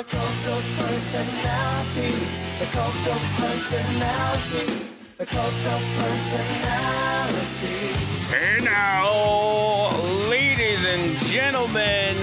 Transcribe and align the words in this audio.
the 0.00 0.04
cult 0.04 0.46
of 0.46 0.64
personality, 0.78 2.26
the 2.58 2.64
cult 2.72 3.06
of 3.06 3.20
personality, 3.36 4.86
the 5.18 5.26
cult 5.26 5.66
of 5.66 5.82
personality. 5.98 7.66
Hey 8.30 8.64
now, 8.64 9.90
ladies 10.30 10.82
and 10.86 11.18
gentlemen, 11.26 12.16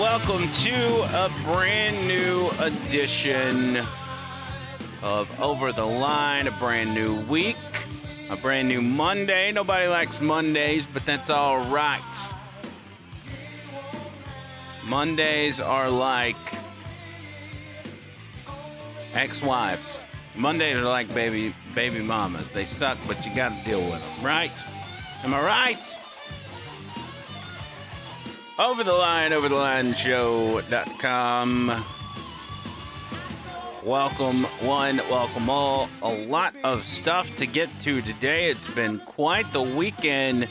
welcome 0.00 0.50
to 0.64 0.74
a 1.24 1.30
brand 1.44 2.08
new 2.08 2.50
edition 2.58 3.76
of 5.00 5.28
Over 5.40 5.70
the 5.70 5.86
Line, 5.86 6.48
a 6.48 6.52
brand 6.58 6.92
new 6.92 7.20
week, 7.26 7.56
a 8.30 8.36
brand 8.36 8.66
new 8.66 8.82
Monday. 8.82 9.52
Nobody 9.52 9.86
likes 9.86 10.20
Mondays, 10.20 10.84
but 10.92 11.06
that's 11.06 11.30
all 11.30 11.60
right. 11.66 12.02
Mondays 14.88 15.60
are 15.60 15.88
like 15.88 16.36
ex-wives. 19.16 19.96
Mondays 20.34 20.76
are 20.76 20.84
like 20.84 21.12
baby 21.14 21.54
baby 21.74 22.00
mamas. 22.00 22.48
They 22.50 22.66
suck, 22.66 22.98
but 23.06 23.24
you 23.24 23.34
got 23.34 23.48
to 23.48 23.64
deal 23.64 23.80
with 23.80 24.00
them, 24.00 24.24
right? 24.24 24.52
Am 25.24 25.32
I 25.32 25.42
right? 25.42 25.98
Over 28.58 28.84
the 28.84 28.92
line, 28.92 29.32
over 29.32 29.48
the 29.48 29.54
line 29.54 29.94
show.com. 29.94 31.84
Welcome, 33.82 34.44
one, 34.60 34.96
welcome 35.10 35.48
all. 35.48 35.88
A 36.02 36.12
lot 36.12 36.54
of 36.64 36.84
stuff 36.84 37.34
to 37.36 37.46
get 37.46 37.68
to 37.82 38.02
today. 38.02 38.50
It's 38.50 38.66
been 38.66 38.98
quite 38.98 39.52
the 39.52 39.62
weekend 39.62 40.48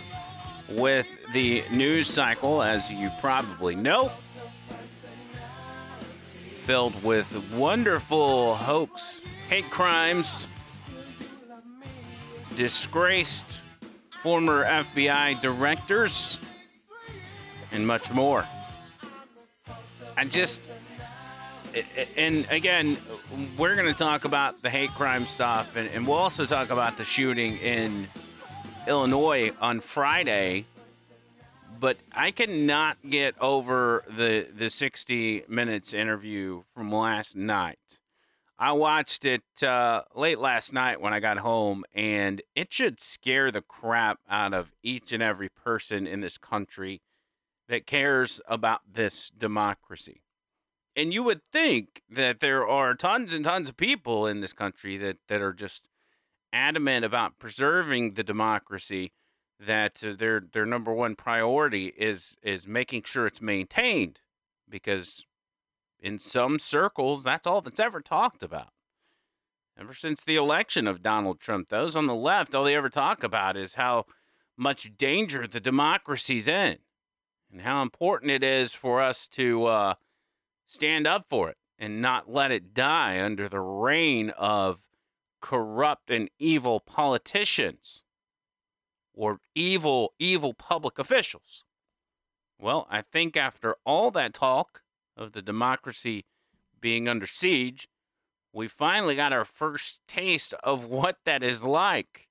with 0.69 1.07
the 1.33 1.63
news 1.69 2.07
cycle, 2.07 2.61
as 2.61 2.89
you 2.89 3.09
probably 3.19 3.75
know. 3.75 4.11
Filled 6.65 7.03
with 7.03 7.31
wonderful 7.51 8.55
hoax, 8.55 9.21
hate 9.49 9.69
crimes, 9.69 10.47
disgraced 12.55 13.45
former 14.23 14.65
FBI 14.65 15.39
directors, 15.41 16.39
and 17.71 17.85
much 17.85 18.09
more. 18.09 18.47
I 20.17 20.25
just, 20.25 20.67
and 22.17 22.47
again, 22.49 22.97
we're 23.59 23.75
going 23.75 23.87
to 23.87 23.93
talk 23.93 24.25
about 24.25 24.63
the 24.63 24.69
hate 24.71 24.89
crime 24.89 25.27
stuff, 25.27 25.75
and, 25.75 25.87
and 25.91 26.07
we'll 26.07 26.17
also 26.17 26.47
talk 26.47 26.71
about 26.71 26.97
the 26.97 27.05
shooting 27.05 27.59
in 27.59 28.07
Illinois 28.87 29.51
on 29.61 29.81
Friday. 29.81 30.65
But 31.79 31.97
I 32.11 32.31
cannot 32.31 32.97
get 33.09 33.35
over 33.39 34.03
the 34.07 34.47
the 34.55 34.69
60 34.69 35.43
minutes 35.47 35.93
interview 35.93 36.63
from 36.73 36.91
last 36.91 37.35
night. 37.35 37.99
I 38.57 38.71
watched 38.71 39.25
it 39.25 39.43
uh, 39.61 40.03
late 40.15 40.39
last 40.39 40.71
night 40.71 41.01
when 41.01 41.13
I 41.13 41.19
got 41.19 41.37
home, 41.37 41.83
and 41.93 42.41
it 42.55 42.71
should 42.71 43.01
scare 43.01 43.51
the 43.51 43.61
crap 43.61 44.19
out 44.29 44.53
of 44.53 44.71
each 44.81 45.11
and 45.11 45.21
every 45.21 45.49
person 45.49 46.07
in 46.07 46.21
this 46.21 46.37
country 46.37 47.01
that 47.67 47.85
cares 47.85 48.39
about 48.47 48.81
this 48.93 49.29
democracy. 49.37 50.21
And 50.95 51.13
you 51.13 51.23
would 51.23 51.43
think 51.43 52.03
that 52.09 52.39
there 52.39 52.65
are 52.65 52.93
tons 52.93 53.33
and 53.33 53.43
tons 53.43 53.67
of 53.67 53.75
people 53.75 54.25
in 54.25 54.39
this 54.39 54.53
country 54.53 54.97
that, 54.97 55.17
that 55.27 55.41
are 55.41 55.53
just 55.53 55.89
adamant 56.53 57.03
about 57.03 57.37
preserving 57.37 58.13
the 58.13 58.23
democracy, 58.23 59.11
that 59.59 60.03
uh, 60.03 60.13
their 60.17 60.41
their 60.51 60.65
number 60.65 60.93
one 60.93 61.15
priority 61.15 61.87
is 61.97 62.37
is 62.43 62.67
making 62.67 63.03
sure 63.03 63.25
it's 63.25 63.41
maintained, 63.41 64.19
because 64.69 65.25
in 65.99 66.19
some 66.19 66.59
circles 66.59 67.23
that's 67.23 67.47
all 67.47 67.61
that's 67.61 67.79
ever 67.79 68.01
talked 68.01 68.43
about. 68.43 68.69
Ever 69.77 69.93
since 69.93 70.23
the 70.23 70.37
election 70.37 70.87
of 70.87 71.03
Donald 71.03 71.39
Trump, 71.39 71.67
those 71.69 71.95
on 71.95 72.05
the 72.05 72.15
left, 72.15 72.55
all 72.55 72.63
they 72.63 72.75
ever 72.75 72.89
talk 72.89 73.23
about 73.23 73.57
is 73.57 73.73
how 73.73 74.05
much 74.55 74.95
danger 74.97 75.47
the 75.47 75.59
democracy's 75.59 76.47
in 76.47 76.77
and 77.51 77.61
how 77.61 77.81
important 77.81 78.31
it 78.31 78.43
is 78.43 78.73
for 78.73 79.01
us 79.01 79.27
to 79.27 79.65
uh, 79.65 79.93
stand 80.65 81.05
up 81.05 81.25
for 81.29 81.49
it 81.49 81.57
and 81.77 82.01
not 82.01 82.31
let 82.31 82.51
it 82.51 82.73
die 82.73 83.19
under 83.19 83.49
the 83.49 83.59
reign 83.59 84.29
of 84.31 84.79
corrupt 85.41 86.09
and 86.09 86.29
evil 86.39 86.79
politicians 86.79 88.04
or 89.15 89.39
evil, 89.55 90.13
evil 90.19 90.53
public 90.53 90.99
officials. 90.99 91.63
Well, 92.59 92.87
I 92.89 93.01
think 93.01 93.35
after 93.35 93.75
all 93.85 94.11
that 94.11 94.33
talk 94.33 94.81
of 95.17 95.31
the 95.31 95.41
democracy 95.41 96.25
being 96.79 97.07
under 97.07 97.27
siege, 97.27 97.87
we 98.53 98.67
finally 98.67 99.15
got 99.15 99.33
our 99.33 99.45
first 99.45 99.99
taste 100.07 100.53
of 100.63 100.85
what 100.85 101.17
that 101.25 101.43
is 101.43 101.63
like 101.63 102.27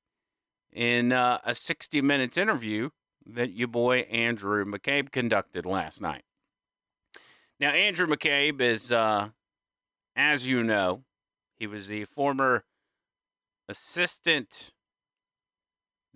in 0.73 1.13
uh, 1.13 1.39
a 1.45 1.55
60 1.55 2.01
minutes 2.01 2.37
interview 2.39 2.91
that 3.27 3.53
your 3.53 3.69
boy 3.69 4.01
Andrew 4.01 4.65
McCabe 4.65 5.11
conducted 5.11 5.67
last 5.67 6.01
night. 6.01 6.25
Now, 7.61 7.71
Andrew 7.71 8.07
McCabe 8.07 8.61
is, 8.61 8.91
uh, 8.91 9.29
as 10.17 10.47
you 10.47 10.63
know, 10.63 11.05
he 11.57 11.67
was 11.67 11.87
the 11.87 12.05
former 12.07 12.65
assistant 13.69 14.73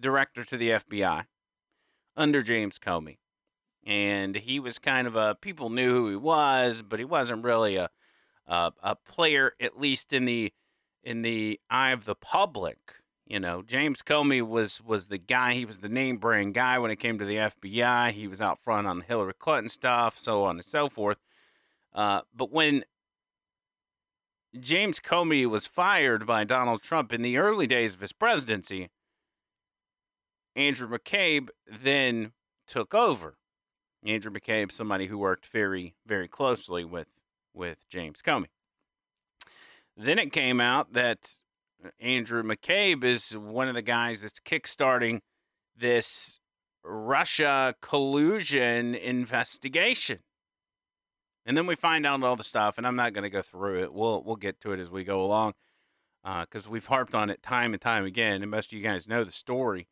director 0.00 0.44
to 0.44 0.56
the 0.56 0.70
FBI 0.70 1.24
under 2.16 2.42
James 2.42 2.78
Comey. 2.78 3.18
And 3.86 4.34
he 4.34 4.60
was 4.60 4.78
kind 4.78 5.06
of 5.06 5.16
a, 5.16 5.36
people 5.40 5.70
knew 5.70 5.92
who 5.92 6.10
he 6.10 6.16
was, 6.16 6.82
but 6.82 6.98
he 6.98 7.04
wasn't 7.04 7.44
really 7.44 7.76
a, 7.76 7.88
a, 8.46 8.72
a 8.82 8.96
player, 8.96 9.52
at 9.60 9.80
least 9.80 10.12
in 10.12 10.24
the, 10.24 10.52
in 11.02 11.22
the 11.22 11.58
eye 11.70 11.90
of 11.90 12.04
the 12.04 12.14
public. 12.14 12.78
You 13.26 13.40
know, 13.40 13.62
James 13.62 14.00
Comey 14.00 14.46
was 14.46 14.80
was 14.80 15.06
the 15.06 15.18
guy. 15.18 15.52
He 15.52 15.66
was 15.66 15.76
the 15.76 15.90
name 15.90 16.16
brand 16.16 16.54
guy 16.54 16.78
when 16.78 16.90
it 16.90 16.96
came 16.96 17.18
to 17.18 17.26
the 17.26 17.36
FBI. 17.36 18.12
He 18.12 18.26
was 18.26 18.40
out 18.40 18.58
front 18.64 18.86
on 18.86 19.00
the 19.00 19.04
Hillary 19.04 19.34
Clinton 19.38 19.68
stuff, 19.68 20.18
so 20.18 20.44
on 20.44 20.56
and 20.56 20.64
so 20.64 20.88
forth. 20.88 21.18
Uh, 21.94 22.22
but 22.34 22.50
when 22.50 22.84
James 24.58 24.98
Comey 24.98 25.46
was 25.46 25.66
fired 25.66 26.26
by 26.26 26.44
Donald 26.44 26.82
Trump 26.82 27.12
in 27.12 27.20
the 27.20 27.36
early 27.36 27.66
days 27.66 27.92
of 27.92 28.00
his 28.00 28.12
presidency, 28.12 28.88
Andrew 30.58 30.88
McCabe 30.88 31.50
then 31.84 32.32
took 32.66 32.92
over. 32.92 33.36
Andrew 34.04 34.32
McCabe, 34.32 34.72
somebody 34.72 35.06
who 35.06 35.16
worked 35.16 35.46
very, 35.52 35.94
very 36.04 36.26
closely 36.26 36.84
with 36.84 37.06
with 37.54 37.78
James 37.88 38.20
Comey. 38.22 38.46
Then 39.96 40.18
it 40.18 40.32
came 40.32 40.60
out 40.60 40.92
that 40.94 41.36
Andrew 42.00 42.42
McCabe 42.42 43.04
is 43.04 43.36
one 43.36 43.68
of 43.68 43.74
the 43.74 43.82
guys 43.82 44.20
that's 44.20 44.40
kickstarting 44.40 45.20
this 45.76 46.40
Russia 46.84 47.74
collusion 47.80 48.96
investigation. 48.96 50.18
And 51.46 51.56
then 51.56 51.66
we 51.66 51.76
find 51.76 52.04
out 52.04 52.22
all 52.24 52.36
the 52.36 52.44
stuff, 52.44 52.78
and 52.78 52.86
I'm 52.86 52.96
not 52.96 53.12
going 53.12 53.22
to 53.22 53.30
go 53.30 53.42
through 53.42 53.84
it. 53.84 53.92
We'll 53.92 54.24
we'll 54.24 54.36
get 54.36 54.60
to 54.62 54.72
it 54.72 54.80
as 54.80 54.90
we 54.90 55.04
go 55.04 55.24
along, 55.24 55.54
because 56.24 56.66
uh, 56.66 56.70
we've 56.70 56.86
harped 56.86 57.14
on 57.14 57.30
it 57.30 57.44
time 57.44 57.74
and 57.74 57.80
time 57.80 58.04
again, 58.04 58.42
and 58.42 58.50
most 58.50 58.72
of 58.72 58.78
you 58.78 58.82
guys 58.82 59.06
know 59.06 59.22
the 59.22 59.30
story. 59.30 59.86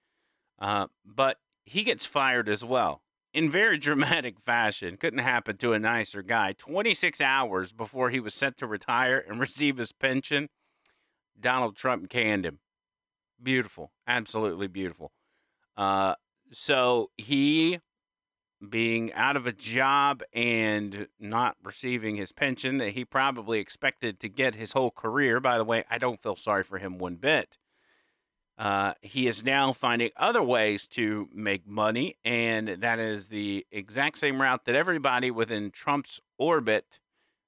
Uh, 0.58 0.86
but 1.04 1.38
he 1.64 1.82
gets 1.82 2.06
fired 2.06 2.48
as 2.48 2.64
well 2.64 3.02
in 3.32 3.50
very 3.50 3.78
dramatic 3.78 4.40
fashion. 4.40 4.96
Couldn't 4.96 5.20
happen 5.20 5.56
to 5.58 5.72
a 5.72 5.78
nicer 5.78 6.22
guy. 6.22 6.52
26 6.52 7.20
hours 7.20 7.72
before 7.72 8.10
he 8.10 8.20
was 8.20 8.34
set 8.34 8.56
to 8.58 8.66
retire 8.66 9.22
and 9.28 9.38
receive 9.40 9.76
his 9.76 9.92
pension, 9.92 10.48
Donald 11.38 11.76
Trump 11.76 12.08
canned 12.08 12.46
him. 12.46 12.58
Beautiful, 13.42 13.92
absolutely 14.08 14.66
beautiful. 14.66 15.12
Uh, 15.76 16.14
so 16.52 17.10
he, 17.18 17.78
being 18.66 19.12
out 19.12 19.36
of 19.36 19.46
a 19.46 19.52
job 19.52 20.22
and 20.32 21.06
not 21.20 21.56
receiving 21.62 22.16
his 22.16 22.32
pension 22.32 22.78
that 22.78 22.92
he 22.92 23.04
probably 23.04 23.58
expected 23.58 24.18
to 24.20 24.28
get 24.30 24.54
his 24.54 24.72
whole 24.72 24.90
career. 24.90 25.40
By 25.40 25.58
the 25.58 25.64
way, 25.64 25.84
I 25.90 25.98
don't 25.98 26.22
feel 26.22 26.36
sorry 26.36 26.64
for 26.64 26.78
him 26.78 26.96
one 26.98 27.16
bit. 27.16 27.58
Uh, 28.58 28.94
he 29.02 29.26
is 29.26 29.44
now 29.44 29.72
finding 29.72 30.10
other 30.16 30.42
ways 30.42 30.86
to 30.86 31.28
make 31.32 31.66
money, 31.66 32.16
and 32.24 32.68
that 32.80 32.98
is 32.98 33.26
the 33.26 33.66
exact 33.70 34.18
same 34.18 34.40
route 34.40 34.64
that 34.64 34.74
everybody 34.74 35.30
within 35.30 35.70
Trump's 35.70 36.20
orbit 36.38 36.98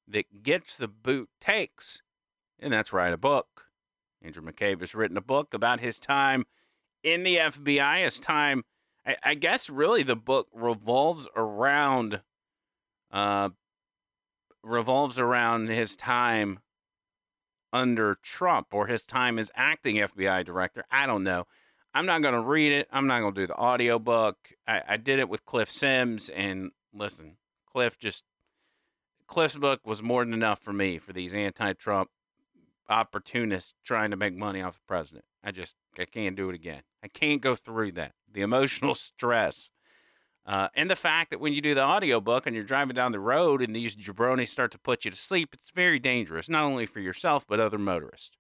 that 0.07 0.43
gets 0.43 0.77
the 0.77 0.89
boot 0.89 1.31
takes, 1.41 2.03
and 2.59 2.73
that's 2.73 2.93
write 2.93 3.15
a 3.15 3.19
book. 3.19 3.67
Andrew 4.21 4.43
McCabe 4.43 4.81
has 4.81 4.95
written 4.95 5.17
a 5.17 5.23
book 5.23 5.55
about 5.55 5.81
his 5.81 5.99
time 5.99 6.45
in 7.03 7.23
the 7.23 7.37
FBI, 7.37 8.05
his 8.05 8.21
time. 8.21 8.65
I, 9.07 9.17
I 9.23 9.35
guess 9.35 9.71
really 9.71 10.03
the 10.03 10.17
book 10.17 10.49
revolves 10.53 11.27
around, 11.35 12.21
uh, 13.11 13.49
revolves 14.63 15.19
around 15.19 15.69
his 15.69 15.97
time 15.97 16.61
under 17.73 18.19
Trump 18.23 18.69
or 18.73 18.87
his 18.87 19.05
time 19.05 19.39
as 19.39 19.51
acting 19.55 19.97
FBI 19.97 20.45
director. 20.45 20.85
I 20.91 21.07
don't 21.07 21.25
know. 21.25 21.47
I'm 21.95 22.07
not 22.07 22.23
going 22.23 22.35
to 22.35 22.41
read 22.41 22.73
it. 22.73 22.89
I'm 22.93 23.07
not 23.07 23.21
going 23.21 23.35
to 23.35 23.41
do 23.41 23.47
the 23.47 23.57
audio 23.57 23.99
book. 23.99 24.37
I, 24.67 24.83
I 24.89 24.97
did 24.97 25.19
it 25.19 25.29
with 25.29 25.45
Cliff 25.45 25.71
Sims, 25.71 26.29
and 26.29 26.71
listen, 26.95 27.37
Cliff 27.73 27.99
just 27.99 28.25
Cliff's 29.27 29.57
book 29.57 29.81
was 29.85 30.03
more 30.03 30.25
than 30.25 30.35
enough 30.35 30.61
for 30.61 30.73
me 30.73 30.99
for 30.99 31.13
these 31.13 31.35
anti-Trump 31.35 32.11
opportunists 32.89 33.75
trying 33.85 34.11
to 34.11 34.17
make 34.17 34.35
money 34.35 34.63
off 34.63 34.75
the 34.75 34.87
president. 34.87 35.25
I 35.45 35.51
just 35.51 35.75
I 35.99 36.05
can't 36.05 36.37
do 36.37 36.49
it 36.49 36.55
again. 36.55 36.83
I 37.03 37.09
can't 37.09 37.43
go 37.43 37.55
through 37.55 37.93
that. 37.93 38.13
The 38.33 38.41
emotional 38.43 38.95
stress 38.95 39.71
uh, 40.49 40.69
and 40.75 40.89
the 40.89 40.97
fact 40.97 41.29
that 41.29 41.41
when 41.41 41.53
you 41.53 41.61
do 41.61 41.75
the 41.75 41.85
audiobook 41.85 42.47
and 42.47 42.57
you're 42.57 42.65
driving 42.65 42.95
down 42.95 43.13
the 43.13 43.21
road 43.21 43.61
and 43.61 43.77
these 43.77 43.95
jabronis 43.95 44.49
start 44.49 44.73
to 44.73 44.79
put 44.79 45.05
you 45.05 45.11
to 45.11 45.17
sleep, 45.17 45.51
it's 45.53 45.71
very 45.71 45.99
dangerous, 45.99 46.49
not 46.49 46.65
only 46.65 46.87
for 46.87 47.01
yourself, 47.01 47.45
but 47.47 47.61
other 47.61 47.77
motorists. 47.77 48.31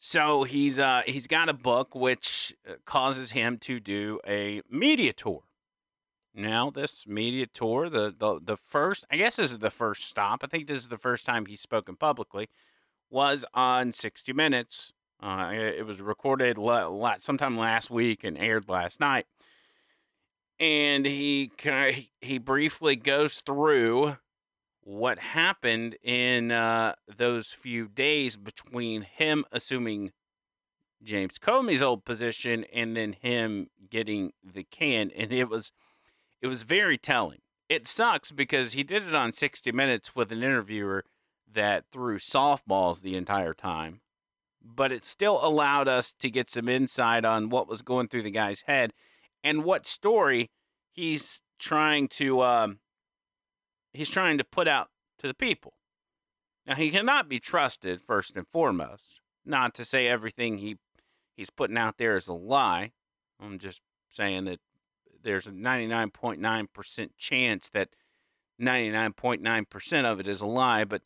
So 0.00 0.42
he's 0.42 0.80
uh, 0.80 1.02
he's 1.06 1.28
got 1.28 1.48
a 1.48 1.52
book 1.52 1.94
which 1.94 2.52
uh, 2.68 2.72
causes 2.84 3.30
him 3.30 3.56
to 3.58 3.78
do 3.78 4.18
a 4.26 4.62
media 4.68 5.12
tour. 5.12 5.44
Now 6.34 6.70
this 6.70 7.04
media 7.06 7.46
tour, 7.46 7.88
the, 7.88 8.12
the 8.18 8.40
the 8.42 8.56
first, 8.56 9.04
I 9.12 9.18
guess 9.18 9.36
this 9.36 9.52
is 9.52 9.58
the 9.58 9.70
first 9.70 10.08
stop. 10.08 10.40
I 10.42 10.48
think 10.48 10.66
this 10.66 10.80
is 10.80 10.88
the 10.88 10.98
first 10.98 11.24
time 11.24 11.46
he's 11.46 11.60
spoken 11.60 11.94
publicly, 11.94 12.48
was 13.10 13.44
on 13.54 13.92
60 13.92 14.32
Minutes. 14.32 14.92
Uh, 15.22 15.52
it 15.52 15.86
was 15.86 16.00
recorded 16.00 16.58
sometime 17.18 17.56
last 17.56 17.92
week 17.92 18.24
and 18.24 18.36
aired 18.36 18.68
last 18.68 18.98
night 18.98 19.26
and 20.62 21.04
he 21.04 21.50
he 22.20 22.38
briefly 22.38 22.94
goes 22.94 23.42
through 23.44 24.16
what 24.84 25.18
happened 25.18 25.96
in 26.04 26.52
uh, 26.52 26.94
those 27.16 27.48
few 27.48 27.88
days 27.88 28.36
between 28.36 29.02
him 29.02 29.44
assuming 29.50 30.12
James 31.02 31.36
Comey's 31.38 31.82
old 31.82 32.04
position 32.04 32.64
and 32.72 32.96
then 32.96 33.12
him 33.12 33.70
getting 33.90 34.32
the 34.42 34.62
can, 34.62 35.10
and 35.16 35.32
it 35.32 35.48
was 35.48 35.72
it 36.40 36.46
was 36.46 36.62
very 36.62 36.96
telling. 36.96 37.40
It 37.68 37.88
sucks 37.88 38.30
because 38.30 38.72
he 38.72 38.84
did 38.84 39.06
it 39.06 39.14
on 39.14 39.32
60 39.32 39.72
Minutes 39.72 40.14
with 40.14 40.30
an 40.30 40.44
interviewer 40.44 41.04
that 41.52 41.86
threw 41.90 42.18
softballs 42.18 43.00
the 43.00 43.16
entire 43.16 43.54
time, 43.54 44.00
but 44.62 44.92
it 44.92 45.04
still 45.04 45.44
allowed 45.44 45.88
us 45.88 46.12
to 46.20 46.30
get 46.30 46.50
some 46.50 46.68
insight 46.68 47.24
on 47.24 47.50
what 47.50 47.68
was 47.68 47.82
going 47.82 48.06
through 48.06 48.22
the 48.22 48.30
guy's 48.30 48.62
head 48.66 48.92
and 49.44 49.64
what 49.64 49.86
story 49.86 50.50
he's 50.90 51.42
trying 51.58 52.08
to 52.08 52.42
um, 52.42 52.78
he's 53.92 54.10
trying 54.10 54.38
to 54.38 54.44
put 54.44 54.68
out 54.68 54.88
to 55.18 55.26
the 55.26 55.34
people. 55.34 55.74
Now 56.66 56.74
he 56.74 56.90
cannot 56.90 57.28
be 57.28 57.40
trusted 57.40 58.00
first 58.00 58.36
and 58.36 58.46
foremost. 58.48 59.20
Not 59.44 59.74
to 59.74 59.84
say 59.84 60.06
everything 60.06 60.58
he 60.58 60.76
he's 61.36 61.50
putting 61.50 61.78
out 61.78 61.98
there 61.98 62.16
is 62.16 62.28
a 62.28 62.34
lie. 62.34 62.92
I'm 63.40 63.58
just 63.58 63.80
saying 64.10 64.44
that 64.44 64.60
there's 65.22 65.46
a 65.46 65.52
99.9% 65.52 67.10
chance 67.16 67.68
that 67.70 67.88
99.9% 68.60 70.04
of 70.04 70.20
it 70.20 70.28
is 70.28 70.40
a 70.40 70.46
lie, 70.46 70.84
but 70.84 71.02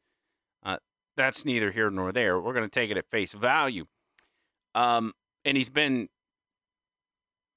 uh, 0.65 0.79
that's 1.17 1.45
neither 1.45 1.71
here 1.71 1.91
nor 1.91 2.13
there. 2.13 2.41
We're 2.41 2.53
going 2.53 2.69
to 2.69 2.81
take 2.81 2.91
it 2.91 2.97
at 2.97 3.11
face 3.11 3.33
value. 3.33 3.87
Um, 4.75 5.13
and 5.45 5.57
he's 5.57 5.71
been 5.71 6.09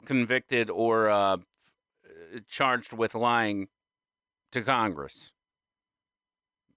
convicted 0.05 0.69
or 0.69 1.09
uh, 1.09 1.37
charged 2.47 2.93
with 2.93 3.15
lying 3.15 3.67
to 4.51 4.61
Congress, 4.61 5.31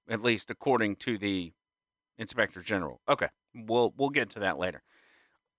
at 0.09 0.23
least 0.23 0.51
according 0.51 0.97
to 0.97 1.19
the 1.19 1.53
Inspector 2.19 2.61
General. 2.63 3.01
Okay, 3.09 3.29
we'll 3.55 3.93
we'll 3.97 4.11
get 4.11 4.31
to 4.31 4.41
that 4.41 4.59
later. 4.59 4.83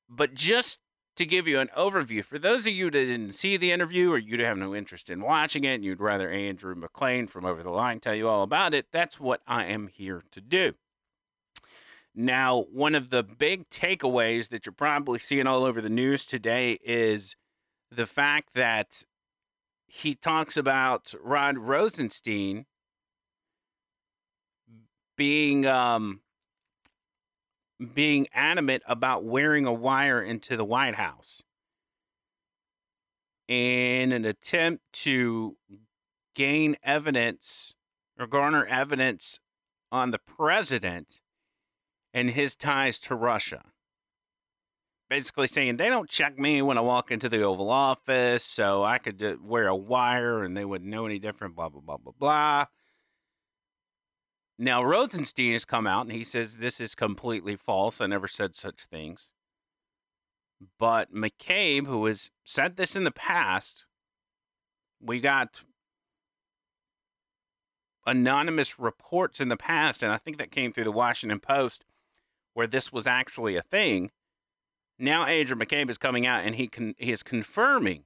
But 0.09 0.33
just 0.33 0.79
to 1.15 1.25
give 1.25 1.47
you 1.47 1.59
an 1.59 1.69
overview, 1.77 2.23
for 2.23 2.39
those 2.39 2.65
of 2.65 2.73
you 2.73 2.89
that 2.89 3.05
didn't 3.05 3.33
see 3.33 3.57
the 3.57 3.71
interview 3.71 4.11
or 4.11 4.17
you 4.17 4.43
have 4.43 4.57
no 4.57 4.75
interest 4.75 5.09
in 5.09 5.21
watching 5.21 5.63
it, 5.63 5.75
and 5.75 5.85
you'd 5.85 6.01
rather 6.01 6.29
Andrew 6.29 6.75
McLean 6.75 7.27
from 7.27 7.45
Over 7.45 7.63
the 7.63 7.69
Line 7.69 7.99
tell 7.99 8.15
you 8.15 8.27
all 8.27 8.43
about 8.43 8.73
it, 8.73 8.87
that's 8.91 9.19
what 9.19 9.41
I 9.47 9.65
am 9.65 9.87
here 9.87 10.23
to 10.31 10.41
do. 10.41 10.73
Now, 12.15 12.65
one 12.71 12.93
of 12.93 13.09
the 13.09 13.23
big 13.23 13.69
takeaways 13.69 14.49
that 14.49 14.65
you're 14.65 14.73
probably 14.73 15.19
seeing 15.19 15.47
all 15.47 15.63
over 15.63 15.81
the 15.81 15.89
news 15.89 16.25
today 16.25 16.79
is 16.83 17.35
the 17.95 18.07
fact 18.07 18.49
that 18.55 19.03
he 19.85 20.15
talks 20.15 20.57
about 20.57 21.13
Rod 21.21 21.57
Rosenstein 21.57 22.65
being 25.15 25.65
um, 25.65 26.21
being 27.93 28.27
adamant 28.33 28.83
about 28.87 29.23
wearing 29.23 29.65
a 29.65 29.73
wire 29.73 30.21
into 30.21 30.57
the 30.57 30.65
White 30.65 30.95
House. 30.95 31.43
In 33.47 34.11
an 34.11 34.25
attempt 34.25 34.83
to 34.93 35.57
gain 36.33 36.77
evidence 36.81 37.73
or 38.17 38.25
garner 38.25 38.65
evidence 38.65 39.39
on 39.91 40.11
the 40.11 40.19
president 40.19 41.19
and 42.13 42.31
his 42.31 42.55
ties 42.55 42.99
to 42.99 43.15
Russia 43.15 43.72
basically 45.09 45.47
saying 45.47 45.77
they 45.77 45.89
don't 45.89 46.09
check 46.09 46.37
me 46.39 46.61
when 46.61 46.77
I 46.77 46.81
walk 46.81 47.11
into 47.11 47.29
the 47.29 47.43
Oval 47.43 47.69
Office, 47.69 48.43
so 48.43 48.83
I 48.83 48.97
could 48.97 49.39
wear 49.43 49.67
a 49.67 49.75
wire 49.75 50.43
and 50.43 50.55
they 50.55 50.65
wouldn't 50.65 50.89
know 50.89 51.05
any 51.05 51.19
different, 51.19 51.55
blah, 51.55 51.69
blah, 51.69 51.81
blah, 51.81 51.97
blah, 51.97 52.13
blah. 52.17 52.65
Now, 54.57 54.83
Rosenstein 54.83 55.53
has 55.53 55.65
come 55.65 55.87
out 55.87 56.05
and 56.05 56.11
he 56.11 56.23
says 56.23 56.57
this 56.57 56.79
is 56.79 56.95
completely 56.95 57.55
false. 57.55 57.99
I 57.99 58.07
never 58.07 58.27
said 58.27 58.55
such 58.55 58.85
things. 58.85 59.31
But 60.79 61.13
McCabe, 61.13 61.87
who 61.87 62.05
has 62.05 62.31
said 62.43 62.77
this 62.77 62.95
in 62.95 63.03
the 63.03 63.11
past, 63.11 63.85
we 65.01 65.19
got 65.19 65.61
anonymous 68.05 68.79
reports 68.79 69.39
in 69.39 69.49
the 69.49 69.57
past, 69.57 70.03
and 70.03 70.11
I 70.11 70.17
think 70.17 70.37
that 70.37 70.51
came 70.51 70.71
through 70.71 70.83
the 70.85 70.91
Washington 70.91 71.39
Post, 71.39 71.83
where 72.53 72.67
this 72.67 72.91
was 72.91 73.07
actually 73.07 73.55
a 73.55 73.61
thing 73.61 74.11
now 74.99 75.25
Andrew 75.25 75.55
McCabe 75.55 75.89
is 75.89 75.97
coming 75.97 76.25
out 76.25 76.45
and 76.45 76.55
he 76.55 76.69
he 76.97 77.11
is 77.11 77.23
confirming 77.23 78.03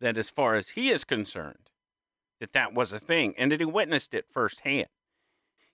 that 0.00 0.18
as 0.18 0.28
far 0.28 0.54
as 0.54 0.70
he 0.70 0.90
is 0.90 1.04
concerned, 1.04 1.70
that 2.40 2.52
that 2.52 2.74
was 2.74 2.92
a 2.92 2.98
thing 3.00 3.34
and 3.38 3.50
that 3.52 3.60
he 3.60 3.66
witnessed 3.66 4.14
it 4.14 4.26
firsthand. 4.30 4.88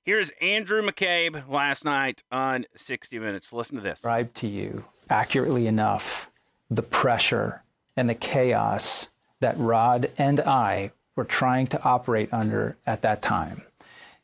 Here's 0.04 0.30
Andrew 0.40 0.82
McCabe 0.82 1.48
last 1.48 1.84
night 1.84 2.24
on 2.32 2.66
60 2.74 3.18
Minutes. 3.20 3.52
Listen 3.52 3.76
to 3.76 3.82
this. 3.82 4.00
describe 4.00 4.34
to 4.34 4.48
you 4.48 4.84
accurately 5.08 5.66
enough 5.66 6.30
the 6.70 6.82
pressure 6.82 7.62
and 7.96 8.08
the 8.08 8.14
chaos 8.14 9.10
that 9.40 9.56
Rod 9.58 10.10
and 10.18 10.40
I 10.40 10.92
were 11.14 11.24
trying 11.24 11.66
to 11.68 11.82
operate 11.84 12.32
under 12.32 12.76
at 12.86 13.02
that 13.02 13.22
time. 13.22 13.62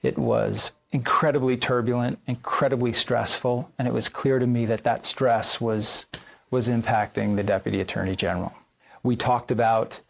It 0.02 0.18
was 0.18 0.72
incredibly 0.90 1.56
turbulent, 1.56 2.18
incredibly 2.26 2.92
stressful, 2.92 3.70
and 3.78 3.88
it 3.88 3.94
was 3.94 4.08
clear 4.08 4.38
to 4.38 4.46
me 4.46 4.64
that 4.66 4.84
that 4.84 5.04
stress 5.04 5.60
was 5.60 6.06
was 6.50 6.68
impacting 6.68 7.36
the 7.36 7.42
deputy 7.42 7.80
attorney 7.80 8.16
general. 8.16 8.54
We 9.02 9.16
talked 9.16 9.50
about 9.50 10.00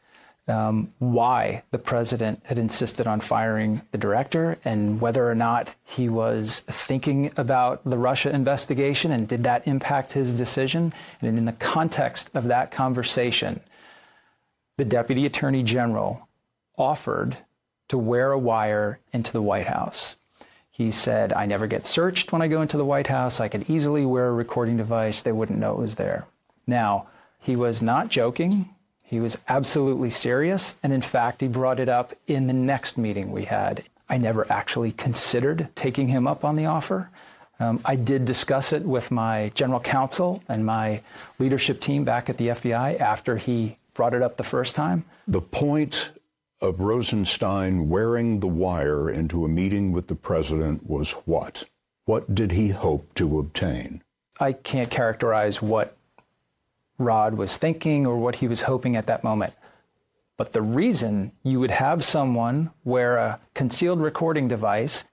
um, 0.49 0.93
why 0.99 1.63
the 1.71 1.79
president 1.79 2.41
had 2.45 2.59
insisted 2.59 3.07
on 3.07 3.21
firing 3.21 3.83
the 3.91 3.99
director 3.99 4.59
and 4.65 5.01
whether 5.01 5.29
or 5.29 5.35
not 5.35 5.75
he 5.85 6.09
was 6.09 6.61
thinking 6.61 7.31
about 7.37 7.85
the 7.85 7.99
Russia 7.99 8.31
investigation 8.31 9.13
and 9.13 9.29
did 9.29 9.45
that 9.45 9.67
impact 9.67 10.13
his 10.13 10.33
decision. 10.33 10.93
And 11.21 11.37
in 11.37 11.45
the 11.45 11.53
context 11.53 12.31
of 12.35 12.45
that 12.45 12.71
conversation, 12.71 13.61
the 14.79 14.85
deputy 14.85 15.27
attorney 15.27 15.63
general 15.63 16.29
offered 16.79 17.37
to 17.89 17.99
wear 17.99 18.33
a 18.33 18.39
wire 18.39 19.01
into 19.13 19.33
the 19.33 19.43
White 19.43 19.67
House. 19.67 20.17
He 20.71 20.93
said, 20.93 21.33
I 21.33 21.47
never 21.47 21.67
get 21.67 21.87
searched 21.87 22.31
when 22.31 22.41
I 22.41 22.47
go 22.47 22.63
into 22.63 22.77
the 22.77 22.85
White 22.85 23.09
House. 23.09 23.41
I 23.41 23.49
could 23.49 23.69
easily 23.69 24.07
wear 24.07 24.29
a 24.29 24.33
recording 24.33 24.77
device. 24.77 25.23
They 25.23 25.33
wouldn't 25.33 25.59
know 25.59 25.73
it 25.73 25.79
was 25.79 25.97
there. 25.97 26.27
Now, 26.67 27.09
he 27.41 27.57
was 27.57 27.83
not 27.83 28.11
joking. 28.11 28.69
He 29.03 29.21
was 29.21 29.39
absolutely 29.49 30.11
serious. 30.11 30.77
And 30.83 30.93
in 30.93 31.01
fact, 31.01 31.41
he 31.41 31.49
brought 31.49 31.81
it 31.81 31.89
up 31.89 32.15
in 32.27 32.47
the 32.47 32.53
next 32.53 32.97
meeting 32.97 33.33
we 33.33 33.47
had. 33.47 33.83
I 34.09 34.19
never 34.19 34.47
actually 34.53 34.93
considered 34.93 35.69
taking 35.75 36.09
him 36.09 36.27
up 36.27 36.45
on 36.45 36.57
the 36.57 36.67
offer. 36.67 37.11
Um, 37.61 37.81
I 37.85 37.97
did 37.97 38.25
discuss 38.25 38.73
it 38.73 38.85
with 38.85 39.11
my 39.11 39.51
general 39.55 39.81
counsel 39.81 40.43
and 40.49 40.65
my 40.65 41.01
leadership 41.39 41.81
team 41.81 42.05
back 42.05 42.31
at 42.31 42.37
the 42.37 42.49
FBI 42.49 43.01
after 43.01 43.37
he 43.37 43.79
brought 43.95 44.15
it 44.15 44.23
up 44.23 44.37
the 44.37 44.45
first 44.45 44.77
time. 44.77 45.05
The 45.27 45.41
point 45.41 46.13
of 46.61 46.81
Rosenstein 46.81 47.89
wearing 47.89 48.41
the 48.41 48.49
wire 48.49 49.11
into 49.11 49.45
a 49.45 49.49
meeting 49.49 49.93
with 49.93 50.09
the 50.09 50.15
president 50.15 50.89
was 50.89 51.13
what? 51.25 51.65
What 52.05 52.35
did 52.35 52.53
he 52.53 52.69
hope 52.69 53.15
to 53.15 53.39
obtain? 53.39 54.03
I 54.41 54.53
can't 54.53 54.91
characterize 54.91 55.63
what 55.63 55.97
Rod 56.99 57.35
was 57.35 57.57
thinking 57.57 58.07
or 58.07 58.17
what 58.19 58.37
he 58.37 58.49
was 58.49 58.63
hoping 58.63 58.97
at 58.97 59.07
that 59.07 59.23
moment. 59.23 59.55
But 60.37 60.53
the 60.53 60.63
reason 60.63 61.33
you 61.43 61.61
would 61.61 61.71
have 61.71 62.05
someone 62.05 62.71
wear 62.85 63.17
a 63.17 63.41
concealed 63.55 64.01
recording 64.01 64.49
device 64.49 65.05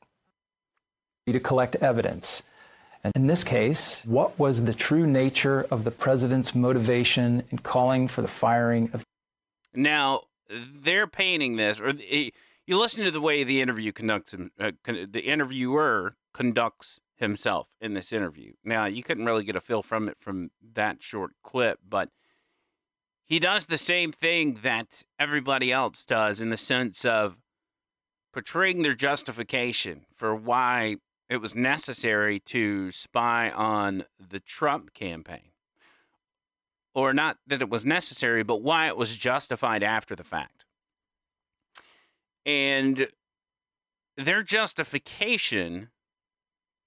be 1.26 1.32
to 1.34 1.40
collect 1.40 1.76
evidence. 1.78 2.44
And 3.04 3.12
in 3.16 3.28
this 3.28 3.44
case, 3.44 4.04
what 4.06 4.38
was 4.40 4.66
the 4.66 4.74
true 4.74 5.06
nature 5.06 5.66
of 5.70 5.84
the 5.84 5.92
president's 5.92 6.56
motivation 6.56 7.44
in 7.52 7.60
calling 7.60 8.08
for 8.08 8.22
the 8.22 8.28
firing 8.28 8.90
of 8.94 9.04
Now, 9.74 10.24
they're 10.50 11.08
painting 11.08 11.56
this, 11.56 11.80
or 11.80 11.94
you 12.68 12.78
listen 12.78 13.04
to 13.04 13.12
the 13.12 13.22
way 13.22 13.44
the 13.44 13.62
interview 13.62 13.92
conducts 13.92 14.34
him, 14.34 14.52
uh, 14.60 14.72
con- 14.84 15.08
the 15.12 15.22
interviewer 15.22 16.16
conducts 16.34 17.00
himself 17.16 17.68
in 17.80 17.94
this 17.94 18.12
interview. 18.12 18.54
Now, 18.64 18.86
you 18.86 19.04
couldn't 19.04 19.26
really 19.26 19.44
get 19.44 19.56
a 19.56 19.62
feel 19.62 19.82
from 19.82 20.10
it 20.10 20.18
from 20.20 20.52
that 20.74 21.02
short 21.02 21.32
clip, 21.44 21.80
but 21.88 22.10
he 23.26 23.40
does 23.40 23.66
the 23.66 23.78
same 23.78 24.12
thing 24.12 24.60
that 24.64 25.04
everybody 25.20 25.72
else 25.72 26.06
does 26.06 26.42
in 26.42 26.50
the 26.50 26.58
sense 26.58 27.06
of 27.06 27.38
portraying 28.34 28.82
their 28.82 28.94
justification 28.94 30.06
for 30.16 30.36
why 30.36 30.98
it 31.30 31.38
was 31.38 31.56
necessary 31.56 32.40
to 32.42 32.92
spy 32.92 33.50
on 33.50 34.06
the 34.20 34.40
Trump 34.42 34.94
campaign. 34.94 35.52
Or 36.96 37.14
not 37.14 37.38
that 37.46 37.62
it 37.62 37.70
was 37.70 37.86
necessary, 37.86 38.42
but 38.42 38.62
why 38.64 38.88
it 38.88 38.98
was 38.98 39.16
justified 39.16 39.84
after 39.84 40.16
the 40.16 40.24
fact. 40.24 40.66
And 42.46 43.08
their 44.18 44.42
justification 44.42 45.90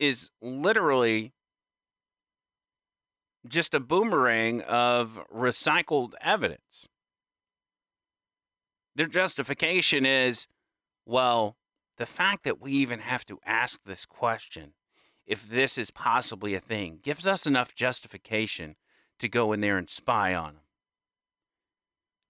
is 0.01 0.31
literally 0.41 1.35
just 3.47 3.75
a 3.75 3.81
boomerang 3.81 4.63
of 4.63 5.21
recycled 5.35 6.13
evidence. 6.23 6.89
Their 8.95 9.07
justification 9.07 10.07
is 10.07 10.49
well, 11.09 11.57
the 11.97 12.07
fact 12.07 12.45
that 12.45 12.61
we 12.61 12.73
even 12.73 13.01
have 13.01 13.25
to 13.25 13.41
ask 13.47 13.81
this 13.83 14.05
question, 14.05 14.75
if 15.27 15.49
this 15.49 15.79
is 15.79 15.91
possibly 15.91 16.55
a 16.55 16.61
thing, 16.61 17.01
gives 17.03 17.27
us 17.27 17.47
enough 17.47 17.75
justification 17.75 18.77
to 19.19 19.29
go 19.29 19.53
in 19.53 19.61
there 19.61 19.79
and 19.79 19.89
spy 19.89 20.35
on 20.35 20.55
them. 20.55 20.63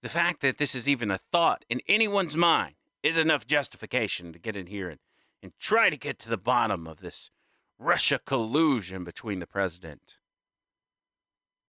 The 0.02 0.08
fact 0.08 0.40
that 0.42 0.58
this 0.58 0.74
is 0.74 0.88
even 0.88 1.10
a 1.10 1.18
thought 1.18 1.64
in 1.68 1.80
anyone's 1.88 2.36
mind 2.36 2.74
is 3.02 3.16
enough 3.16 3.46
justification 3.46 4.32
to 4.32 4.38
get 4.38 4.56
in 4.56 4.66
here 4.66 4.88
and, 4.88 5.00
and 5.42 5.52
try 5.58 5.90
to 5.90 5.96
get 5.96 6.18
to 6.20 6.28
the 6.28 6.36
bottom 6.36 6.86
of 6.86 7.00
this 7.00 7.30
Russia 7.78 8.20
collusion 8.24 9.04
between 9.04 9.38
the 9.38 9.46
president 9.46 10.16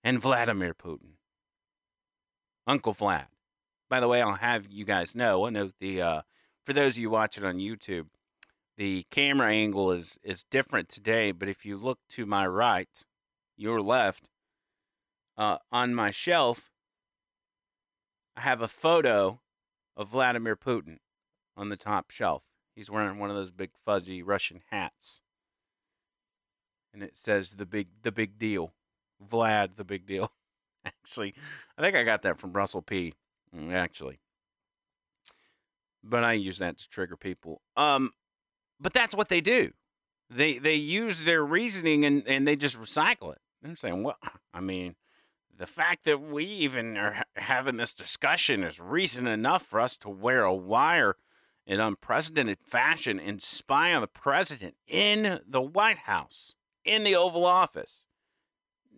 and 0.04 0.22
Vladimir 0.22 0.74
Putin. 0.74 1.14
Uncle 2.68 2.94
Vlad. 2.94 3.28
By 3.90 4.00
the 4.00 4.08
way, 4.08 4.22
I'll 4.22 4.36
have 4.36 4.68
you 4.70 4.86
guys 4.86 5.16
know. 5.16 5.46
I 5.46 5.50
know 5.50 5.72
the 5.80 6.02
uh, 6.02 6.22
for 6.66 6.74
those 6.74 6.94
of 6.94 7.00
you 7.00 7.10
watching 7.10 7.44
on 7.44 7.58
YouTube, 7.58 8.08
the 8.78 9.06
camera 9.10 9.52
angle 9.52 9.92
is 9.92 10.20
is 10.24 10.44
different 10.52 10.90
today. 10.90 11.32
But 11.32 11.50
if 11.50 11.66
you 11.66 11.78
look 11.78 12.00
to 12.10 12.28
my 12.28 12.46
right, 12.46 12.90
your 13.58 13.82
left, 13.82 14.29
uh, 15.40 15.58
on 15.72 15.96
my 15.96 16.12
shelf, 16.12 16.70
I 18.36 18.42
have 18.42 18.62
a 18.62 18.68
photo 18.68 19.40
of 19.96 20.10
Vladimir 20.10 20.58
Putin 20.58 20.98
on 21.56 21.70
the 21.70 21.78
top 21.78 22.12
shelf. 22.12 22.44
He's 22.76 22.90
wearing 22.90 23.18
one 23.18 23.30
of 23.30 23.38
those 23.38 23.50
big 23.50 23.72
fuzzy 23.86 24.22
Russian 24.22 24.62
hats, 24.70 25.22
and 26.94 27.02
it 27.02 27.16
says 27.16 27.52
the 27.52 27.66
big 27.66 27.88
the 28.04 28.12
big 28.12 28.38
deal, 28.38 28.74
Vlad 29.32 29.78
the 29.78 29.84
big 29.86 30.06
deal. 30.06 30.32
Actually, 30.86 31.34
I 31.78 31.82
think 31.82 31.96
I 31.96 32.04
got 32.04 32.22
that 32.24 32.38
from 32.38 32.54
Russell 32.54 32.82
P. 32.82 33.14
mm, 33.56 33.74
Actually, 33.74 34.20
but 36.04 36.24
I 36.24 36.34
use 36.34 36.60
that 36.60 36.78
to 36.78 36.90
trigger 36.90 37.16
people. 37.18 37.62
Um, 37.78 38.12
but 38.80 38.94
that's 38.94 39.16
what 39.16 39.30
they 39.30 39.42
do. 39.42 39.72
They 40.30 40.60
they 40.60 40.76
use 40.76 41.24
their 41.24 41.46
reasoning 41.46 42.06
and 42.06 42.28
and 42.28 42.46
they 42.46 42.58
just 42.58 42.78
recycle 42.80 43.32
it. 43.32 43.40
I'm 43.64 43.78
saying, 43.78 44.04
well, 44.04 44.18
I 44.54 44.62
mean, 44.62 44.96
the 45.60 45.68
fact 45.68 46.06
that 46.06 46.22
we 46.22 46.46
even 46.46 46.98
are 46.98 47.24
having 47.36 47.76
this 47.76 47.94
discussion 47.94 48.64
is 48.64 48.80
reason 48.80 49.28
enough 49.28 49.62
for 49.64 49.82
us 49.82 49.98
to 49.98 50.10
wear 50.10 50.44
a 50.44 50.56
wire 50.56 51.18
in 51.68 51.82
unprecedented 51.82 52.58
fashion 52.60 53.20
and 53.20 53.42
spy 53.42 53.94
on 53.94 54.02
the 54.02 54.08
president 54.08 54.74
in 54.88 55.42
the 55.46 55.62
White 55.62 55.98
House, 55.98 56.56
in 56.86 57.04
the 57.04 57.16
Oval 57.16 57.46
Office. 57.46 58.06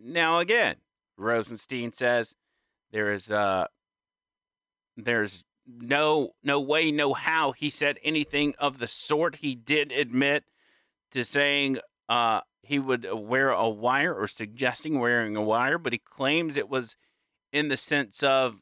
Now, 0.00 0.38
again, 0.38 0.76
Rosenstein 1.16 1.92
says 1.92 2.36
there 2.92 3.12
is 3.12 3.28
uh, 3.28 3.66
there's 4.96 5.42
no 5.66 6.30
no 6.44 6.60
way, 6.60 6.92
no 6.92 7.12
how 7.12 7.52
he 7.52 7.70
said 7.70 7.98
anything 8.04 8.54
of 8.58 8.78
the 8.78 8.86
sort. 8.86 9.34
He 9.36 9.56
did 9.56 9.90
admit 9.90 10.44
to 11.10 11.24
saying 11.24 11.78
uh, 12.08 12.40
he 12.62 12.78
would 12.78 13.06
uh, 13.06 13.16
wear 13.16 13.50
a 13.50 13.68
wire 13.68 14.14
or 14.14 14.28
suggesting 14.28 14.98
wearing 14.98 15.36
a 15.36 15.42
wire, 15.42 15.78
but 15.78 15.92
he 15.92 15.98
claims 15.98 16.56
it 16.56 16.68
was 16.68 16.96
in 17.52 17.68
the 17.68 17.76
sense 17.76 18.22
of 18.22 18.56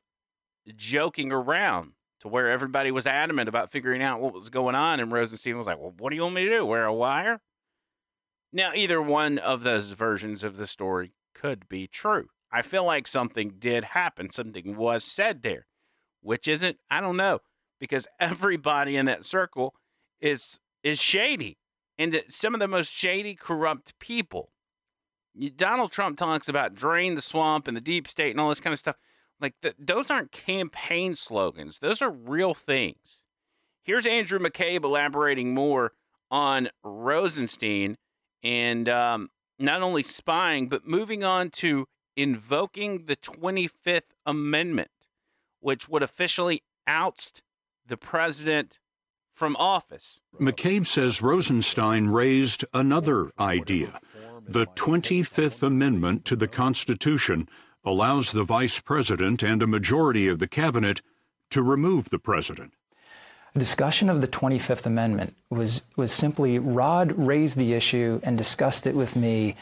joking 0.77 1.33
around 1.33 1.93
to 2.21 2.29
where 2.29 2.51
everybody 2.51 2.91
was 2.91 3.07
adamant 3.07 3.49
about 3.49 3.71
figuring 3.71 4.03
out 4.03 4.21
what 4.21 4.35
was 4.35 4.49
going 4.49 4.75
on. 4.75 5.01
And 5.01 5.13
Rosenstein 5.13 5.57
was 5.57 5.67
like, 5.67 5.79
Well, 5.79 5.95
what 5.99 6.11
do 6.11 6.17
you 6.17 6.23
want 6.23 6.35
me 6.35 6.45
to 6.45 6.51
do? 6.59 6.67
Wear 6.67 6.85
a 6.85 6.95
wire? 6.95 7.41
Now, 8.53 8.73
either 8.75 9.01
one 9.01 9.39
of 9.39 9.63
those 9.63 9.93
versions 9.93 10.43
of 10.43 10.57
the 10.57 10.67
story 10.67 11.13
could 11.35 11.69
be 11.69 11.87
true. 11.87 12.29
I 12.53 12.63
feel 12.63 12.85
like 12.85 13.07
something 13.07 13.55
did 13.59 13.85
happen, 13.85 14.31
something 14.31 14.77
was 14.77 15.05
said 15.05 15.43
there. 15.43 15.67
Which 16.23 16.49
isn't, 16.49 16.79
I 16.91 17.01
don't 17.01 17.17
know, 17.17 17.39
because 17.79 18.07
everybody 18.19 18.97
in 18.97 19.07
that 19.07 19.25
circle 19.25 19.75
is 20.21 20.59
is 20.83 20.99
shady. 20.99 21.59
And 22.01 22.23
some 22.31 22.55
of 22.55 22.61
the 22.61 22.67
most 22.67 22.91
shady, 22.91 23.35
corrupt 23.35 23.93
people. 23.99 24.53
You- 25.35 25.51
Donald 25.51 25.93
Trump 25.93 26.17
talks 26.17 26.49
about 26.49 26.75
drain 26.75 27.15
the 27.15 27.21
swamp 27.21 27.69
and 27.69 27.77
the 27.77 27.81
deep 27.83 28.09
state 28.09 28.31
and 28.31 28.41
all 28.41 28.49
this 28.49 28.59
kind 28.59 28.73
of 28.73 28.79
stuff. 28.79 28.97
Like, 29.39 29.53
th- 29.61 29.75
those 29.79 30.11
aren't 30.11 30.33
campaign 30.33 31.15
slogans, 31.15 31.79
those 31.81 32.01
are 32.01 32.11
real 32.11 32.55
things. 32.55 33.23
Here's 33.83 34.07
Andrew 34.07 34.39
McCabe 34.39 34.83
elaborating 34.83 35.53
more 35.53 35.93
on 36.31 36.71
Rosenstein 36.83 37.99
and 38.43 38.89
um, 38.89 39.29
not 39.59 39.83
only 39.83 40.03
spying, 40.03 40.71
but 40.71 40.87
moving 40.87 41.23
on 41.23 41.51
to 41.51 41.87
invoking 42.17 43.05
the 43.05 43.17
25th 43.17 44.15
Amendment, 44.25 44.91
which 45.61 45.87
would 45.87 46.03
officially 46.03 46.63
oust 46.87 47.43
the 47.87 47.99
president 47.99 48.79
from 49.41 49.57
office. 49.57 50.21
McCabe 50.39 50.87
says 50.87 51.23
Rosenstein 51.23 52.09
raised 52.09 52.67
another 52.75 53.31
idea. 53.39 53.99
The 54.47 54.67
25th 54.67 55.63
Amendment 55.63 56.27
to 56.27 56.37
the 56.37 56.47
Constitution 56.47 57.49
allows 57.83 58.33
the 58.33 58.45
vice 58.45 58.81
president 58.81 59.43
and 59.43 59.63
a 59.63 59.67
majority 59.67 60.29
of 60.29 60.41
the 60.41 60.47
cabinet 60.47 61.01
to 61.49 61.63
remove 61.63 62.11
the 62.11 62.19
president. 62.19 62.75
A 63.55 63.59
discussion 63.59 64.11
of 64.11 64.21
the 64.21 64.29
25th 64.29 64.85
Amendment 64.85 65.35
was, 65.49 65.81
was 65.97 66.13
simply 66.13 66.59
Rod 66.59 67.13
raised 67.13 67.57
the 67.57 67.73
issue 67.73 68.21
and 68.23 68.37
discussed 68.37 68.87
it 68.87 68.95
with 68.95 69.17
me 69.17 69.57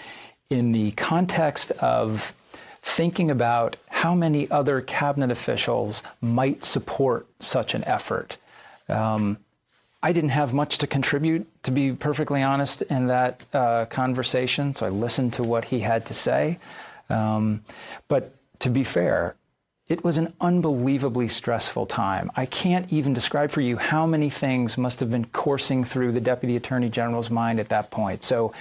in 0.50 0.73
the 0.73 0.90
context 0.90 1.70
of 1.78 2.35
thinking 2.82 3.30
about 3.30 3.76
how 3.90 4.12
many 4.12 4.50
other 4.50 4.80
cabinet 4.80 5.30
officials 5.30 6.02
might 6.20 6.64
support 6.64 7.28
such 7.38 7.75
an 7.75 7.85
effort. 7.85 8.38
Um, 8.88 9.38
I 10.02 10.12
didn't 10.12 10.31
have 10.31 10.55
much 10.55 10.78
to 10.78 10.87
contribute, 10.87 11.47
to 11.64 11.71
be 11.71 11.93
perfectly 11.93 12.43
honest, 12.43 12.83
in 12.83 13.09
that 13.09 13.45
uh, 13.52 13.87
conversation, 13.87 14.75
so 14.75 14.87
I 14.87 14.90
listened 14.90 15.33
to 15.35 15.43
what 15.43 15.64
he 15.64 15.81
had 15.81 16.07
to 16.07 16.14
say. 16.14 16.59
Um, 17.11 17.62
but 18.07 18.33
to 18.61 18.71
be 18.71 18.85
fair, 18.85 19.35
it 19.88 20.05
was 20.05 20.19
an 20.19 20.35
unbelievably 20.40 21.28
stressful 21.28 21.87
time. 21.87 22.31
I 22.37 22.47
can't 22.47 22.93
even 22.93 23.14
describe 23.14 23.50
for 23.50 23.62
you 23.62 23.78
how 23.78 24.07
many 24.07 24.28
things 24.28 24.76
must 24.76 25.00
have 25.00 25.11
been 25.11 25.25
coursing 25.25 25.83
through 25.83 26.12
the 26.12 26.21
Deputy 26.21 26.57
Attorney 26.57 26.90
General's 26.90 27.31
mind 27.31 27.59
at 27.59 27.71
that 27.71 27.90
point. 27.90 28.23
So 28.23 28.52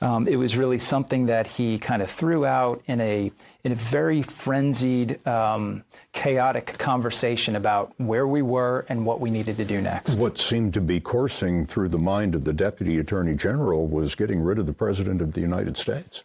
um, 0.00 0.28
it 0.28 0.36
was 0.36 0.56
really 0.56 0.78
something 0.78 1.26
that 1.26 1.46
he 1.46 1.78
kind 1.78 2.02
of 2.02 2.10
threw 2.10 2.44
out 2.44 2.82
in 2.86 3.00
a 3.00 3.32
in 3.64 3.72
a 3.72 3.74
very 3.74 4.20
frenzied, 4.20 5.26
um, 5.26 5.82
chaotic 6.12 6.76
conversation 6.78 7.56
about 7.56 7.94
where 7.96 8.28
we 8.28 8.42
were 8.42 8.84
and 8.90 9.06
what 9.06 9.20
we 9.20 9.30
needed 9.30 9.56
to 9.56 9.64
do 9.64 9.80
next. 9.80 10.18
What 10.18 10.36
seemed 10.36 10.74
to 10.74 10.82
be 10.82 11.00
coursing 11.00 11.64
through 11.64 11.88
the 11.88 11.98
mind 11.98 12.34
of 12.34 12.44
the 12.44 12.52
Deputy 12.52 12.98
Attorney 12.98 13.34
General 13.34 13.86
was 13.86 14.14
getting 14.14 14.42
rid 14.42 14.58
of 14.58 14.66
the 14.66 14.74
President 14.74 15.22
of 15.22 15.32
the 15.32 15.40
United 15.40 15.78
States. 15.78 16.24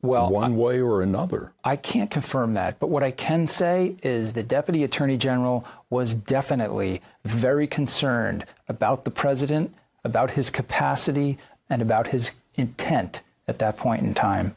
Well, 0.00 0.30
one 0.30 0.52
I, 0.52 0.56
way 0.56 0.80
or 0.80 1.00
another. 1.00 1.52
I 1.64 1.76
can't 1.76 2.10
confirm 2.10 2.54
that, 2.54 2.78
but 2.78 2.88
what 2.88 3.02
I 3.02 3.10
can 3.10 3.46
say 3.46 3.96
is 4.02 4.32
the 4.34 4.42
Deputy 4.42 4.84
Attorney 4.84 5.16
General 5.16 5.64
was 5.88 6.14
definitely 6.14 7.00
very 7.24 7.66
concerned 7.66 8.44
about 8.68 9.04
the 9.04 9.10
President, 9.10 9.74
about 10.04 10.30
his 10.30 10.50
capacity, 10.50 11.38
and 11.70 11.80
about 11.80 12.08
his 12.08 12.32
intent 12.56 13.22
at 13.46 13.58
that 13.58 13.76
point 13.76 14.02
in 14.02 14.14
time. 14.14 14.54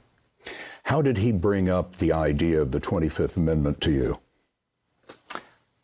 How 0.84 1.01
did 1.01 1.18
he 1.18 1.32
bring 1.32 1.70
up 1.70 1.98
the 1.98 2.13
idea 2.13 2.62
of 2.62 2.72
the 2.72 2.80
25th 2.80 3.36
Amendment 3.36 3.82
to 3.82 3.92
you? 3.92 4.20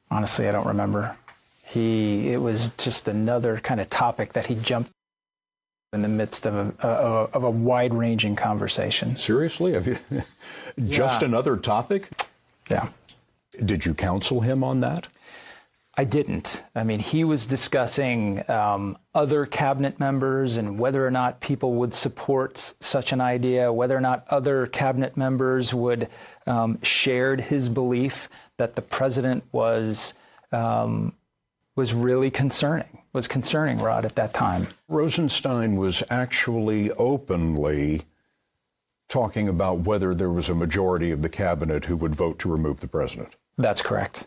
Honestly, 0.10 0.48
I 0.48 0.52
don't 0.52 0.68
remember. 0.68 1.18
He 1.66 2.32
it 2.32 2.38
was 2.38 2.70
just 2.78 3.08
another 3.08 3.58
kind 3.58 3.82
of 3.82 3.90
topic 3.90 4.34
that 4.34 4.46
he 4.46 4.56
jumped 4.56 4.92
in 5.92 6.02
the 6.02 6.08
midst 6.08 6.46
of 6.46 6.56
a, 6.56 6.88
a 6.88 6.88
of 7.34 7.44
a 7.44 7.50
wide-ranging 7.50 8.36
conversation. 8.36 9.16
Seriously? 9.16 9.74
Have 9.74 9.88
you, 9.88 9.98
just 10.88 11.22
yeah. 11.22 11.28
another 11.28 11.58
topic? 11.58 12.10
Yeah. 12.70 12.90
Did 13.66 13.86
you 13.86 13.94
counsel 13.94 14.42
him 14.42 14.64
on 14.64 14.80
that? 14.82 15.08
I 15.96 16.06
didn't. 16.06 16.64
I 16.74 16.84
mean, 16.84 17.00
he 17.00 17.24
was 17.24 17.46
discussing 17.46 18.50
um, 18.50 18.98
other 19.14 19.46
cabinet 19.46 20.00
members 20.00 20.58
and 20.58 20.80
whether 20.80 21.06
or 21.06 21.12
not 21.12 21.40
people 21.40 21.76
would 21.76 21.94
support 21.94 22.58
such 22.80 23.12
an 23.12 23.22
idea, 23.22 23.72
whether 23.72 23.96
or 23.96 24.02
not 24.02 24.26
other 24.30 24.66
cabinet 24.66 25.16
members 25.16 25.72
would 25.72 26.10
um, 26.48 26.80
shared 26.82 27.42
his 27.42 27.70
belief 27.70 28.28
that 28.58 28.76
the 28.76 28.82
president 28.82 29.44
was 29.52 30.16
um, 30.52 31.14
was 31.76 31.94
really 31.94 32.32
concerning. 32.32 33.00
Was 33.14 33.28
concerning 33.28 33.78
Rod 33.78 34.06
at 34.06 34.16
that 34.16 34.34
time. 34.34 34.68
Rosenstein 34.88 35.76
was 35.76 36.02
actually 36.10 36.92
openly 36.94 38.02
talking 39.08 39.48
about 39.48 39.80
whether 39.82 40.16
there 40.16 40.32
was 40.32 40.50
a 40.50 40.56
majority 40.56 41.12
of 41.12 41.22
the 41.22 41.30
cabinet 41.30 41.86
who 41.86 41.96
would 41.98 42.16
vote 42.16 42.40
to 42.40 42.52
remove 42.52 42.80
the 42.80 42.88
president. 42.88 43.36
That's 43.60 43.84
correct 43.84 44.26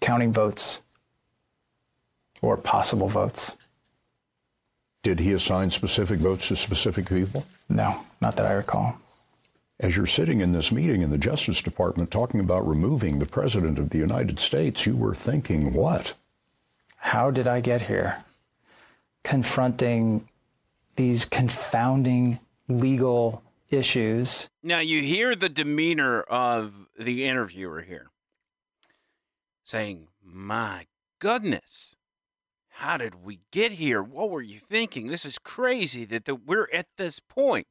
counting 0.00 0.32
votes 0.32 0.80
or 2.42 2.56
possible 2.56 3.08
votes. 3.08 3.56
Did 5.02 5.20
he 5.20 5.32
assign 5.32 5.70
specific 5.70 6.18
votes 6.18 6.48
to 6.48 6.56
specific 6.56 7.08
people? 7.08 7.46
No, 7.68 8.00
not 8.20 8.36
that 8.36 8.46
I 8.46 8.52
recall. 8.52 8.98
As 9.78 9.96
you're 9.96 10.06
sitting 10.06 10.40
in 10.40 10.52
this 10.52 10.70
meeting 10.72 11.00
in 11.00 11.10
the 11.10 11.16
Justice 11.16 11.62
Department 11.62 12.10
talking 12.10 12.40
about 12.40 12.68
removing 12.68 13.18
the 13.18 13.26
President 13.26 13.78
of 13.78 13.90
the 13.90 13.98
United 13.98 14.38
States, 14.38 14.84
you 14.84 14.94
were 14.94 15.14
thinking 15.14 15.72
what? 15.72 16.12
How 16.96 17.30
did 17.30 17.48
I 17.48 17.60
get 17.60 17.82
here? 17.82 18.22
Confronting 19.24 20.28
these 20.96 21.24
confounding 21.24 22.38
legal 22.68 23.42
issues. 23.70 24.50
Now, 24.62 24.80
you 24.80 25.00
hear 25.00 25.34
the 25.34 25.48
demeanor 25.48 26.22
of 26.22 26.74
the 26.98 27.24
interviewer 27.24 27.80
here 27.80 28.09
saying, 29.70 30.08
My 30.22 30.86
goodness, 31.20 31.96
how 32.70 32.96
did 32.96 33.24
we 33.24 33.40
get 33.52 33.72
here? 33.72 34.02
What 34.02 34.30
were 34.30 34.42
you 34.42 34.58
thinking? 34.58 35.06
This 35.06 35.24
is 35.24 35.38
crazy 35.38 36.04
that 36.06 36.24
the, 36.24 36.34
we're 36.34 36.68
at 36.72 36.86
this 36.96 37.20
point. 37.20 37.68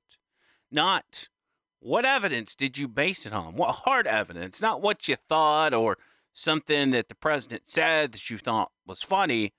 Not 0.71 1.27
what 1.79 2.05
evidence 2.05 2.55
did 2.55 2.77
you 2.77 2.87
base 2.87 3.25
it 3.25 3.33
on? 3.33 3.55
What 3.55 3.71
hard 3.71 4.07
evidence? 4.07 4.61
Not 4.61 4.81
what 4.81 5.07
you 5.07 5.15
thought 5.15 5.73
or 5.73 5.97
something 6.33 6.91
that 6.91 7.09
the 7.09 7.15
president 7.15 7.63
said 7.65 8.13
that 8.13 8.29
you 8.29 8.37
thought 8.37 8.71
was 8.85 9.01
funny. 9.01 9.53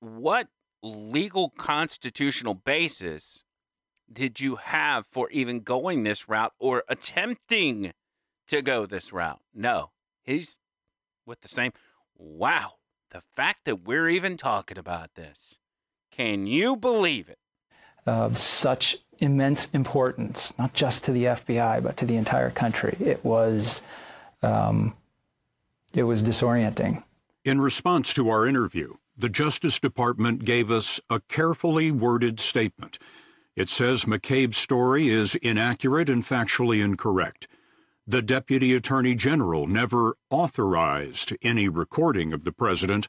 What 0.00 0.48
legal 0.82 1.50
constitutional 1.50 2.54
basis 2.54 3.42
did 4.12 4.38
you 4.38 4.56
have 4.56 5.06
for 5.10 5.30
even 5.30 5.60
going 5.60 6.02
this 6.02 6.28
route 6.28 6.52
or 6.58 6.84
attempting 6.88 7.92
to 8.48 8.62
go 8.62 8.86
this 8.86 9.12
route? 9.12 9.40
No, 9.54 9.90
he's 10.22 10.58
with 11.26 11.40
the 11.40 11.48
same. 11.48 11.72
Wow, 12.16 12.74
the 13.10 13.22
fact 13.34 13.64
that 13.64 13.84
we're 13.84 14.08
even 14.08 14.36
talking 14.36 14.78
about 14.78 15.14
this. 15.14 15.58
Can 16.10 16.46
you 16.46 16.76
believe 16.76 17.28
it? 17.28 17.38
Of 18.06 18.38
such 18.38 18.98
immense 19.18 19.70
importance, 19.72 20.56
not 20.58 20.72
just 20.72 21.04
to 21.04 21.12
the 21.12 21.24
FBI, 21.24 21.82
but 21.82 21.96
to 21.98 22.06
the 22.06 22.16
entire 22.16 22.50
country. 22.50 22.96
It 23.00 23.24
was, 23.24 23.82
um, 24.42 24.94
it 25.92 26.04
was 26.04 26.22
disorienting. 26.22 27.02
In 27.44 27.60
response 27.60 28.14
to 28.14 28.28
our 28.28 28.46
interview, 28.46 28.94
the 29.16 29.28
Justice 29.28 29.80
Department 29.80 30.44
gave 30.44 30.70
us 30.70 31.00
a 31.10 31.20
carefully 31.20 31.90
worded 31.90 32.38
statement. 32.38 32.98
It 33.54 33.70
says 33.70 34.04
McCabe's 34.04 34.58
story 34.58 35.08
is 35.08 35.34
inaccurate 35.36 36.10
and 36.10 36.22
factually 36.22 36.84
incorrect. 36.84 37.48
The 38.08 38.22
Deputy 38.22 38.72
Attorney 38.72 39.16
General 39.16 39.66
never 39.66 40.16
authorized 40.30 41.36
any 41.42 41.68
recording 41.68 42.32
of 42.32 42.44
the 42.44 42.52
President, 42.52 43.08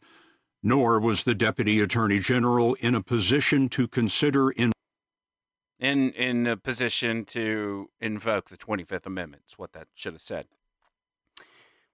nor 0.63 0.99
was 0.99 1.23
the 1.23 1.36
Deputy 1.36 1.79
Attorney 1.81 2.17
General 2.17 2.73
in 2.75 2.95
a 2.95 3.03
position 3.03 3.69
to 3.69 3.88
consider 3.88 4.49
in 4.49 4.71
in 5.79 6.10
in 6.13 6.47
a 6.47 6.57
position 6.57 7.25
to 7.25 7.91
invoke 8.01 8.49
the 8.49 8.57
25th 8.57 9.05
Amendment. 9.05 9.43
Is 9.47 9.60
what 9.60 9.73
that 9.73 9.88
should 9.93 10.13
have 10.13 10.21
said. 10.23 10.47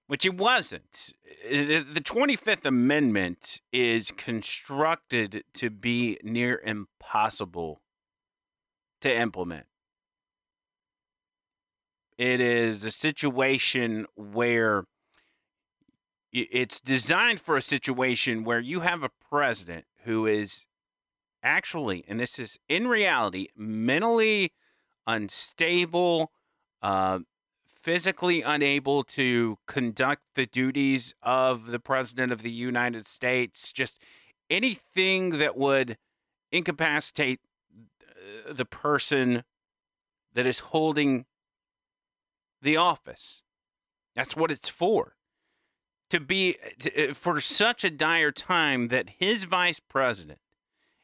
Which 0.06 0.24
it 0.24 0.38
wasn't. 0.38 1.12
Uh, 1.46 1.84
the 1.92 2.02
25th 2.02 2.64
Amendment 2.64 3.60
is 3.70 4.10
constructed 4.12 5.44
to 5.54 5.68
be 5.68 6.18
near 6.22 6.58
impossible 6.64 7.82
to 9.02 9.14
implement. 9.14 9.66
It 12.16 12.40
is 12.40 12.84
a 12.84 12.92
situation 12.92 14.06
where 14.14 14.84
it's 16.32 16.80
designed 16.80 17.40
for 17.40 17.56
a 17.56 17.62
situation 17.62 18.44
where 18.44 18.60
you 18.60 18.80
have 18.80 19.02
a 19.02 19.10
president 19.30 19.84
who 20.04 20.26
is 20.26 20.66
actually, 21.42 22.04
and 22.08 22.18
this 22.18 22.38
is 22.38 22.58
in 22.68 22.88
reality, 22.88 23.48
mentally 23.56 24.52
unstable, 25.06 26.32
uh, 26.82 27.20
physically 27.82 28.42
unable 28.42 29.04
to 29.04 29.58
conduct 29.66 30.22
the 30.34 30.46
duties 30.46 31.14
of 31.22 31.66
the 31.66 31.78
president 31.78 32.32
of 32.32 32.42
the 32.42 32.50
United 32.50 33.06
States, 33.06 33.72
just 33.72 33.98
anything 34.48 35.38
that 35.38 35.56
would 35.56 35.98
incapacitate 36.50 37.40
uh, 38.48 38.52
the 38.52 38.64
person 38.64 39.44
that 40.32 40.46
is 40.46 40.60
holding 40.60 41.26
the 42.64 42.76
office. 42.76 43.42
That's 44.16 44.34
what 44.34 44.50
it's 44.50 44.68
for. 44.68 45.14
To 46.10 46.20
be 46.20 46.56
to, 46.80 47.10
uh, 47.10 47.14
for 47.14 47.40
such 47.40 47.84
a 47.84 47.90
dire 47.90 48.32
time 48.32 48.88
that 48.88 49.10
his 49.18 49.44
vice 49.44 49.80
president 49.80 50.38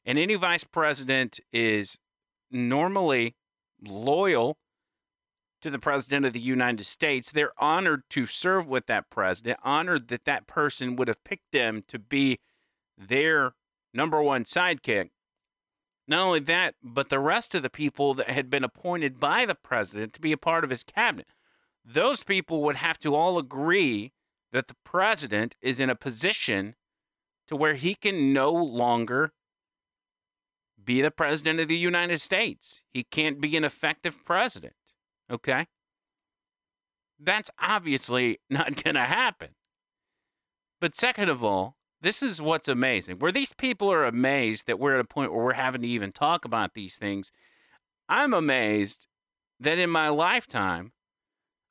and 0.04 0.18
any 0.18 0.34
vice 0.34 0.64
president 0.64 1.40
is 1.52 1.98
normally 2.50 3.36
loyal 3.82 4.58
to 5.62 5.70
the 5.70 5.78
president 5.78 6.26
of 6.26 6.32
the 6.32 6.40
United 6.40 6.84
States. 6.84 7.30
They're 7.30 7.52
honored 7.58 8.02
to 8.10 8.26
serve 8.26 8.66
with 8.66 8.86
that 8.86 9.10
president, 9.10 9.58
honored 9.62 10.08
that 10.08 10.24
that 10.24 10.46
person 10.46 10.96
would 10.96 11.08
have 11.08 11.22
picked 11.24 11.52
them 11.52 11.84
to 11.88 11.98
be 11.98 12.38
their 12.96 13.52
number 13.92 14.22
one 14.22 14.44
sidekick. 14.44 15.10
Not 16.06 16.26
only 16.26 16.40
that, 16.40 16.74
but 16.82 17.08
the 17.08 17.20
rest 17.20 17.54
of 17.54 17.62
the 17.62 17.70
people 17.70 18.14
that 18.14 18.30
had 18.30 18.50
been 18.50 18.64
appointed 18.64 19.20
by 19.20 19.46
the 19.46 19.54
president 19.54 20.12
to 20.14 20.20
be 20.20 20.32
a 20.32 20.38
part 20.38 20.64
of 20.64 20.70
his 20.70 20.82
cabinet, 20.82 21.28
those 21.92 22.22
people 22.22 22.62
would 22.62 22.76
have 22.76 22.98
to 23.00 23.14
all 23.14 23.38
agree 23.38 24.12
that 24.52 24.68
the 24.68 24.76
president 24.84 25.56
is 25.60 25.80
in 25.80 25.90
a 25.90 25.94
position 25.94 26.74
to 27.48 27.56
where 27.56 27.74
he 27.74 27.94
can 27.94 28.32
no 28.32 28.52
longer 28.52 29.32
be 30.82 31.02
the 31.02 31.10
president 31.10 31.60
of 31.60 31.68
the 31.68 31.76
United 31.76 32.20
States. 32.20 32.82
He 32.92 33.04
can't 33.04 33.40
be 33.40 33.56
an 33.56 33.64
effective 33.64 34.24
president. 34.24 34.74
Okay? 35.30 35.66
That's 37.18 37.50
obviously 37.60 38.40
not 38.50 38.82
going 38.82 38.94
to 38.94 39.04
happen. 39.04 39.50
But 40.80 40.96
second 40.96 41.28
of 41.28 41.44
all, 41.44 41.76
this 42.00 42.22
is 42.22 42.40
what's 42.40 42.68
amazing. 42.68 43.18
Where 43.18 43.32
these 43.32 43.52
people 43.52 43.92
are 43.92 44.06
amazed 44.06 44.66
that 44.66 44.78
we're 44.78 44.94
at 44.94 45.00
a 45.00 45.04
point 45.04 45.32
where 45.32 45.44
we're 45.44 45.52
having 45.52 45.82
to 45.82 45.88
even 45.88 46.12
talk 46.12 46.44
about 46.44 46.72
these 46.74 46.96
things, 46.96 47.30
I'm 48.08 48.32
amazed 48.32 49.06
that 49.60 49.78
in 49.78 49.90
my 49.90 50.08
lifetime, 50.08 50.92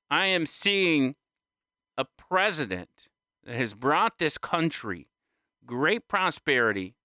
I 0.09 0.25
am 0.27 0.45
seeing 0.45 1.15
a 1.97 2.05
president 2.05 3.09
that 3.43 3.55
has 3.55 3.73
brought 3.73 4.17
this 4.17 4.37
country 4.37 5.07
great 5.65 6.07
prosperity, 6.07 6.95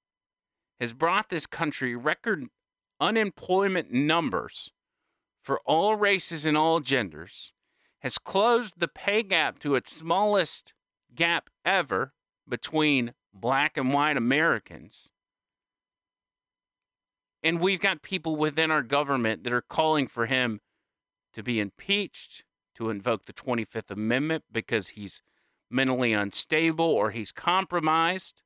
has 0.80 0.92
brought 0.92 1.28
this 1.28 1.46
country 1.46 1.94
record 1.94 2.46
unemployment 3.00 3.92
numbers 3.92 4.70
for 5.42 5.60
all 5.66 5.96
races 5.96 6.46
and 6.46 6.56
all 6.56 6.80
genders, 6.80 7.52
has 8.00 8.16
closed 8.16 8.74
the 8.78 8.88
pay 8.88 9.22
gap 9.22 9.58
to 9.58 9.74
its 9.74 9.94
smallest 9.94 10.72
gap 11.14 11.50
ever 11.64 12.14
between 12.48 13.12
black 13.34 13.76
and 13.76 13.92
white 13.92 14.16
Americans. 14.16 15.10
And 17.42 17.60
we've 17.60 17.80
got 17.80 18.00
people 18.00 18.36
within 18.36 18.70
our 18.70 18.82
government 18.82 19.44
that 19.44 19.52
are 19.52 19.60
calling 19.60 20.06
for 20.06 20.24
him 20.24 20.60
to 21.34 21.42
be 21.42 21.60
impeached, 21.60 22.43
to 22.74 22.90
invoke 22.90 23.24
the 23.24 23.32
25th 23.32 23.90
Amendment 23.90 24.44
because 24.50 24.88
he's 24.90 25.22
mentally 25.70 26.12
unstable 26.12 26.84
or 26.84 27.10
he's 27.10 27.32
compromised. 27.32 28.42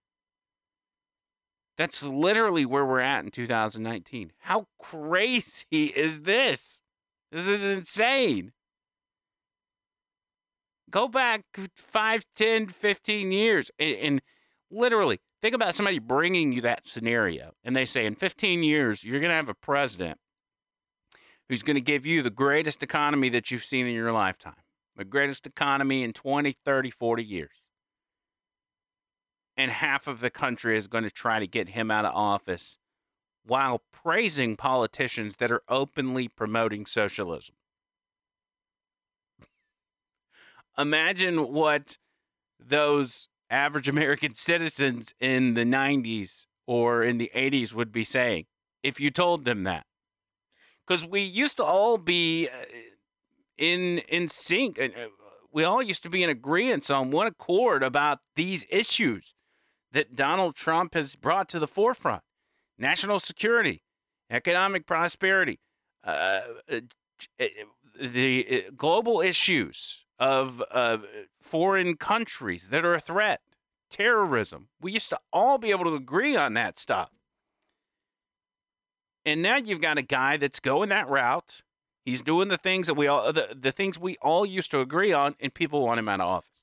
That's 1.76 2.02
literally 2.02 2.66
where 2.66 2.84
we're 2.84 3.00
at 3.00 3.24
in 3.24 3.30
2019. 3.30 4.32
How 4.38 4.66
crazy 4.80 5.64
is 5.72 6.22
this? 6.22 6.80
This 7.30 7.46
is 7.46 7.62
insane. 7.62 8.52
Go 10.90 11.06
back 11.06 11.42
5, 11.76 12.26
10, 12.34 12.68
15 12.68 13.30
years 13.30 13.70
and, 13.78 13.96
and 13.96 14.22
literally 14.70 15.20
think 15.40 15.54
about 15.54 15.74
somebody 15.74 15.98
bringing 15.98 16.52
you 16.52 16.60
that 16.62 16.86
scenario 16.86 17.52
and 17.62 17.76
they 17.76 17.84
say 17.84 18.06
in 18.06 18.14
15 18.14 18.62
years 18.62 19.04
you're 19.04 19.20
going 19.20 19.30
to 19.30 19.36
have 19.36 19.48
a 19.48 19.54
president 19.54 20.18
who's 21.48 21.62
going 21.62 21.76
to 21.76 21.80
give 21.80 22.06
you 22.06 22.22
the 22.22 22.30
greatest 22.30 22.82
economy 22.82 23.28
that 23.28 23.50
you've 23.50 23.64
seen 23.64 23.86
in 23.86 23.94
your 23.94 24.12
lifetime 24.12 24.54
the 24.96 25.04
greatest 25.04 25.46
economy 25.46 26.02
in 26.02 26.12
20 26.12 26.52
30 26.64 26.90
40 26.90 27.24
years 27.24 27.62
and 29.56 29.70
half 29.70 30.06
of 30.06 30.20
the 30.20 30.30
country 30.30 30.76
is 30.76 30.86
going 30.86 31.04
to 31.04 31.10
try 31.10 31.40
to 31.40 31.46
get 31.46 31.70
him 31.70 31.90
out 31.90 32.04
of 32.04 32.14
office 32.14 32.78
while 33.44 33.82
praising 33.92 34.56
politicians 34.56 35.36
that 35.36 35.50
are 35.50 35.62
openly 35.68 36.28
promoting 36.28 36.86
socialism 36.86 37.54
imagine 40.78 41.52
what 41.52 41.98
those 42.60 43.28
average 43.50 43.88
American 43.88 44.34
citizens 44.34 45.14
in 45.20 45.54
the 45.54 45.64
90s 45.64 46.46
or 46.66 47.02
in 47.02 47.18
the 47.18 47.30
80s 47.34 47.72
would 47.72 47.92
be 47.92 48.04
saying 48.04 48.46
if 48.82 49.00
you 49.00 49.10
told 49.10 49.44
them 49.44 49.64
that. 49.64 49.84
Because 50.88 51.04
we 51.04 51.20
used 51.20 51.58
to 51.58 51.64
all 51.64 51.98
be 51.98 52.48
uh, 52.48 52.64
in 53.58 53.98
in 54.08 54.28
sync, 54.28 54.78
and 54.78 54.94
uh, 54.94 55.08
we 55.52 55.62
all 55.62 55.82
used 55.82 56.02
to 56.04 56.08
be 56.08 56.22
in 56.22 56.30
agreement 56.30 56.90
on 56.90 57.10
one 57.10 57.26
accord 57.26 57.82
about 57.82 58.20
these 58.36 58.64
issues 58.70 59.34
that 59.92 60.14
Donald 60.14 60.56
Trump 60.56 60.94
has 60.94 61.14
brought 61.14 61.48
to 61.50 61.58
the 61.58 61.66
forefront: 61.66 62.22
national 62.78 63.20
security, 63.20 63.82
economic 64.30 64.86
prosperity, 64.86 65.60
uh, 66.04 66.40
uh 66.72 66.80
the 68.00 68.64
global 68.76 69.20
issues, 69.20 70.06
of 70.18 70.62
uh, 70.70 70.98
foreign 71.42 71.96
countries 71.96 72.68
that 72.68 72.84
are 72.84 72.94
a 72.94 73.00
threat, 73.00 73.40
terrorism. 73.90 74.68
We 74.80 74.92
used 74.92 75.10
to 75.10 75.20
all 75.32 75.58
be 75.58 75.70
able 75.70 75.84
to 75.84 75.94
agree 75.94 76.36
on 76.36 76.54
that 76.54 76.78
stuff. 76.78 77.10
And 79.28 79.42
now 79.42 79.56
you've 79.56 79.82
got 79.82 79.98
a 79.98 80.02
guy 80.02 80.38
that's 80.38 80.58
going 80.58 80.88
that 80.88 81.06
route. 81.10 81.60
He's 82.02 82.22
doing 82.22 82.48
the 82.48 82.56
things 82.56 82.86
that 82.86 82.94
we 82.94 83.08
all 83.08 83.30
the, 83.30 83.54
the 83.54 83.72
things 83.72 83.98
we 83.98 84.16
all 84.22 84.46
used 84.46 84.70
to 84.70 84.80
agree 84.80 85.12
on, 85.12 85.36
and 85.38 85.52
people 85.52 85.84
want 85.84 85.98
him 85.98 86.08
out 86.08 86.20
of 86.20 86.26
office. 86.26 86.62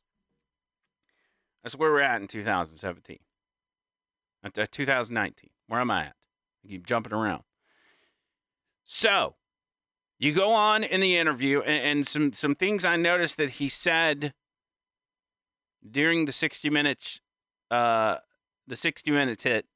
That's 1.62 1.76
where 1.76 1.92
we're 1.92 2.00
at 2.00 2.22
in 2.22 2.28
2017. 2.28 3.20
Uh, 4.44 4.66
2019. 4.72 5.52
Where 5.68 5.80
am 5.80 5.92
I 5.92 6.06
at? 6.06 6.16
I 6.66 6.68
keep 6.68 6.88
jumping 6.88 7.14
around. 7.14 7.44
So 8.84 9.36
you 10.18 10.34
go 10.34 10.52
on 10.52 10.84
in 10.84 11.02
the 11.02 11.18
interview, 11.18 11.62
and, 11.62 12.00
and 12.00 12.08
some 12.08 12.34
some 12.34 12.56
things 12.56 12.84
I 12.84 12.96
noticed 12.96 13.38
that 13.38 13.52
he 13.52 13.70
said 13.70 14.34
during 15.88 16.26
the 16.26 16.32
60 16.32 16.72
minutes, 16.72 17.22
uh, 17.70 18.18
the 18.66 18.76
60 18.76 19.12
minutes 19.12 19.44
hit. 19.44 19.68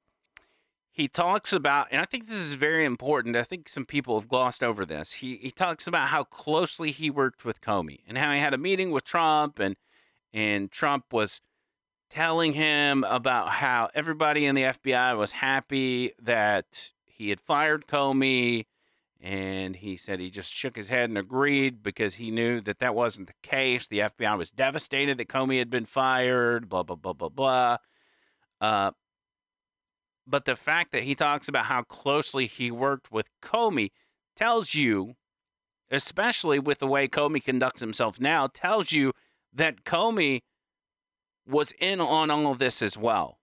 He 0.99 1.07
talks 1.07 1.53
about, 1.53 1.87
and 1.91 2.01
I 2.01 2.03
think 2.03 2.27
this 2.27 2.35
is 2.41 2.55
very 2.55 2.83
important. 2.83 3.37
I 3.37 3.43
think 3.43 3.69
some 3.69 3.85
people 3.85 4.19
have 4.19 4.27
glossed 4.27 4.61
over 4.61 4.85
this. 4.85 5.13
He 5.13 5.37
he 5.37 5.49
talks 5.49 5.87
about 5.87 6.09
how 6.09 6.25
closely 6.25 6.91
he 6.91 7.09
worked 7.09 7.45
with 7.45 7.61
Comey 7.61 7.99
and 8.05 8.17
how 8.17 8.33
he 8.33 8.41
had 8.41 8.53
a 8.53 8.57
meeting 8.57 8.91
with 8.91 9.05
Trump, 9.05 9.59
and 9.59 9.77
and 10.33 10.69
Trump 10.69 11.13
was 11.13 11.39
telling 12.09 12.51
him 12.51 13.05
about 13.05 13.47
how 13.47 13.89
everybody 13.95 14.45
in 14.45 14.55
the 14.55 14.63
FBI 14.63 15.17
was 15.17 15.31
happy 15.31 16.11
that 16.21 16.91
he 17.05 17.29
had 17.29 17.39
fired 17.39 17.87
Comey 17.87 18.65
and 19.21 19.77
he 19.77 19.95
said 19.95 20.19
he 20.19 20.29
just 20.29 20.53
shook 20.53 20.75
his 20.75 20.89
head 20.89 21.07
and 21.07 21.17
agreed 21.17 21.81
because 21.81 22.15
he 22.15 22.29
knew 22.29 22.59
that 22.59 22.79
that 22.79 22.93
wasn't 22.93 23.27
the 23.27 23.33
case. 23.41 23.87
The 23.87 23.99
FBI 23.99 24.37
was 24.37 24.51
devastated 24.51 25.17
that 25.17 25.29
Comey 25.29 25.59
had 25.59 25.69
been 25.69 25.85
fired, 25.85 26.67
blah, 26.67 26.83
blah, 26.83 26.97
blah, 26.97 27.13
blah, 27.13 27.29
blah. 27.29 27.77
Uh, 28.59 28.91
but 30.29 30.45
the 30.45 30.55
fact 30.55 30.91
that 30.91 31.03
he 31.03 31.15
talks 31.15 31.47
about 31.47 31.65
how 31.65 31.83
closely 31.83 32.45
he 32.45 32.69
worked 32.69 33.11
with 33.11 33.29
Comey 33.41 33.91
tells 34.35 34.73
you, 34.73 35.15
especially 35.89 36.59
with 36.59 36.79
the 36.79 36.87
way 36.87 37.07
Comey 37.07 37.43
conducts 37.43 37.81
himself 37.81 38.19
now, 38.19 38.47
tells 38.47 38.91
you 38.91 39.13
that 39.53 39.83
Comey 39.83 40.41
was 41.47 41.73
in 41.79 41.99
on 41.99 42.29
all 42.29 42.51
of 42.51 42.59
this 42.59 42.81
as 42.81 42.97
well. 42.97 43.39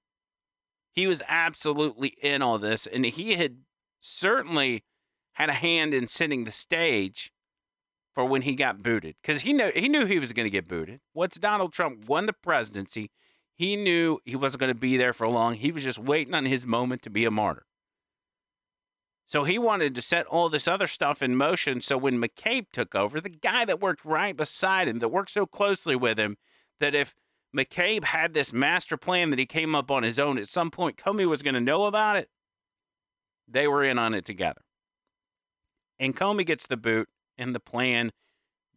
He 0.92 1.07
was 1.07 1.22
absolutely 1.29 2.16
in 2.22 2.40
all 2.40 2.59
this, 2.59 2.87
and 2.87 3.05
he 3.05 3.35
had 3.35 3.59
certainly 4.01 4.85
had 5.33 5.51
a 5.51 5.55
hand 5.55 5.92
in 5.92 6.07
setting 6.07 6.44
the 6.44 6.53
stage 6.53 7.33
for 8.14 8.25
when 8.25 8.42
he 8.42 8.55
got 8.55 8.83
booted 8.83 9.16
because 9.20 9.42
he 9.42 9.53
knew 9.53 9.70
he 9.75 9.88
knew 9.88 10.07
he 10.07 10.18
was 10.18 10.33
going 10.33 10.46
to 10.46 10.51
get 10.51 10.68
booted. 10.68 11.01
Once 11.12 11.35
Donald 11.35 11.72
Trump 11.72 12.09
won 12.09 12.25
the 12.25 12.33
presidency, 12.33 13.11
he 13.57 13.75
knew 13.75 14.21
he 14.25 14.37
wasn't 14.37 14.61
going 14.61 14.75
to 14.75 14.79
be 14.79 14.97
there 14.97 15.14
for 15.14 15.27
long. 15.27 15.55
He 15.55 15.73
was 15.73 15.83
just 15.83 15.99
waiting 15.99 16.35
on 16.35 16.45
his 16.45 16.66
moment 16.66 17.03
to 17.03 17.11
be 17.11 17.25
a 17.25 17.31
martyr. 17.31 17.64
So 19.27 19.45
he 19.45 19.59
wanted 19.59 19.95
to 19.95 20.03
set 20.03 20.27
all 20.27 20.49
this 20.49 20.69
other 20.69 20.87
stuff 20.87 21.21
in 21.23 21.35
motion. 21.35 21.81
So 21.81 21.97
when 21.97 22.21
McCabe 22.21 22.66
took 22.73 22.95
over, 22.95 23.21
the 23.21 23.31
guy 23.31 23.64
that 23.64 23.81
worked 23.81 24.05
right 24.05 24.37
beside 24.37 24.87
him, 24.87 25.01
that 25.01 25.09
worked 25.09 25.31
so 25.31 25.47
closely 25.47 25.97
with 25.97 26.19
him, 26.19 26.37
that 26.79 26.95
if 26.95 27.14
McCabe 27.57 28.05
had 28.05 28.35
this 28.35 28.53
master 28.53 28.97
plan 28.97 29.31
that 29.31 29.38
he 29.38 29.47
came 29.47 29.75
up 29.75 29.90
on 29.90 30.03
his 30.03 30.19
own, 30.19 30.38
at 30.38 30.49
some 30.49 30.71
point 30.71 30.99
Comey 30.99 31.27
was 31.27 31.42
going 31.42 31.55
to 31.55 31.61
know 31.61 31.87
about 31.87 32.16
it. 32.16 32.29
They 33.49 33.66
were 33.66 33.83
in 33.83 33.99
on 33.99 34.12
it 34.14 34.27
together. 34.27 34.61
And 35.99 36.14
Comey 36.14 36.45
gets 36.45 36.66
the 36.66 36.77
boot, 36.77 37.09
and 37.38 37.55
the 37.55 37.61
plan 37.61 38.12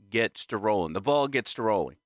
gets 0.10 0.46
to 0.48 0.58
rolling. 0.58 0.94
The 0.94 1.02
ball 1.02 1.28
gets 1.28 1.54
to 1.56 1.64
rolling. 1.64 1.98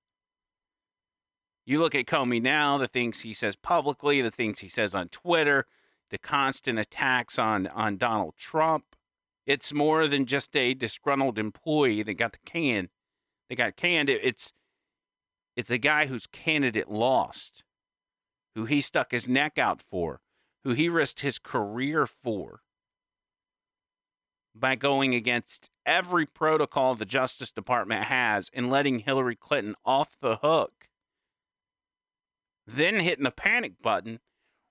You 1.65 1.80
look 1.80 1.95
at 1.95 2.06
Comey 2.06 2.41
now, 2.41 2.78
the 2.78 2.88
things 2.88 3.21
he 3.21 3.34
says 3.34 3.56
publicly, 3.56 4.21
the 4.21 4.32
things 4.32 4.60
he 4.60 4.67
says 4.67 4.93
on 4.93 5.10
Twitter, 5.10 5.65
the 6.10 6.17
constant 6.17 6.78
attacks 6.78 7.39
on, 7.39 7.67
on 7.67 7.97
Donald 7.97 8.36
Trump. 8.38 8.95
It's 9.45 9.73
more 9.73 10.08
than 10.08 10.26
just 10.26 10.56
a 10.56 10.73
disgruntled 10.73 11.39
employee 11.39 12.04
that 12.04 12.13
got 12.15 12.34
the 12.34 12.39
can. 12.45 12.89
They 13.49 13.56
got 13.56 13.76
canned. 13.76 14.10
It's 14.10 14.54
it's 15.56 15.69
a 15.69 15.78
guy 15.78 16.08
whose 16.08 16.26
candidate 16.26 16.89
lost, 16.89 17.63
who 18.56 18.65
he 18.65 18.82
stuck 18.82 19.12
his 19.12 19.30
neck 19.30 19.60
out 19.60 19.82
for, 19.82 20.21
who 20.63 20.73
he 20.73 20.89
risked 20.89 21.19
his 21.19 21.38
career 21.38 22.08
for 22.08 22.62
by 24.56 24.76
going 24.76 25.13
against 25.13 25.69
every 25.86 26.26
protocol 26.26 26.95
the 26.95 27.06
Justice 27.06 27.52
Department 27.52 28.06
has 28.06 28.49
and 28.54 28.69
letting 28.69 28.99
Hillary 28.99 29.36
Clinton 29.36 29.76
off 29.86 30.15
the 30.21 30.38
hook, 30.38 30.83
then 32.65 32.99
hitting 32.99 33.23
the 33.23 33.32
panic 33.32 33.82
button 33.82 34.19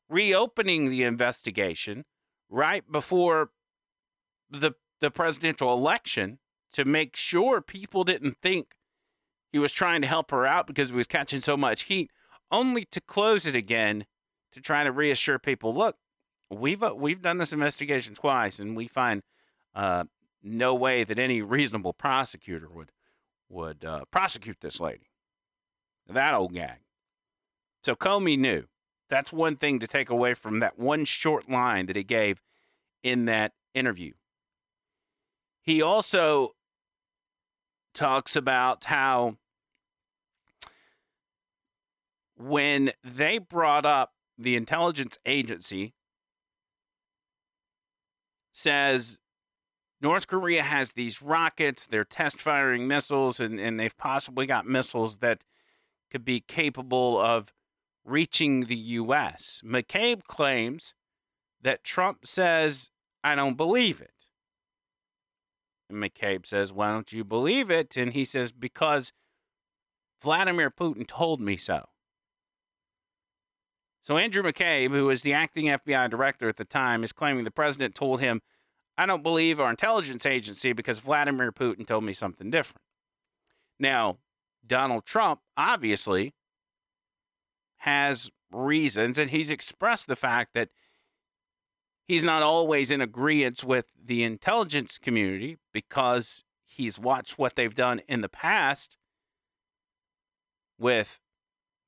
reopening 0.09 0.91
the 0.91 1.03
investigation 1.03 2.05
right 2.49 2.91
before 2.91 3.51
the 4.51 4.73
the 5.01 5.11
presidential 5.11 5.73
election 5.73 6.39
to 6.73 6.85
make 6.85 7.17
sure 7.17 7.61
people 7.61 8.05
didn't 8.05 8.37
think 8.41 8.77
he 9.53 9.59
was 9.59 9.73
trying 9.73 10.01
to 10.01 10.07
help 10.07 10.31
her 10.31 10.47
out 10.47 10.67
because 10.67 10.89
he 10.89 10.95
was 10.95 11.07
catching 11.07 11.43
so 11.43 11.57
much 11.57 11.83
heat, 11.85 12.11
only 12.51 12.87
to 12.87 13.01
close 13.01 13.45
it 13.45 13.55
again 13.55 14.07
to 14.53 14.61
try 14.61 14.85
to 14.85 14.91
reassure 14.93 15.39
people, 15.39 15.75
look, 15.75 15.97
we've 16.51 16.83
uh, 16.83 16.95
we've 16.97 17.23
done 17.23 17.39
this 17.39 17.53
investigation 17.53 18.15
twice, 18.15 18.59
and 18.59 18.77
we 18.77 18.87
find 18.87 19.23
uh, 19.75 20.05
no 20.43 20.75
way 20.75 21.05
that 21.05 21.19
any 21.19 21.43
reasonable 21.43 21.93
prosecutor 21.93 22.69
would 22.71 22.93
would 23.49 23.85
uh, 23.85 24.05
prosecute 24.11 24.59
this 24.61 24.81
lady. 24.81 25.11
That 26.09 26.35
old 26.35 26.55
gag. 26.55 26.79
So 27.85 27.95
Comey 27.95 28.39
knew. 28.39 28.65
That's 29.11 29.33
one 29.33 29.57
thing 29.57 29.79
to 29.81 29.87
take 29.87 30.09
away 30.09 30.35
from 30.35 30.61
that 30.61 30.79
one 30.79 31.05
short 31.05 31.51
line 31.51 31.87
that 31.87 31.97
he 31.97 32.03
gave 32.03 32.41
in 33.03 33.27
that 33.27 33.53
interview. 33.75 34.13
He 35.61 35.83
also 35.83 36.55
talks 37.95 38.37
about 38.37 38.85
how 38.85 39.37
when 42.37 42.93
they 43.05 43.39
brought 43.39 43.85
up 43.85 44.13
the 44.39 44.57
intelligence 44.57 45.19
agency 45.27 45.95
says 48.51 49.19
North 50.01 50.27
Korea 50.27 50.63
has 50.63 50.93
these 50.93 51.23
rockets, 51.23 51.87
they're 51.87 52.05
test 52.05 52.41
firing 52.41 52.89
missiles, 52.89 53.39
and, 53.39 53.61
and 53.61 53.79
they've 53.79 53.97
possibly 53.97 54.47
got 54.47 54.67
missiles 54.67 55.17
that 55.19 55.45
could 56.11 56.25
be 56.25 56.41
capable 56.41 57.21
of 57.21 57.53
reaching 58.05 58.67
the 58.67 58.77
U.S. 58.77 59.61
McCabe 59.65 60.25
claims 60.25 60.95
that 61.63 61.85
Trump 61.85 62.27
says, 62.27 62.91
I 63.23 63.35
don't 63.35 63.57
believe 63.57 64.01
it. 64.01 64.11
And 65.89 66.03
McCabe 66.03 66.47
says, 66.47 66.73
Why 66.73 66.91
don't 66.91 67.13
you 67.13 67.25
believe 67.25 67.71
it? 67.71 67.97
And 67.97 68.13
he 68.13 68.25
says, 68.25 68.51
Because 68.51 69.13
Vladimir 70.23 70.71
Putin 70.71 71.07
told 71.07 71.41
me 71.41 71.57
so. 71.57 71.87
So 74.03 74.17
Andrew 74.17 74.43
McCabe, 74.43 74.91
who 74.91 75.07
was 75.07 75.23
the 75.23 75.33
acting 75.33 75.67
FBI 75.67 76.11
director 76.11 76.49
at 76.49 76.57
the 76.57 76.65
time, 76.65 77.05
is 77.05 77.13
claiming 77.13 77.45
the 77.45 77.53
president 77.53 77.95
told 77.95 78.21
him, 78.21 78.41
I 78.99 79.07
don't 79.07 79.23
believe 79.23 79.61
our 79.61 79.71
intelligence 79.71 80.27
agency 80.27 80.73
because 80.73 81.01
Vladimir 81.01 81.53
Putin 81.53 81.87
told 81.87 82.05
me 82.05 82.13
something 82.13 82.51
different. 82.51 82.83
Now, 83.79 84.19
Donald 84.67 85.07
Trump 85.07 85.41
obviously 85.57 86.35
has 87.83 88.31
reasons, 88.53 89.19
and 89.19 89.31
he's 89.31 89.51
expressed 89.51 90.07
the 90.07 90.15
fact 90.15 90.55
that 90.55 90.69
he's 92.07 92.23
not 92.23 92.41
always 92.41 92.93
in 92.93 93.01
agreement 93.01 93.65
with 93.65 93.87
the 94.01 94.23
intelligence 94.23 94.99
community 94.99 95.59
because 95.73 96.45
he's 96.65 96.97
watched 96.97 97.39
what 97.39 97.57
they've 97.57 97.75
done 97.75 98.01
in 98.07 98.21
the 98.21 98.29
past 98.29 98.99
with 100.79 101.19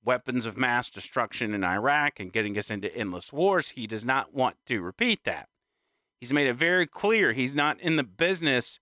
weapons 0.04 0.46
of 0.46 0.56
mass 0.56 0.90
destruction 0.90 1.54
in 1.54 1.62
Iraq 1.62 2.18
and 2.18 2.32
getting 2.32 2.58
us 2.58 2.70
into 2.70 2.92
endless 2.96 3.32
wars. 3.32 3.70
He 3.70 3.86
does 3.86 4.04
not 4.04 4.34
want 4.34 4.56
to 4.66 4.80
repeat 4.80 5.20
that. 5.24 5.48
He's 6.18 6.32
made 6.32 6.48
it 6.48 6.56
very 6.56 6.88
clear 6.88 7.32
he's 7.32 7.54
not 7.54 7.80
in 7.80 7.94
the 7.94 8.02
business 8.02 8.80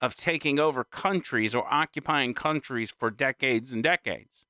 of 0.00 0.14
taking 0.14 0.58
over 0.58 0.84
countries 0.84 1.54
or 1.54 1.66
occupying 1.70 2.32
countries 2.32 2.90
for 2.90 3.10
decades 3.10 3.72
and 3.72 3.82
decades. 3.82 4.46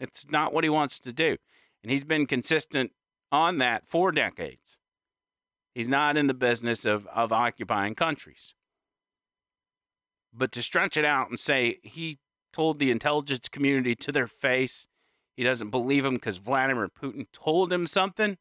It's 0.00 0.26
not 0.28 0.52
what 0.52 0.64
he 0.64 0.70
wants 0.70 0.98
to 1.00 1.12
do. 1.12 1.36
And 1.82 1.90
he's 1.90 2.04
been 2.04 2.26
consistent 2.26 2.92
on 3.30 3.58
that 3.58 3.84
for 3.86 4.12
decades. 4.12 4.78
He's 5.74 5.88
not 5.88 6.16
in 6.16 6.26
the 6.26 6.34
business 6.34 6.84
of, 6.84 7.06
of 7.08 7.32
occupying 7.32 7.94
countries. 7.94 8.54
But 10.32 10.52
to 10.52 10.62
stretch 10.62 10.96
it 10.96 11.04
out 11.04 11.28
and 11.28 11.38
say 11.38 11.78
he 11.82 12.18
told 12.52 12.78
the 12.78 12.90
intelligence 12.90 13.48
community 13.48 13.94
to 13.94 14.12
their 14.12 14.26
face 14.26 14.88
he 15.38 15.44
doesn't 15.44 15.70
believe 15.70 16.04
him 16.04 16.14
because 16.14 16.38
Vladimir 16.38 16.88
Putin 16.88 17.26
told 17.32 17.72
him 17.72 17.86
something 17.86 18.38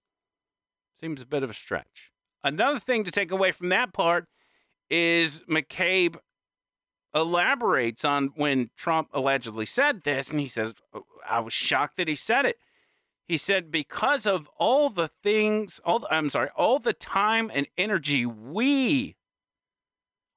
seems 0.99 1.21
a 1.21 1.27
bit 1.27 1.43
of 1.43 1.49
a 1.51 1.53
stretch. 1.53 2.11
Another 2.43 2.79
thing 2.79 3.03
to 3.03 3.11
take 3.11 3.29
away 3.29 3.51
from 3.51 3.69
that 3.69 3.93
part 3.93 4.25
is 4.89 5.41
McCabe 5.41 6.17
elaborates 7.17 8.05
on 8.05 8.31
when 8.35 8.69
Trump 8.77 9.09
allegedly 9.13 9.65
said 9.65 10.03
this, 10.03 10.29
and 10.29 10.39
he 10.39 10.47
says, 10.47 10.73
oh, 10.93 11.03
I 11.27 11.39
was 11.39 11.53
shocked 11.53 11.97
that 11.97 12.07
he 12.07 12.15
said 12.15 12.45
it. 12.45 12.57
He 13.25 13.37
said, 13.37 13.71
because 13.71 14.25
of 14.25 14.49
all 14.57 14.89
the 14.89 15.09
things, 15.21 15.81
all 15.83 15.99
the, 15.99 16.07
I'm 16.13 16.29
sorry, 16.29 16.49
all 16.55 16.79
the 16.79 16.93
time 16.93 17.51
and 17.53 17.67
energy 17.77 18.25
we, 18.25 19.17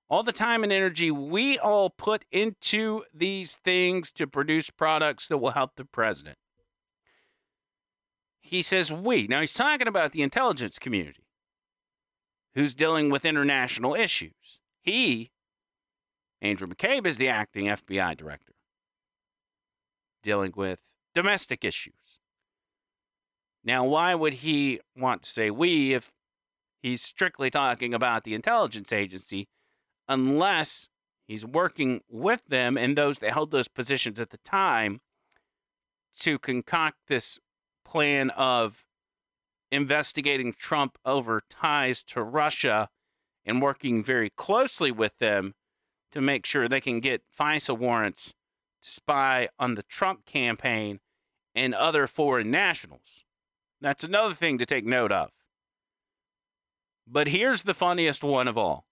all 0.09 0.25
the 0.25 0.33
time 0.33 0.65
and 0.65 0.73
energy 0.73 1.11
we 1.11 1.57
all 1.57 1.89
put 1.91 2.25
into 2.33 3.05
these 3.15 3.55
things 3.55 4.11
to 4.13 4.27
produce 4.27 4.71
products 4.71 5.29
that 5.29 5.39
will 5.39 5.53
help 5.53 5.77
the 5.77 5.85
president. 5.85 6.37
He 8.41 8.63
says 8.63 8.91
we. 8.91 9.29
Now 9.29 9.41
he's 9.41 9.55
talking 9.55 9.87
about 9.87 10.11
the 10.11 10.23
intelligence 10.23 10.81
community 10.81 11.27
who's 12.55 12.75
dealing 12.75 13.11
with 13.11 13.25
international 13.25 13.95
issues. 13.95 14.59
He 14.81 15.31
Andrew 16.43 16.67
McCabe 16.67 17.07
is 17.07 17.19
the 17.19 17.29
acting 17.29 17.67
FBI 17.67 18.17
director, 18.17 18.55
dealing 20.23 20.53
with 20.57 20.81
domestic 21.15 21.65
issues. 21.65 22.21
Now, 23.63 23.85
why 23.85 24.15
would 24.15 24.35
he 24.35 24.81
want 24.97 25.23
to 25.23 25.31
say 25.31 25.51
we 25.51 25.93
if 25.93 26.11
he's 26.83 27.03
strictly 27.03 27.51
talking 27.51 27.93
about 27.93 28.25
the 28.25 28.35
intelligence 28.35 28.91
agency, 28.93 29.49
unless 30.09 30.89
he's 31.29 31.45
working 31.45 32.01
with 32.09 32.41
them 32.49 32.79
and 32.79 32.97
those 32.97 33.19
that 33.19 33.33
held 33.33 33.51
those 33.51 33.69
positions 33.69 34.19
at 34.19 34.31
the 34.31 34.39
time 34.39 35.01
to 36.21 36.39
concoct 36.39 36.97
this 37.09 37.39
plan 37.85 38.31
of 38.31 38.85
investigating 39.71 40.53
Trump 40.53 40.99
over 41.05 41.43
ties 41.49 42.03
to 42.03 42.23
Russia 42.23 42.89
and 43.45 43.63
working 43.63 44.03
very 44.03 44.31
closely 44.31 44.91
with 44.91 45.19
them 45.19 45.55
to 46.13 46.21
make 46.21 46.47
sure 46.47 46.69
they 46.69 46.81
can 46.81 47.01
get 47.01 47.23
FISA 47.39 47.77
warrants 47.77 48.35
to 48.83 48.91
spy 48.91 49.49
on 49.59 49.75
the 49.75 49.83
Trump 49.83 50.27
campaign 50.27 51.01
and 51.55 51.75
other 51.75 52.07
foreign 52.07 52.51
nationals. 52.51 53.25
That's 53.81 54.05
another 54.05 54.35
thing 54.35 54.59
to 54.59 54.67
take 54.67 54.85
note 54.85 55.13
of. 55.13 55.31
But 57.07 57.29
here's 57.29 57.63
the 57.63 57.75
funniest 57.75 58.23
one 58.23 58.47
of 58.47 58.57
all. 58.57 58.87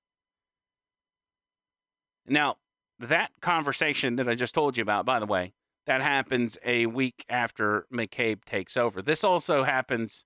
Now, 2.26 2.56
that 2.98 3.30
conversation 3.40 4.16
that 4.16 4.28
I 4.28 4.34
just 4.34 4.54
told 4.54 4.76
you 4.76 4.82
about, 4.82 5.06
by 5.06 5.20
the 5.20 5.26
way, 5.26 5.52
that 5.86 6.02
happens 6.02 6.58
a 6.64 6.86
week 6.86 7.24
after 7.28 7.86
McCabe 7.92 8.44
takes 8.44 8.76
over. 8.76 9.00
This 9.00 9.24
also 9.24 9.62
happens 9.62 10.24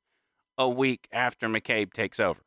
a 0.59 0.69
week 0.69 1.07
after 1.13 1.49
McCabe 1.49 1.93
takes 1.93 2.19
over. 2.19 2.41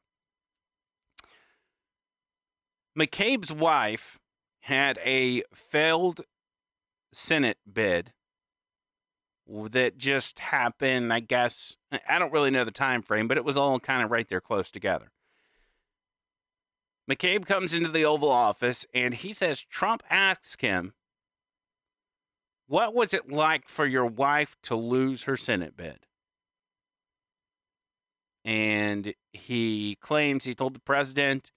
McCabe's 2.97 3.53
wife 3.53 4.19
had 4.65 4.97
a 5.05 5.43
failed 5.53 6.21
Senate 7.13 7.59
bid 7.71 8.13
that 9.47 9.95
just 9.95 10.39
happened, 10.39 11.13
I 11.13 11.19
guess. 11.19 11.75
I 12.09 12.17
don't 12.17 12.33
really 12.33 12.49
know 12.49 12.63
the 12.63 12.71
time 12.71 13.03
frame, 13.03 13.27
but 13.27 13.37
it 13.37 13.45
was 13.45 13.57
all 13.57 13.79
kind 13.79 14.01
of 14.03 14.09
right 14.09 14.27
there 14.27 14.41
close 14.41 14.71
together. 14.71 15.11
McCabe 17.07 17.45
comes 17.45 17.75
into 17.75 17.91
the 17.91 18.05
Oval 18.05 18.31
Office 18.31 18.87
and 18.91 19.13
he 19.13 19.33
says 19.33 19.61
Trump 19.61 20.01
asks 20.09 20.55
him, 20.59 20.93
What 22.65 22.95
was 22.95 23.13
it 23.13 23.29
like 23.29 23.69
for 23.69 23.85
your 23.85 24.07
wife 24.07 24.57
to 24.63 24.75
lose 24.75 25.23
her 25.23 25.37
Senate 25.37 25.77
bid? 25.77 26.07
And 28.43 29.13
he 29.31 29.95
claims 30.01 30.43
he 30.43 30.55
told 30.55 30.73
the 30.73 30.79
president 30.79 31.51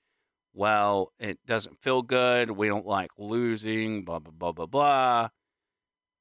well, 0.55 1.13
it 1.19 1.39
doesn't 1.47 1.81
feel 1.81 2.03
good. 2.03 2.51
We 2.51 2.69
don't 2.69 2.87
like 2.87 3.11
losing, 3.17 4.05
blah, 4.05 4.19
blah, 4.19 4.33
blah, 4.33 4.53
blah, 4.53 4.67
blah. 4.67 5.29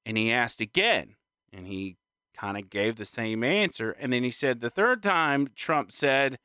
And 0.06 0.18
he 0.18 0.32
asked 0.32 0.62
again, 0.62 1.16
and 1.52 1.68
he 1.68 1.98
kind 2.36 2.58
of 2.58 2.70
gave 2.70 2.98
the 2.98 3.06
same 3.06 3.44
answer. 3.44 3.92
And 3.92 4.14
then 4.14 4.24
he 4.24 4.32
said 4.32 4.62
the 4.62 4.70
third 4.70 5.02
time, 5.02 5.50
Trump 5.56 5.92
said, 5.92 6.38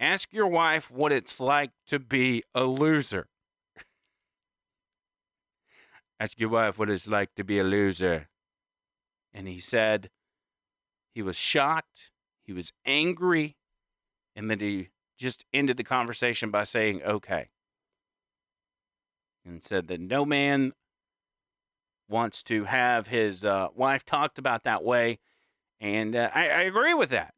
Ask 0.00 0.32
your 0.32 0.48
wife 0.48 0.90
what 0.90 1.12
it's 1.12 1.38
like 1.38 1.70
to 1.86 1.98
be 1.98 2.42
a 2.54 2.64
loser. 2.64 3.28
Ask 6.18 6.40
your 6.40 6.48
wife 6.48 6.78
what 6.78 6.90
it's 6.90 7.06
like 7.06 7.34
to 7.36 7.44
be 7.44 7.58
a 7.58 7.64
loser. 7.64 8.28
And 9.32 9.46
he 9.46 9.60
said 9.60 10.10
he 11.14 11.22
was 11.22 11.36
shocked, 11.36 12.10
he 12.44 12.52
was 12.52 12.72
angry, 12.84 13.56
and 14.34 14.50
that 14.50 14.60
he 14.60 14.88
just 15.16 15.44
ended 15.52 15.76
the 15.76 15.84
conversation 15.84 16.50
by 16.50 16.64
saying, 16.64 17.02
okay. 17.02 17.48
And 19.44 19.62
said 19.62 19.88
that 19.88 20.00
no 20.00 20.24
man 20.24 20.72
wants 22.08 22.42
to 22.44 22.64
have 22.64 23.06
his 23.06 23.44
uh, 23.44 23.68
wife 23.74 24.04
talked 24.04 24.38
about 24.38 24.64
that 24.64 24.84
way. 24.84 25.18
And 25.80 26.16
uh, 26.16 26.30
I, 26.34 26.48
I 26.48 26.60
agree 26.62 26.94
with 26.94 27.10
that. 27.10 27.34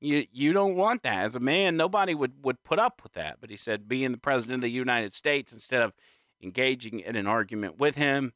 You 0.00 0.26
you 0.30 0.52
don't 0.52 0.76
want 0.76 1.02
that 1.02 1.24
as 1.24 1.34
a 1.34 1.40
man. 1.40 1.76
Nobody 1.76 2.14
would 2.14 2.44
would 2.44 2.62
put 2.64 2.78
up 2.78 3.00
with 3.02 3.14
that. 3.14 3.38
But 3.40 3.50
he 3.50 3.56
said, 3.56 3.88
being 3.88 4.12
the 4.12 4.18
president 4.18 4.56
of 4.56 4.60
the 4.62 4.70
United 4.70 5.14
States, 5.14 5.52
instead 5.52 5.82
of 5.82 5.94
engaging 6.42 7.00
in 7.00 7.16
an 7.16 7.26
argument 7.26 7.78
with 7.78 7.96
him, 7.96 8.34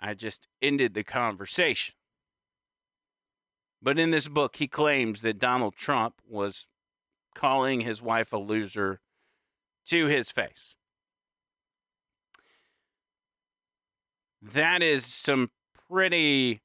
I 0.00 0.14
just 0.14 0.48
ended 0.62 0.94
the 0.94 1.04
conversation. 1.04 1.94
But 3.82 3.98
in 3.98 4.10
this 4.10 4.28
book, 4.28 4.56
he 4.56 4.68
claims 4.68 5.20
that 5.20 5.38
Donald 5.38 5.76
Trump 5.76 6.14
was 6.26 6.66
calling 7.34 7.80
his 7.80 8.02
wife 8.02 8.32
a 8.32 8.38
loser 8.38 9.00
to 9.86 10.06
his 10.06 10.30
face. 10.30 10.74
That 14.40 14.82
is 14.82 15.06
some 15.06 15.50
pretty 15.88 16.62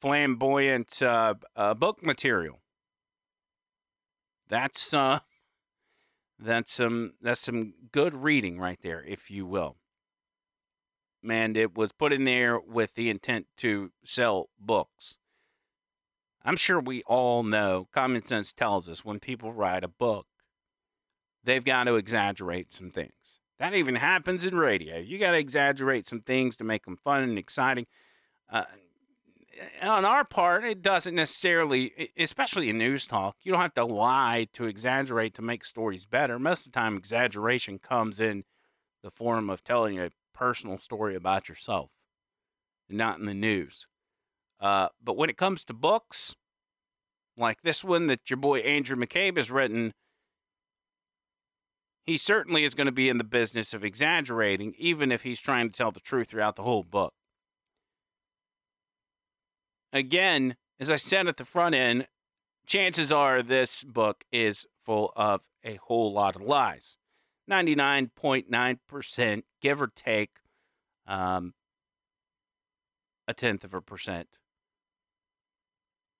flamboyant 0.00 1.00
uh, 1.00 1.34
uh, 1.56 1.72
book 1.74 2.04
material. 2.04 2.60
That's 4.48 4.92
uh, 4.92 5.20
that's 6.38 6.72
some 6.72 7.14
that's 7.22 7.40
some 7.40 7.72
good 7.92 8.14
reading 8.14 8.58
right 8.58 8.78
there, 8.82 9.02
if 9.02 9.30
you 9.30 9.46
will. 9.46 9.76
And 11.26 11.56
it 11.56 11.74
was 11.74 11.92
put 11.92 12.12
in 12.12 12.24
there 12.24 12.60
with 12.60 12.94
the 12.94 13.08
intent 13.08 13.46
to 13.58 13.92
sell 14.04 14.50
books. 14.60 15.16
I'm 16.44 16.56
sure 16.56 16.78
we 16.80 17.02
all 17.04 17.42
know, 17.42 17.88
common 17.92 18.24
sense 18.24 18.52
tells 18.52 18.88
us 18.88 19.04
when 19.04 19.18
people 19.18 19.52
write 19.52 19.82
a 19.82 19.88
book, 19.88 20.26
they've 21.42 21.64
got 21.64 21.84
to 21.84 21.96
exaggerate 21.96 22.72
some 22.72 22.90
things. 22.90 23.12
That 23.58 23.74
even 23.74 23.94
happens 23.94 24.44
in 24.44 24.56
radio. 24.56 24.98
You 24.98 25.18
got 25.18 25.30
to 25.30 25.38
exaggerate 25.38 26.06
some 26.06 26.20
things 26.20 26.56
to 26.56 26.64
make 26.64 26.84
them 26.84 26.98
fun 27.02 27.22
and 27.22 27.38
exciting. 27.38 27.86
Uh, 28.50 28.64
on 29.82 30.04
our 30.04 30.24
part, 30.24 30.64
it 30.64 30.82
doesn't 30.82 31.14
necessarily, 31.14 32.10
especially 32.18 32.68
in 32.68 32.78
news 32.78 33.06
talk, 33.06 33.36
you 33.42 33.52
don't 33.52 33.60
have 33.60 33.74
to 33.74 33.84
lie 33.84 34.48
to 34.52 34.64
exaggerate 34.64 35.34
to 35.34 35.42
make 35.42 35.64
stories 35.64 36.04
better. 36.04 36.38
Most 36.38 36.66
of 36.66 36.72
the 36.72 36.78
time, 36.78 36.96
exaggeration 36.96 37.78
comes 37.78 38.20
in 38.20 38.44
the 39.02 39.10
form 39.10 39.48
of 39.50 39.62
telling 39.62 39.98
a 39.98 40.10
personal 40.34 40.78
story 40.78 41.14
about 41.14 41.48
yourself, 41.48 41.90
not 42.88 43.18
in 43.18 43.26
the 43.26 43.34
news. 43.34 43.86
Uh, 44.60 44.88
but 45.02 45.16
when 45.16 45.30
it 45.30 45.36
comes 45.36 45.64
to 45.64 45.74
books, 45.74 46.34
like 47.36 47.60
this 47.62 47.82
one 47.82 48.06
that 48.06 48.30
your 48.30 48.36
boy 48.36 48.60
Andrew 48.60 48.96
McCabe 48.96 49.36
has 49.36 49.50
written, 49.50 49.92
he 52.06 52.16
certainly 52.16 52.64
is 52.64 52.74
going 52.74 52.86
to 52.86 52.92
be 52.92 53.08
in 53.08 53.18
the 53.18 53.24
business 53.24 53.74
of 53.74 53.84
exaggerating, 53.84 54.74
even 54.78 55.10
if 55.10 55.22
he's 55.22 55.40
trying 55.40 55.70
to 55.70 55.76
tell 55.76 55.90
the 55.90 56.00
truth 56.00 56.28
throughout 56.28 56.56
the 56.56 56.62
whole 56.62 56.84
book. 56.84 57.12
Again, 59.92 60.56
as 60.80 60.90
I 60.90 60.96
said 60.96 61.28
at 61.28 61.36
the 61.36 61.44
front 61.44 61.74
end, 61.74 62.06
chances 62.66 63.10
are 63.10 63.42
this 63.42 63.84
book 63.84 64.24
is 64.32 64.66
full 64.84 65.12
of 65.16 65.40
a 65.64 65.76
whole 65.76 66.12
lot 66.12 66.36
of 66.36 66.42
lies. 66.42 66.96
99.9%, 67.50 69.42
give 69.60 69.82
or 69.82 69.88
take 69.88 70.30
um, 71.06 71.54
a 73.28 73.34
tenth 73.34 73.64
of 73.64 73.74
a 73.74 73.80
percent 73.80 74.28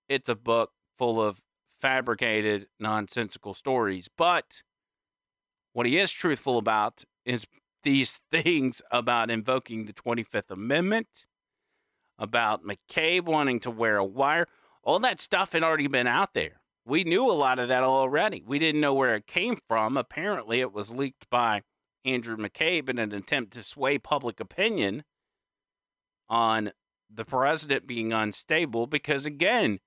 it's 0.09 0.29
a 0.29 0.35
book 0.35 0.71
full 0.99 1.23
of 1.23 1.41
fabricated, 1.81 2.67
nonsensical 2.81 3.55
stories. 3.55 4.09
But 4.17 4.63
what 5.73 5.87
he 5.87 5.99
is 5.99 6.11
truthful 6.11 6.59
about 6.59 7.05
is 7.25 7.47
these 7.83 8.21
things 8.31 8.81
about 8.91 9.31
invoking 9.31 9.85
the 9.85 9.93
25th 9.93 10.51
Amendment, 10.51 11.27
about 12.19 12.63
McCabe 12.65 13.25
wanting 13.25 13.61
to 13.61 13.71
wear 13.71 13.97
a 13.97 14.05
wire. 14.05 14.47
All 14.83 14.99
that 15.01 15.21
stuff 15.21 15.53
had 15.53 15.63
already 15.63 15.89
been 15.89 16.07
out 16.07 16.35
there. 16.35 16.61
We 16.87 17.05
knew 17.05 17.27
a 17.27 17.33
lot 17.33 17.59
of 17.59 17.69
that 17.69 17.83
already. 17.83 18.43
We 18.47 18.59
didn't 18.59 18.81
know 18.81 18.95
where 18.95 19.17
it 19.17 19.27
came 19.27 19.59
from. 19.69 19.97
Apparently, 19.97 20.61
it 20.61 20.73
was 20.73 20.91
leaked 20.91 21.29
by 21.31 21.63
Andrew 22.05 22.37
McCabe 22.37 22.91
in 22.91 22.99
an 22.99 23.13
attempt 23.13 23.55
to 23.55 23.63
sway 23.63 23.99
public 23.99 24.39
opinion 24.39 25.05
on 26.29 26.73
the 27.13 27.25
president 27.25 27.87
being 27.87 28.13
unstable 28.13 28.87
because, 28.87 29.25
again, 29.25 29.79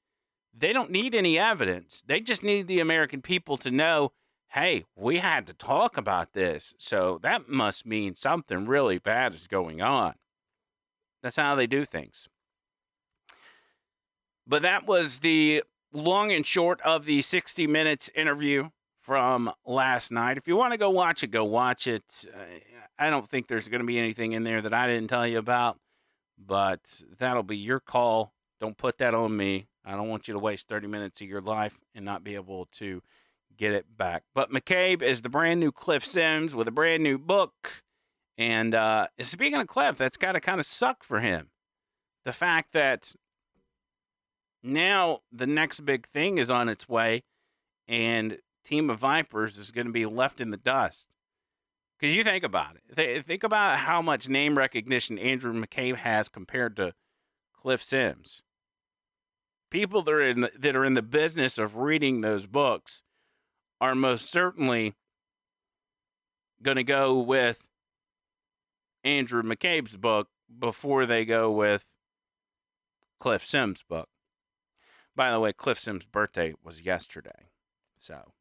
they 0.58 0.74
don't 0.74 0.92
need 0.92 1.14
any 1.14 1.38
evidence. 1.38 2.04
They 2.06 2.20
just 2.20 2.44
need 2.44 2.68
the 2.68 2.80
American 2.80 3.22
people 3.22 3.58
to 3.58 3.72
know 3.72 4.12
hey, 4.50 4.86
we 4.96 5.20
had 5.20 5.46
to 5.48 5.54
talk 5.54 5.98
about 5.98 6.34
this. 6.34 6.74
So 6.78 7.20
that 7.22 7.50
must 7.50 7.86
mean 7.86 8.16
something 8.16 8.66
really 8.66 8.98
bad 8.98 9.34
is 9.34 9.48
going 9.48 9.82
on. 9.82 10.14
That's 11.22 11.36
how 11.36 11.56
they 11.56 11.68
do 11.68 11.86
things. 11.86 12.28
But 14.48 14.62
that 14.62 14.88
was 14.88 15.20
the 15.20 15.64
long 15.92 16.32
and 16.32 16.46
short 16.46 16.82
of 16.82 17.06
the 17.06 17.22
60 17.22 17.68
minutes 17.68 18.10
interview 18.16 18.70
from 19.02 19.52
last 19.66 20.12
night. 20.12 20.38
If 20.38 20.48
you 20.48 20.56
want 20.56 20.74
to 20.74 20.78
go 20.78 20.90
watch 20.90 21.24
it, 21.24 21.32
go 21.32 21.44
watch 21.44 21.88
it. 21.88 22.04
I 22.98 23.10
don't 23.10 23.30
think 23.30 23.48
there's 23.48 23.68
going 23.68 23.82
to 23.82 23.88
be 23.88 24.00
anything 24.00 24.32
in 24.34 24.44
there 24.44 24.62
that 24.62 24.74
I 24.74 24.88
didn't 24.88 25.10
tell 25.10 25.28
you 25.28 25.38
about, 25.38 25.78
but 26.38 26.82
that'll 27.20 27.44
be 27.44 27.58
your 27.58 27.80
call. 27.80 28.34
Don't 28.60 28.78
put 28.78 28.98
that 29.00 29.14
on 29.14 29.36
me. 29.36 29.68
I 29.88 29.96
don't 29.96 30.10
want 30.10 30.28
you 30.28 30.34
to 30.34 30.40
waste 30.40 30.68
30 30.68 30.88
minutes 30.88 31.22
of 31.22 31.28
your 31.28 31.42
life 31.42 31.80
and 31.96 32.04
not 32.04 32.24
be 32.24 32.36
able 32.36 32.68
to 32.74 33.02
get 33.56 33.72
it 33.72 33.86
back. 33.98 34.24
But 34.36 34.52
McCabe 34.52 35.02
is 35.02 35.22
the 35.22 35.30
brand 35.30 35.62
new 35.62 35.72
Cliff 35.72 36.06
Sims 36.06 36.54
with 36.54 36.68
a 36.68 36.72
brand 36.72 37.04
new 37.04 37.18
book. 37.18 37.72
And 38.38 38.76
uh, 38.76 39.08
speaking 39.22 39.60
of 39.60 39.68
Cliff, 39.68 39.98
that's 39.98 40.18
got 40.18 40.34
to 40.34 40.42
kind 40.42 40.60
of 40.60 40.66
suck 40.66 41.06
for 41.06 41.22
him. 41.22 41.50
The 42.26 42.34
fact 42.34 42.74
that 42.74 43.16
now 44.62 45.22
the 45.32 45.48
next 45.48 45.80
big 45.86 46.08
thing 46.10 46.38
is 46.38 46.52
on 46.52 46.68
its 46.68 46.90
way, 46.90 47.24
and 47.88 48.38
Team 48.66 48.90
of 48.90 49.00
Vipers 49.00 49.58
is 49.58 49.72
going 49.72 49.88
to 49.88 49.94
be 49.94 50.06
left 50.06 50.42
in 50.42 50.52
the 50.52 50.58
dust. 50.58 51.06
Because 51.98 52.14
you 52.14 52.26
think 52.26 52.44
about 52.44 52.76
it. 52.76 53.26
Think 53.26 53.44
about 53.44 53.80
how 53.80 54.02
much 54.02 54.28
name 54.28 54.58
recognition 54.58 55.18
Andrew 55.18 55.54
McCabe 55.54 55.96
has 55.96 56.28
compared 56.28 56.76
to 56.76 56.94
Cliff 57.56 57.82
Sims 57.82 58.44
people 59.70 60.02
that 60.04 60.12
are 60.12 60.22
in 60.22 60.42
the, 60.42 60.52
that 60.58 60.76
are 60.76 60.86
in 60.86 60.94
the 60.94 61.02
business 61.02 61.58
of 61.58 61.78
reading 61.78 62.22
those 62.22 62.46
books 62.46 63.04
are 63.80 63.96
most 63.96 64.30
certainly 64.30 64.94
going 66.62 66.78
to 66.78 66.84
go 66.84 67.20
with 67.20 67.60
Andrew 69.04 69.44
McCabe's 69.44 69.96
book 69.96 70.30
before 70.60 71.06
they 71.06 71.26
go 71.26 71.52
with 71.52 71.86
Cliff 73.20 73.46
Sims' 73.46 73.84
book. 73.88 74.10
By 75.16 75.32
the 75.32 75.40
way, 75.40 75.54
Cliff 75.54 75.80
Sims' 75.80 76.06
birthday 76.06 76.54
was 76.64 76.82
yesterday. 76.82 77.50
So 78.00 78.32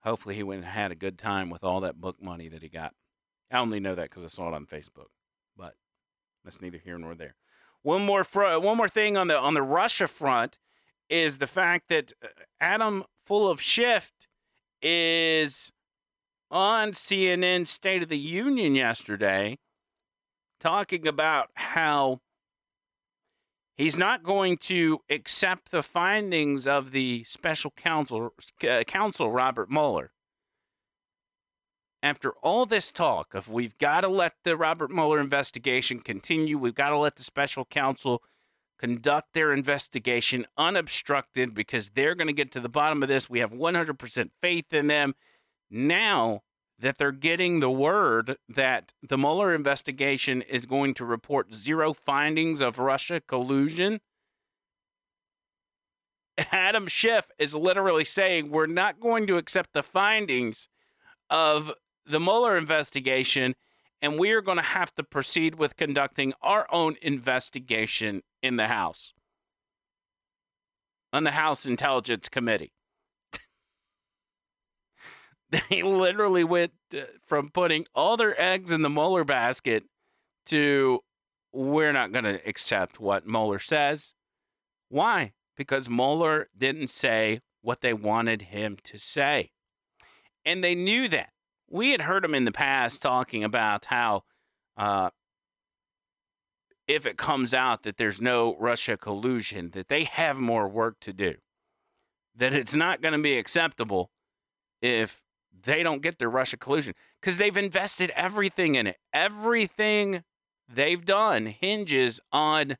hopefully 0.00 0.34
he 0.34 0.42
went 0.42 0.62
and 0.62 0.70
had 0.70 0.92
a 0.92 0.96
good 0.96 1.18
time 1.18 1.50
with 1.50 1.64
all 1.64 1.80
that 1.80 2.00
book 2.00 2.22
money 2.22 2.48
that 2.48 2.62
he 2.62 2.68
got. 2.68 2.94
I 3.50 3.58
only 3.58 3.80
know 3.80 3.94
that 3.94 4.10
because 4.10 4.24
I 4.24 4.28
saw 4.28 4.48
it 4.48 4.54
on 4.54 4.66
Facebook, 4.66 5.08
but 5.56 5.74
that's 6.44 6.60
neither 6.60 6.78
here 6.78 6.98
nor 6.98 7.14
there. 7.14 7.34
One 7.86 8.04
more 8.04 8.24
fr- 8.24 8.58
one 8.58 8.76
more 8.76 8.88
thing 8.88 9.16
on 9.16 9.28
the 9.28 9.38
on 9.38 9.54
the 9.54 9.62
Russia 9.62 10.08
front 10.08 10.58
is 11.08 11.38
the 11.38 11.46
fact 11.46 11.88
that 11.88 12.12
uh, 12.20 12.26
Adam 12.60 13.04
full 13.26 13.48
of 13.48 13.60
shift 13.60 14.26
is 14.82 15.70
on 16.50 16.94
CNN 16.94 17.64
State 17.64 18.02
of 18.02 18.08
the 18.08 18.18
Union 18.18 18.74
yesterday 18.74 19.56
talking 20.58 21.06
about 21.06 21.50
how 21.54 22.18
he's 23.76 23.96
not 23.96 24.24
going 24.24 24.56
to 24.56 24.98
accept 25.08 25.70
the 25.70 25.84
findings 25.84 26.66
of 26.66 26.90
the 26.90 27.22
special 27.22 27.70
counsel 27.76 28.34
uh, 28.68 28.82
counsel 28.82 29.30
Robert 29.30 29.70
Mueller 29.70 30.10
after 32.02 32.32
all 32.42 32.66
this 32.66 32.92
talk 32.92 33.34
of 33.34 33.48
we've 33.48 33.76
got 33.78 34.02
to 34.02 34.08
let 34.08 34.34
the 34.44 34.56
Robert 34.56 34.90
Mueller 34.90 35.20
investigation 35.20 36.00
continue, 36.00 36.58
we've 36.58 36.74
got 36.74 36.90
to 36.90 36.98
let 36.98 37.16
the 37.16 37.24
special 37.24 37.64
counsel 37.64 38.22
conduct 38.78 39.32
their 39.32 39.52
investigation 39.52 40.46
unobstructed 40.58 41.54
because 41.54 41.90
they're 41.90 42.14
going 42.14 42.26
to 42.26 42.32
get 42.32 42.52
to 42.52 42.60
the 42.60 42.68
bottom 42.68 43.02
of 43.02 43.08
this. 43.08 43.30
We 43.30 43.38
have 43.40 43.52
100% 43.52 44.30
faith 44.42 44.72
in 44.72 44.86
them. 44.86 45.14
Now 45.70 46.42
that 46.78 46.98
they're 46.98 47.12
getting 47.12 47.60
the 47.60 47.70
word 47.70 48.36
that 48.48 48.92
the 49.02 49.16
Mueller 49.16 49.54
investigation 49.54 50.42
is 50.42 50.66
going 50.66 50.94
to 50.94 51.04
report 51.04 51.54
zero 51.54 51.94
findings 51.94 52.60
of 52.60 52.78
Russia 52.78 53.20
collusion, 53.26 54.00
Adam 56.52 56.86
Schiff 56.86 57.30
is 57.38 57.54
literally 57.54 58.04
saying 58.04 58.50
we're 58.50 58.66
not 58.66 59.00
going 59.00 59.26
to 59.26 59.38
accept 59.38 59.72
the 59.72 59.82
findings 59.82 60.68
of 61.30 61.72
the 62.06 62.20
Mueller 62.20 62.56
investigation, 62.56 63.54
and 64.00 64.18
we 64.18 64.30
are 64.32 64.42
going 64.42 64.58
to 64.58 64.62
have 64.62 64.94
to 64.94 65.02
proceed 65.02 65.56
with 65.56 65.76
conducting 65.76 66.32
our 66.42 66.66
own 66.72 66.96
investigation 67.02 68.22
in 68.42 68.56
the 68.56 68.68
House, 68.68 69.12
on 71.12 71.24
the 71.24 71.30
House 71.32 71.66
Intelligence 71.66 72.28
Committee. 72.28 72.72
they 75.50 75.82
literally 75.82 76.44
went 76.44 76.72
uh, 76.94 77.02
from 77.26 77.50
putting 77.50 77.86
all 77.94 78.16
their 78.16 78.40
eggs 78.40 78.70
in 78.70 78.82
the 78.82 78.90
Mueller 78.90 79.24
basket 79.24 79.84
to 80.46 81.00
we're 81.52 81.92
not 81.92 82.12
going 82.12 82.24
to 82.24 82.46
accept 82.46 83.00
what 83.00 83.26
Mueller 83.26 83.58
says. 83.58 84.14
Why? 84.88 85.32
because 85.56 85.88
Mueller 85.88 86.48
didn't 86.56 86.90
say 86.90 87.40
what 87.62 87.80
they 87.80 87.94
wanted 87.94 88.42
him 88.42 88.76
to 88.84 88.98
say. 88.98 89.50
And 90.44 90.62
they 90.62 90.74
knew 90.74 91.08
that. 91.08 91.30
We 91.68 91.90
had 91.90 92.02
heard 92.02 92.24
him 92.24 92.34
in 92.34 92.44
the 92.44 92.52
past 92.52 93.02
talking 93.02 93.42
about 93.42 93.86
how 93.86 94.22
uh, 94.76 95.10
if 96.86 97.06
it 97.06 97.18
comes 97.18 97.52
out 97.52 97.82
that 97.82 97.96
there's 97.96 98.20
no 98.20 98.56
Russia 98.58 98.96
collusion, 98.96 99.70
that 99.72 99.88
they 99.88 100.04
have 100.04 100.36
more 100.36 100.68
work 100.68 101.00
to 101.00 101.12
do, 101.12 101.34
that 102.36 102.54
it's 102.54 102.74
not 102.74 103.02
going 103.02 103.12
to 103.12 103.22
be 103.22 103.38
acceptable 103.38 104.10
if 104.80 105.20
they 105.64 105.82
don't 105.82 106.02
get 106.02 106.18
their 106.18 106.30
Russia 106.30 106.56
collusion 106.56 106.94
because 107.20 107.38
they've 107.38 107.56
invested 107.56 108.10
everything 108.14 108.74
in 108.76 108.86
it. 108.86 108.98
Everything 109.12 110.22
they've 110.72 111.04
done 111.04 111.46
hinges 111.46 112.20
on 112.32 112.76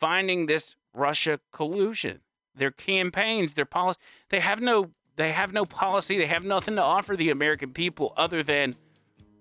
finding 0.00 0.46
this 0.46 0.76
Russia 0.94 1.40
collusion. 1.52 2.20
Their 2.54 2.70
campaigns, 2.70 3.54
their 3.54 3.64
policy, 3.64 4.00
they 4.30 4.40
have 4.40 4.60
no 4.60 4.90
they 5.18 5.32
have 5.32 5.52
no 5.52 5.64
policy. 5.64 6.16
They 6.16 6.26
have 6.26 6.44
nothing 6.44 6.76
to 6.76 6.82
offer 6.82 7.16
the 7.16 7.30
American 7.30 7.72
people 7.72 8.14
other 8.16 8.44
than 8.44 8.74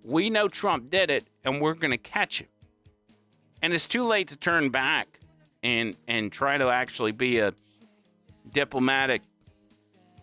we 0.04 0.28
know 0.30 0.48
Trump 0.48 0.90
did 0.90 1.12
it 1.12 1.26
and 1.46 1.62
we're 1.62 1.76
going 1.76 1.92
to 1.92 2.00
catch 2.00 2.42
him. 2.42 2.48
And 3.62 3.72
it's 3.72 3.88
too 3.88 4.02
late 4.04 4.28
to 4.30 4.38
turn 4.38 4.70
back 4.70 5.20
and 5.62 5.96
and 6.08 6.32
try 6.32 6.58
to 6.58 6.70
actually 6.70 7.12
be 7.12 7.38
a 7.40 7.54
diplomatic 8.54 9.22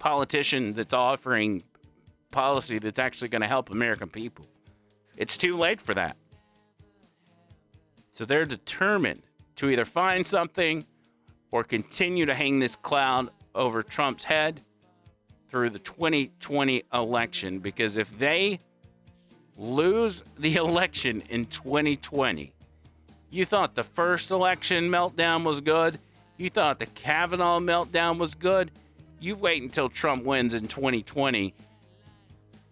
politician 0.00 0.72
that's 0.72 0.92
offering 0.92 1.62
policy 2.32 2.80
that's 2.80 2.98
actually 2.98 3.28
going 3.28 3.42
to 3.42 3.48
help 3.48 3.70
American 3.70 4.08
people. 4.08 4.46
It's 5.16 5.36
too 5.36 5.56
late 5.56 5.80
for 5.80 5.94
that. 5.94 6.16
So 8.10 8.24
they're 8.24 8.44
determined 8.44 9.22
to 9.56 9.70
either 9.70 9.84
find 9.84 10.26
something 10.26 10.84
or 11.52 11.62
continue 11.62 12.26
to 12.26 12.34
hang 12.34 12.58
this 12.58 12.74
cloud 12.74 13.30
over 13.54 13.84
Trump's 13.84 14.24
head 14.24 14.60
through 15.54 15.70
the 15.70 15.78
2020 15.78 16.82
election 16.92 17.60
because 17.60 17.96
if 17.96 18.18
they 18.18 18.58
lose 19.56 20.24
the 20.36 20.56
election 20.56 21.22
in 21.30 21.44
2020, 21.44 22.52
you 23.30 23.44
thought 23.44 23.76
the 23.76 23.84
first 23.84 24.32
election 24.32 24.90
meltdown 24.90 25.44
was 25.44 25.60
good, 25.60 26.00
you 26.38 26.50
thought 26.50 26.80
the 26.80 26.86
Kavanaugh 26.86 27.60
meltdown 27.60 28.18
was 28.18 28.34
good, 28.34 28.72
you 29.20 29.36
wait 29.36 29.62
until 29.62 29.88
Trump 29.88 30.24
wins 30.24 30.54
in 30.54 30.66
2020. 30.66 31.54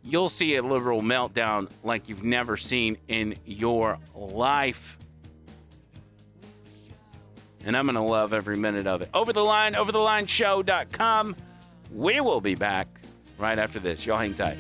You'll 0.03 0.29
see 0.29 0.57
a 0.57 0.63
liberal 0.65 1.03
meltdown 1.03 1.71
like 1.85 2.09
you've 2.09 2.25
never 2.25 2.57
seen 2.57 2.99
in 3.07 3.37
your 3.47 3.97
life 4.13 4.99
and 7.65 7.77
I'm 7.77 7.85
going 7.85 7.95
to 7.95 8.01
love 8.01 8.35
every 8.35 8.57
minute 8.57 8.89
of 8.89 9.03
it. 9.03 9.09
Over 9.15 9.33
the 9.33 9.45
line, 9.45 9.77
over 9.77 9.93
the 9.93 10.01
line 10.01 10.27
overthelineshow.com. 10.27 11.37
We 11.95 12.21
will 12.21 12.41
be 12.41 12.55
back 12.55 12.89
right 13.39 13.59
after 13.59 13.79
this. 13.79 14.07
Y'all 14.07 14.19
hang 14.19 14.35
tight. 14.35 14.57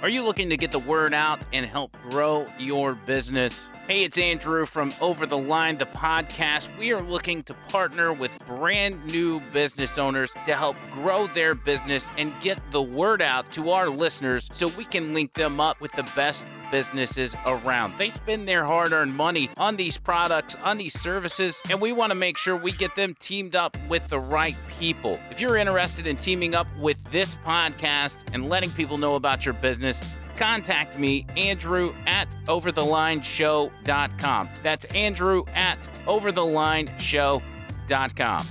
Are 0.00 0.08
you 0.08 0.22
looking 0.22 0.48
to 0.50 0.56
get 0.56 0.70
the 0.70 0.78
word 0.78 1.12
out 1.12 1.40
and 1.52 1.66
help 1.66 1.96
grow 2.08 2.44
your 2.56 2.94
business? 2.94 3.68
Hey, 3.88 4.04
it's 4.04 4.16
Andrew 4.16 4.64
from 4.64 4.92
Over 5.00 5.26
the 5.26 5.36
Line, 5.36 5.76
the 5.76 5.86
podcast. 5.86 6.76
We 6.78 6.92
are 6.92 7.02
looking 7.02 7.42
to 7.42 7.54
partner 7.68 8.12
with 8.12 8.30
brand 8.46 9.04
new 9.06 9.40
business 9.52 9.98
owners 9.98 10.32
to 10.46 10.54
help 10.54 10.76
grow 10.92 11.26
their 11.26 11.52
business 11.52 12.06
and 12.16 12.32
get 12.40 12.62
the 12.70 12.80
word 12.80 13.20
out 13.20 13.50
to 13.54 13.72
our 13.72 13.90
listeners 13.90 14.48
so 14.52 14.68
we 14.78 14.84
can 14.84 15.14
link 15.14 15.34
them 15.34 15.58
up 15.58 15.80
with 15.80 15.90
the 15.90 16.04
best 16.14 16.48
businesses 16.70 17.34
around. 17.46 17.98
They 17.98 18.10
spend 18.10 18.48
their 18.48 18.64
hard 18.64 18.92
earned 18.92 19.14
money 19.14 19.50
on 19.58 19.76
these 19.76 19.96
products, 19.96 20.54
on 20.56 20.78
these 20.78 20.98
services, 21.00 21.60
and 21.70 21.80
we 21.80 21.92
want 21.92 22.10
to 22.10 22.14
make 22.14 22.38
sure 22.38 22.56
we 22.56 22.72
get 22.72 22.94
them 22.94 23.14
teamed 23.18 23.54
up 23.54 23.76
with 23.88 24.06
the 24.08 24.18
right 24.18 24.56
people. 24.78 25.18
If 25.30 25.40
you're 25.40 25.56
interested 25.56 26.06
in 26.06 26.16
teaming 26.16 26.54
up 26.54 26.66
with 26.78 26.96
this 27.10 27.34
podcast 27.36 28.18
and 28.32 28.48
letting 28.48 28.70
people 28.70 28.98
know 28.98 29.14
about 29.14 29.44
your 29.44 29.54
business, 29.54 30.00
contact 30.36 30.98
me, 30.98 31.26
Andrew 31.36 31.94
at 32.06 32.28
overthelineshow.com. 32.46 34.48
That's 34.62 34.84
Andrew 34.86 35.44
at 35.54 35.78
overthelineshow.com. 36.06 38.46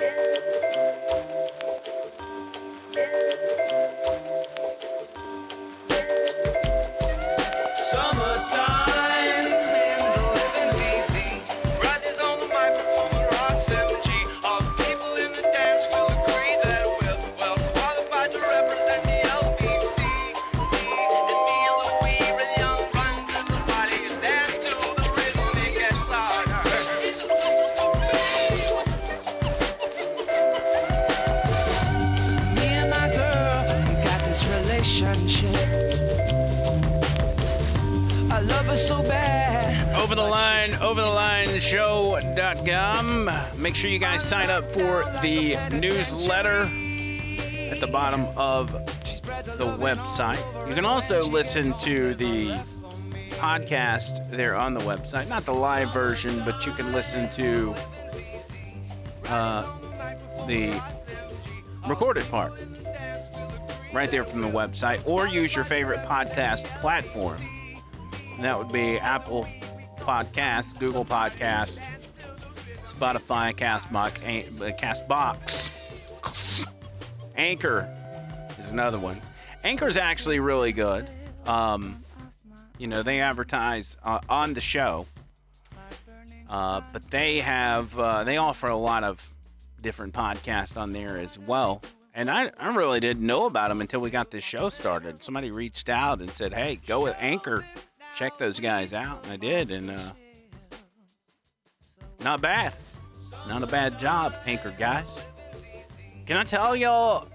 Summertime 0.00 0.67
Thank 2.98 3.58
you. 3.60 3.67
Make 43.58 43.74
sure 43.74 43.90
you 43.90 43.98
guys 43.98 44.22
sign 44.22 44.50
up 44.50 44.64
for 44.72 45.04
the 45.20 45.56
newsletter 45.70 46.62
at 47.70 47.80
the 47.80 47.88
bottom 47.90 48.26
of 48.36 48.70
the 48.72 49.76
website. 49.78 50.68
You 50.68 50.74
can 50.74 50.84
also 50.84 51.26
listen 51.26 51.74
to 51.78 52.14
the 52.14 52.50
podcast 53.32 54.30
there 54.30 54.56
on 54.56 54.74
the 54.74 54.80
website. 54.80 55.28
Not 55.28 55.44
the 55.44 55.54
live 55.54 55.92
version, 55.92 56.40
but 56.44 56.64
you 56.64 56.72
can 56.72 56.92
listen 56.92 57.28
to 57.30 57.74
uh, 59.26 59.62
the 60.46 60.80
recorded 61.88 62.24
part. 62.30 62.52
right 63.92 64.10
there 64.10 64.24
from 64.24 64.42
the 64.42 64.48
website, 64.48 65.04
or 65.06 65.26
use 65.26 65.54
your 65.54 65.64
favorite 65.64 66.00
podcast 66.00 66.64
platform. 66.80 67.40
And 68.34 68.44
that 68.44 68.58
would 68.58 68.72
be 68.72 68.98
Apple 68.98 69.46
Podcasts, 69.98 70.78
Google 70.78 71.04
Podcasts, 71.04 71.78
Spotify, 72.98 73.54
Castbox, 73.54 74.18
Castbox, 74.76 75.70
Anchor 77.36 77.88
is 78.58 78.70
another 78.70 78.98
one. 78.98 79.20
Anchor's 79.62 79.96
actually 79.96 80.40
really 80.40 80.72
good. 80.72 81.08
Um, 81.46 82.00
you 82.78 82.88
know, 82.88 83.02
they 83.02 83.20
advertise 83.20 83.96
uh, 84.02 84.18
on 84.28 84.52
the 84.52 84.60
show, 84.60 85.06
uh, 86.50 86.80
but 86.92 87.08
they 87.10 87.38
have 87.38 87.96
uh, 87.98 88.24
they 88.24 88.36
offer 88.36 88.66
a 88.66 88.76
lot 88.76 89.04
of 89.04 89.24
different 89.80 90.12
podcasts 90.12 90.76
on 90.76 90.90
there 90.90 91.18
as 91.18 91.38
well. 91.38 91.82
And 92.14 92.28
I, 92.28 92.50
I 92.58 92.74
really 92.74 92.98
didn't 92.98 93.24
know 93.24 93.46
about 93.46 93.68
them 93.68 93.80
until 93.80 94.00
we 94.00 94.10
got 94.10 94.32
this 94.32 94.42
show 94.42 94.70
started. 94.70 95.22
Somebody 95.22 95.52
reached 95.52 95.88
out 95.88 96.20
and 96.20 96.30
said, 96.30 96.52
"Hey, 96.52 96.80
go 96.86 97.02
with 97.04 97.14
Anchor, 97.20 97.64
check 98.16 98.36
those 98.38 98.58
guys 98.58 98.92
out," 98.92 99.22
and 99.24 99.32
I 99.32 99.36
did, 99.36 99.70
and 99.70 99.90
uh, 99.90 100.10
not 102.20 102.40
bad, 102.40 102.74
not 103.46 103.62
a 103.62 103.66
bad 103.66 103.98
job, 103.98 104.34
Anchor 104.46 104.74
guys. 104.78 105.24
Can 106.26 106.36
I 106.36 106.44
tell 106.44 106.74
y'all, 106.74 107.28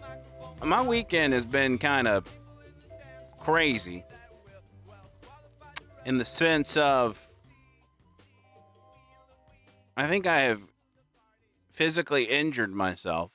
my 0.63 0.81
weekend 0.81 1.33
has 1.33 1.45
been 1.45 1.77
kind 1.77 2.07
of 2.07 2.27
crazy 3.39 4.03
in 6.05 6.17
the 6.17 6.25
sense 6.25 6.77
of 6.77 7.27
I 9.95 10.07
think 10.07 10.25
I 10.25 10.41
have 10.41 10.61
physically 11.71 12.25
injured 12.25 12.73
myself. 12.73 13.31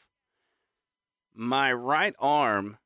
My 1.35 1.73
right 1.73 2.15
arm 2.19 2.79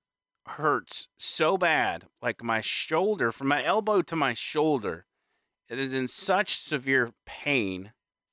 hurts 0.47 1.09
so 1.18 1.57
bad, 1.57 2.05
like 2.20 2.43
my 2.43 2.61
shoulder, 2.61 3.33
from 3.33 3.49
my 3.49 3.64
elbow 3.64 4.03
to 4.03 4.16
my 4.16 4.35
shoulder. 4.35 5.07
It 5.68 5.78
is 5.78 5.95
in 5.95 6.07
such 6.09 6.59
severe 6.59 7.12
pain. 7.24 7.93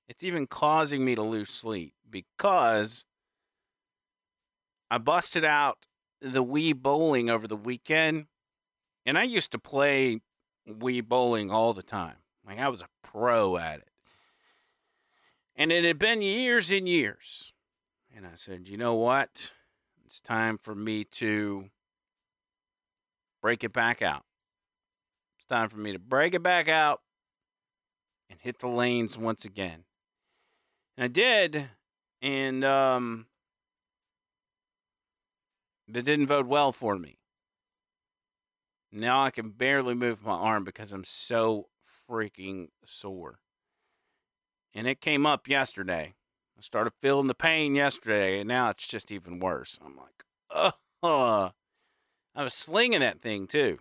It's 0.10 0.24
even 0.24 0.48
causing 0.48 1.06
me 1.06 1.14
to 1.14 1.22
lose 1.22 1.52
sleep 1.52 1.94
because 2.10 3.06
I 4.90 4.98
busted 4.98 5.46
out 5.46 5.86
the 6.20 6.44
Wii 6.44 6.76
bowling 6.76 7.30
over 7.30 7.48
the 7.48 7.56
weekend. 7.56 8.26
And 9.06 9.20
I 9.20 9.24
used 9.24 9.52
to 9.52 9.60
play 9.60 10.20
Wii 10.68 11.08
bowling 11.08 11.52
all 11.52 11.74
the 11.74 11.84
time. 11.84 12.16
Like 12.46 12.58
I 12.58 12.70
was 12.70 12.82
a 12.82 12.88
pro 13.04 13.58
at 13.58 13.80
it. 13.80 13.88
And 15.56 15.72
it 15.72 15.84
had 15.84 16.00
been 16.00 16.24
years 16.24 16.72
and 16.72 16.90
years. 16.90 17.54
And 18.16 18.26
I 18.26 18.34
said, 18.34 18.68
you 18.68 18.78
know 18.78 18.96
what? 18.96 19.52
It's 20.08 20.20
time 20.20 20.58
for 20.58 20.74
me 20.74 21.04
to 21.04 21.66
break 23.44 23.64
it 23.64 23.74
back 23.74 24.02
out. 24.02 24.24
It's 25.38 25.46
time 25.46 25.70
for 25.70 25.78
me 25.78 25.92
to 25.92 26.00
break 26.00 26.34
it 26.34 26.42
back 26.42 26.68
out 26.68 27.02
and 28.28 28.40
hit 28.40 28.58
the 28.58 28.68
lanes 28.68 29.16
once 29.16 29.46
again. 29.46 29.84
And 31.00 31.06
I 31.06 31.08
did. 31.08 31.70
And 32.22 32.66
um, 32.66 33.28
didn't 35.90 36.28
vote 36.28 36.46
well 36.46 36.74
for 36.74 36.98
me. 36.98 37.20
Now 38.92 39.24
I 39.24 39.32
can 39.32 39.52
barely 39.52 39.94
move 39.94 40.26
my 40.26 40.34
arm 40.34 40.66
because 40.66 40.92
I'm 40.92 41.06
so 41.06 41.68
freaking 42.10 42.68
sore. 42.86 43.40
And 44.74 44.88
it 44.88 45.00
came 45.00 45.26
up 45.26 45.48
yesterday. 45.48 46.16
I 46.58 46.62
started 46.62 46.92
feeling 47.02 47.28
the 47.28 47.34
pain 47.34 47.76
yesterday, 47.76 48.40
and 48.40 48.50
now 48.50 48.70
it's 48.70 48.86
just 48.86 49.10
even 49.10 49.40
worse. 49.40 49.80
I'm 49.84 49.96
like, 49.96 50.74
oh, 51.02 51.52
I 52.36 52.44
was 52.44 52.54
slinging 52.54 53.00
that 53.00 53.22
thing 53.22 53.48
too. 53.48 53.78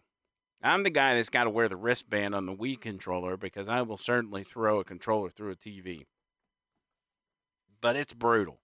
I'm 0.62 0.85
the 0.85 0.91
guy 0.91 1.16
that's 1.16 1.31
got 1.31 1.45
to 1.45 1.51
wear 1.51 1.69
the 1.69 1.77
wristband 1.77 2.37
on 2.37 2.47
the 2.47 2.55
Wii 2.55 2.81
controller 2.81 3.37
because 3.37 3.69
I 3.69 3.83
will 3.83 3.97
certainly 3.97 4.45
throw 4.45 4.79
a 4.79 4.85
controller 4.85 5.31
through 5.31 5.51
a 5.51 5.57
TV. 5.57 6.05
But 7.81 7.97
it's 7.97 8.12
brutal. 8.12 8.61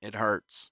It 0.00 0.14
hurts. 0.14 0.70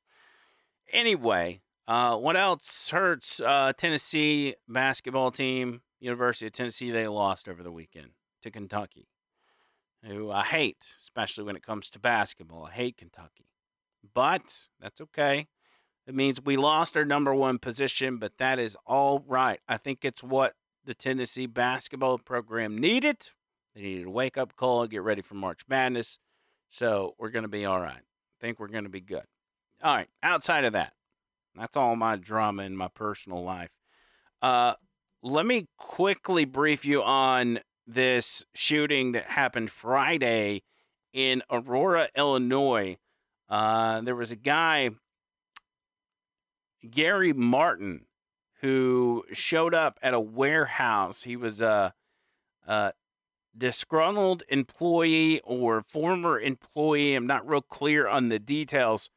Anyway, 0.93 1.61
uh, 1.87 2.17
what 2.17 2.37
else 2.37 2.91
hurts? 2.91 3.41
Uh, 3.41 3.73
Tennessee 3.77 4.55
basketball 4.69 5.31
team, 5.31 5.83
University 6.01 6.47
of 6.47 6.53
Tennessee, 6.53 6.91
they 6.91 7.09
lost 7.09 7.49
over 7.49 7.63
the 7.63 7.73
weekend 7.73 8.11
to 8.43 8.51
Kentucky, 8.51 9.09
who 10.05 10.31
I 10.31 10.45
hate, 10.45 10.85
especially 11.01 11.45
when 11.45 11.57
it 11.57 11.65
comes 11.65 11.91
to 11.91 11.99
basketball. 11.99 12.65
I 12.65 12.73
hate 12.73 12.97
Kentucky, 12.97 13.49
but 14.15 14.67
that's 14.81 15.01
okay. 15.01 15.49
It 16.07 16.15
means 16.15 16.41
we 16.43 16.57
lost 16.57 16.97
our 16.97 17.05
number 17.05 17.35
one 17.35 17.59
position, 17.59 18.19
but 18.19 18.37
that 18.39 18.59
is 18.59 18.77
all 18.87 19.25
right. 19.27 19.61
I 19.67 19.79
think 19.79 20.05
it's 20.05 20.23
what 20.23 20.55
the 20.85 20.95
Tennessee 20.95 21.47
basketball 21.47 22.19
program 22.19 22.79
needed. 22.79 23.17
They 23.75 23.83
needed 23.83 24.07
a 24.07 24.11
wake 24.11 24.37
up 24.37 24.55
call, 24.57 24.87
get 24.87 25.03
ready 25.03 25.23
for 25.23 25.35
March 25.35 25.63
Madness. 25.67 26.19
So 26.75 27.15
we're 27.19 27.31
going 27.31 27.45
to 27.45 27.49
be 27.49 27.67
all 27.67 27.81
right. 27.81 27.93
I 27.93 28.41
think 28.41 28.59
we're 28.59 28.67
going 28.67 28.83
to 28.83 28.91
be 28.91 29.01
good. 29.01 29.23
All 29.81 29.95
right. 29.95 30.09
Outside 30.25 30.65
of 30.65 30.73
that, 30.73 30.93
that's 31.55 31.77
all 31.77 31.95
my 31.95 32.17
drama 32.17 32.65
in 32.65 32.77
my 32.77 32.89
personal 32.89 33.45
life. 33.45 33.71
Uh, 34.43 34.75
let 35.23 35.47
me 35.47 35.69
quickly 35.79 36.45
brief 36.45 36.85
you 36.85 37.01
on 37.05 37.61
this 37.87 38.45
shooting 38.55 39.13
that 39.13 39.27
happened 39.27 39.71
Friday 39.71 40.65
in 41.13 41.43
Aurora, 41.49 42.09
Illinois. 42.17 42.97
Uh, 43.49 44.01
there 44.01 44.17
was 44.17 44.33
a 44.33 44.37
guy, 44.37 44.91
Gary 46.91 47.33
Martin, 47.33 48.07
who 48.63 49.23
showed 49.33 49.75
up 49.75 50.01
at 50.03 50.13
a 50.13 50.19
warehouse. 50.19 51.23
He 51.23 51.37
was 51.37 51.61
a, 51.61 51.95
a 52.67 52.93
disgruntled 53.57 54.43
employee 54.49 55.41
or 55.45 55.83
former 55.83 56.41
employee. 56.41 57.15
I'm 57.15 57.27
not 57.27 57.47
real 57.49 57.63
clear 57.63 58.09
on 58.09 58.29
the 58.29 58.39
details. 58.39 59.11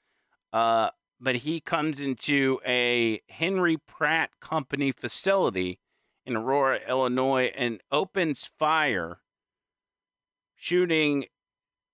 Uh, 0.54 0.90
but 1.20 1.36
he 1.36 1.60
comes 1.60 2.00
into 2.00 2.60
a 2.66 3.22
Henry 3.30 3.78
Pratt 3.78 4.32
Company 4.40 4.92
facility 4.92 5.80
in 6.26 6.36
Aurora, 6.36 6.80
Illinois, 6.88 7.52
and 7.56 7.82
opens 7.92 8.50
fire, 8.60 9.20
shooting 10.56 11.26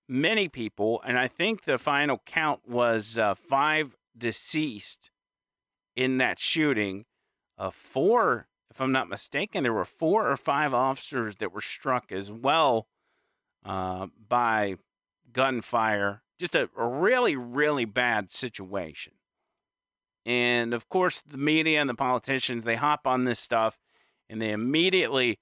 many 0.07 0.47
people. 0.49 1.01
And 1.05 1.17
I 1.17 1.27
think 1.27 1.63
the 1.63 1.77
final 1.77 2.21
count 2.25 2.67
was 2.67 3.17
uh, 3.17 3.35
five 3.35 3.95
deceased 4.17 5.11
in 5.95 6.17
that 6.17 6.39
shooting. 6.39 7.05
Uh, 7.57 7.71
four, 7.71 8.47
if 8.73 8.81
I'm 8.81 8.91
not 8.91 9.09
mistaken, 9.09 9.63
there 9.63 9.73
were 9.73 9.85
four 9.85 10.27
or 10.29 10.35
five 10.35 10.73
officers 10.73 11.35
that 11.35 11.53
were 11.53 11.61
struck 11.61 12.11
as 12.11 12.31
well 12.31 12.87
uh, 13.63 14.07
by 14.27 14.75
gunfire 15.31 16.23
just 16.39 16.55
a, 16.55 16.69
a 16.77 16.85
really, 16.85 17.35
really 17.35 17.85
bad 17.85 18.31
situation. 18.31 19.13
And 20.25 20.73
of 20.73 20.89
course, 20.89 21.21
the 21.21 21.37
media 21.37 21.79
and 21.79 21.89
the 21.89 21.93
politicians, 21.93 22.63
they 22.63 22.75
hop 22.75 23.05
on 23.05 23.25
this 23.25 23.39
stuff 23.39 23.77
and 24.29 24.41
they 24.41 24.51
immediately 24.51 25.37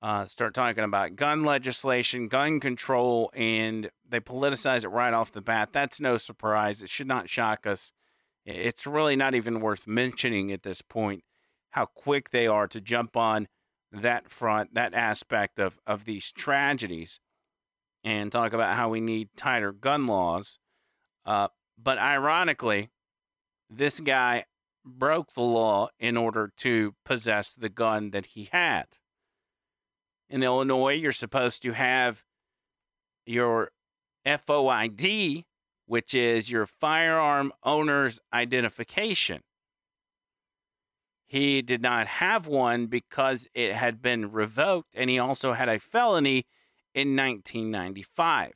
uh, 0.00 0.26
start 0.26 0.54
talking 0.54 0.84
about 0.84 1.16
gun 1.16 1.44
legislation, 1.44 2.28
gun 2.28 2.60
control, 2.60 3.30
and 3.34 3.90
they 4.08 4.20
politicize 4.20 4.84
it 4.84 4.88
right 4.88 5.12
off 5.12 5.32
the 5.32 5.40
bat. 5.40 5.70
That's 5.72 6.00
no 6.00 6.18
surprise. 6.18 6.82
It 6.82 6.90
should 6.90 7.08
not 7.08 7.28
shock 7.28 7.66
us. 7.66 7.90
It's 8.44 8.86
really 8.86 9.16
not 9.16 9.34
even 9.34 9.60
worth 9.60 9.88
mentioning 9.88 10.52
at 10.52 10.62
this 10.62 10.82
point 10.82 11.24
how 11.76 11.84
quick 11.84 12.30
they 12.30 12.46
are 12.46 12.66
to 12.66 12.80
jump 12.80 13.18
on 13.18 13.46
that 13.92 14.30
front, 14.30 14.72
that 14.74 14.94
aspect 14.94 15.58
of, 15.58 15.78
of 15.86 16.06
these 16.06 16.32
tragedies 16.32 17.20
and 18.02 18.32
talk 18.32 18.54
about 18.54 18.76
how 18.76 18.88
we 18.88 19.00
need 19.00 19.28
tighter 19.36 19.72
gun 19.72 20.06
laws. 20.06 20.58
Uh, 21.26 21.48
but 21.76 21.98
ironically, 21.98 22.88
this 23.68 24.00
guy 24.00 24.46
broke 24.86 25.34
the 25.34 25.42
law 25.42 25.90
in 26.00 26.16
order 26.16 26.50
to 26.56 26.94
possess 27.04 27.52
the 27.52 27.68
gun 27.68 28.10
that 28.10 28.26
he 28.26 28.48
had. 28.50 28.86
In 30.30 30.42
Illinois, 30.42 30.94
you're 30.94 31.12
supposed 31.12 31.62
to 31.62 31.72
have 31.72 32.24
your 33.26 33.70
FOID, 34.24 35.44
which 35.84 36.14
is 36.14 36.50
your 36.50 36.66
firearm 36.66 37.52
owner's 37.62 38.18
identification. 38.32 39.42
He 41.26 41.60
did 41.60 41.82
not 41.82 42.06
have 42.06 42.46
one 42.46 42.86
because 42.86 43.48
it 43.52 43.74
had 43.74 44.00
been 44.00 44.30
revoked, 44.30 44.90
and 44.94 45.10
he 45.10 45.18
also 45.18 45.54
had 45.54 45.68
a 45.68 45.80
felony 45.80 46.46
in 46.94 47.16
1995. 47.16 48.52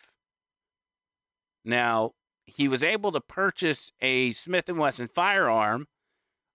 Now, 1.64 2.12
he 2.44 2.68
was 2.68 2.84
able 2.84 3.12
to 3.12 3.20
purchase 3.20 3.90
a 4.00 4.30
Smith 4.32 4.68
and 4.68 4.78
Wesson 4.78 5.08
firearm. 5.08 5.88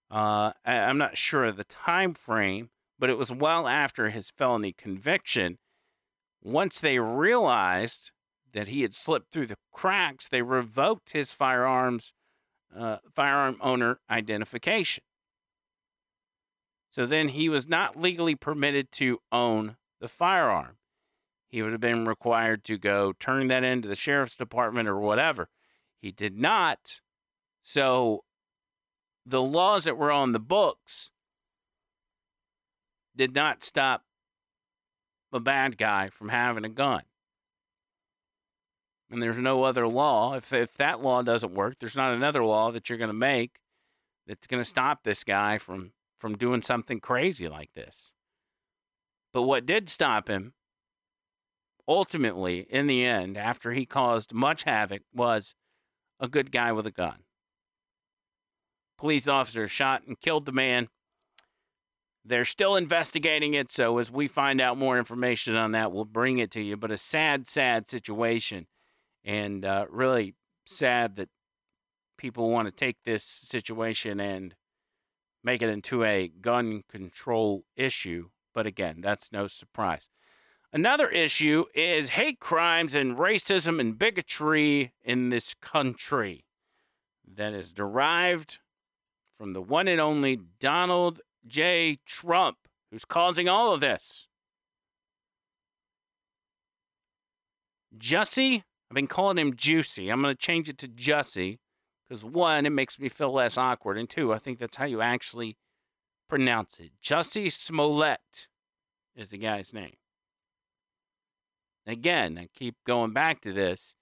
Uh, 0.09 0.53
I'm 0.65 0.97
not 0.97 1.17
sure 1.17 1.45
of 1.45 1.57
the 1.57 1.63
time 1.65 2.13
frame, 2.13 2.69
but 2.97 3.09
it 3.09 3.17
was 3.17 3.31
well 3.31 3.67
after 3.67 4.09
his 4.09 4.29
felony 4.29 4.73
conviction. 4.73 5.57
Once 6.41 6.79
they 6.79 6.99
realized 6.99 8.11
that 8.53 8.69
he 8.69 8.81
had 8.81 8.93
slipped 8.93 9.31
through 9.31 9.47
the 9.47 9.57
cracks, 9.73 10.27
they 10.27 10.41
revoked 10.41 11.11
his 11.11 11.31
firearms 11.31 12.13
uh, 12.75 12.97
firearm 13.13 13.57
owner 13.61 13.99
identification. 14.09 15.03
So 16.95 17.05
then 17.05 17.27
he 17.27 17.49
was 17.49 17.67
not 17.67 17.99
legally 17.99 18.35
permitted 18.35 18.89
to 18.93 19.19
own 19.29 19.75
the 19.99 20.07
firearm. 20.07 20.77
He 21.49 21.61
would 21.61 21.73
have 21.73 21.81
been 21.81 22.05
required 22.05 22.63
to 22.63 22.77
go 22.77 23.11
turn 23.19 23.49
that 23.49 23.65
into 23.65 23.89
the 23.89 23.97
sheriff's 23.97 24.37
department 24.37 24.87
or 24.87 24.97
whatever. 24.97 25.49
He 25.99 26.13
did 26.13 26.37
not. 26.37 27.01
So 27.61 28.23
the 29.25 29.41
laws 29.41 29.83
that 29.83 29.97
were 29.97 30.09
on 30.09 30.31
the 30.31 30.39
books 30.39 31.11
did 33.13 33.35
not 33.35 33.61
stop 33.61 34.03
a 35.33 35.41
bad 35.41 35.77
guy 35.77 36.09
from 36.09 36.29
having 36.29 36.63
a 36.63 36.69
gun. 36.69 37.01
And 39.11 39.21
there's 39.21 39.35
no 39.35 39.63
other 39.63 39.85
law. 39.85 40.35
If, 40.35 40.53
if 40.53 40.77
that 40.77 41.01
law 41.01 41.23
doesn't 41.23 41.55
work, 41.55 41.75
there's 41.77 41.97
not 41.97 42.13
another 42.13 42.45
law 42.45 42.71
that 42.71 42.87
you're 42.87 42.97
going 42.97 43.09
to 43.09 43.13
make 43.13 43.59
that's 44.25 44.47
going 44.47 44.63
to 44.63 44.69
stop 44.69 45.03
this 45.03 45.25
guy 45.25 45.57
from, 45.57 45.91
from 46.25 46.39
doing 46.39 46.63
something 46.63 46.99
crazy 46.99 47.47
like 47.47 47.69
this. 47.75 48.15
But 49.31 49.43
what 49.43 49.67
did 49.67 49.89
stop 49.89 50.27
him, 50.27 50.53
ultimately, 51.87 52.65
in 52.67 52.87
the 52.87 53.05
end, 53.05 53.37
after 53.37 53.71
he 53.71 53.85
caused 53.85 54.33
much 54.33 54.63
havoc, 54.63 55.03
was 55.13 55.53
a 56.19 56.27
good 56.27 56.51
guy 56.51 56.71
with 56.71 56.87
a 56.87 56.91
gun. 56.91 57.17
Police 58.97 59.27
officer 59.27 59.67
shot 59.67 60.07
and 60.07 60.19
killed 60.19 60.47
the 60.47 60.51
man. 60.51 60.87
They're 62.25 62.43
still 62.43 62.75
investigating 62.75 63.53
it, 63.53 63.71
so 63.71 63.99
as 63.99 64.09
we 64.09 64.27
find 64.27 64.59
out 64.59 64.79
more 64.79 64.97
information 64.97 65.55
on 65.55 65.73
that, 65.73 65.91
we'll 65.91 66.05
bring 66.05 66.39
it 66.39 66.49
to 66.53 66.59
you. 66.59 66.75
But 66.75 66.89
a 66.89 66.97
sad, 66.97 67.47
sad 67.47 67.87
situation, 67.87 68.65
and 69.23 69.63
uh, 69.63 69.85
really 69.91 70.33
sad 70.65 71.17
that 71.17 71.29
people 72.17 72.49
want 72.49 72.67
to 72.67 72.71
take 72.71 72.97
this 73.05 73.23
situation 73.23 74.19
and 74.19 74.55
make 75.45 75.61
it 75.61 75.69
into 75.69 76.03
a 76.03 76.27
gun 76.41 76.83
control 76.89 77.63
issue. 77.77 78.27
But 78.53 78.65
again, 78.65 78.99
that's 78.99 79.31
no 79.31 79.47
surprise. 79.47 80.09
Another 80.73 81.07
issue 81.07 81.65
is 81.73 82.09
hate 82.09 82.39
crimes 82.39 82.95
and 82.95 83.15
racism 83.15 83.79
and 83.79 83.97
bigotry 83.97 84.91
in 85.03 85.29
this 85.29 85.53
country 85.61 86.43
that 87.35 87.53
is 87.53 87.71
derived 87.71 88.57
from 89.37 89.53
the 89.53 89.61
one 89.61 89.87
and 89.87 90.01
only 90.01 90.39
Donald 90.59 91.21
J. 91.47 91.99
Trump, 92.05 92.57
who's 92.91 93.05
causing 93.05 93.47
all 93.47 93.71
of 93.71 93.81
this. 93.81 94.27
Jussie, 97.97 98.63
I've 98.89 98.95
been 98.95 99.07
calling 99.07 99.37
him 99.37 99.55
Juicy. 99.55 100.09
I'm 100.09 100.21
going 100.21 100.35
to 100.35 100.41
change 100.41 100.67
it 100.69 100.77
to 100.79 100.87
Jussie 100.87 101.59
because 102.07 102.23
one, 102.23 102.65
it 102.65 102.71
makes 102.71 102.99
me 102.99 103.09
feel 103.09 103.33
less 103.33 103.57
awkward, 103.57 103.97
and 103.97 104.09
two, 104.09 104.33
I 104.33 104.39
think 104.39 104.59
that's 104.59 104.77
how 104.77 104.85
you 104.85 105.01
actually 105.01 105.57
pronounce 106.29 106.79
it. 106.79 106.91
Jussie 107.03 107.51
Smollett 107.51 108.47
is 109.15 109.29
the 109.29 109.37
guy's 109.37 109.73
name. 109.73 109.95
Again, 111.87 112.37
I 112.37 112.49
keep 112.53 112.75
going 112.85 113.13
back 113.13 113.41
to 113.41 113.53
this. 113.53 113.95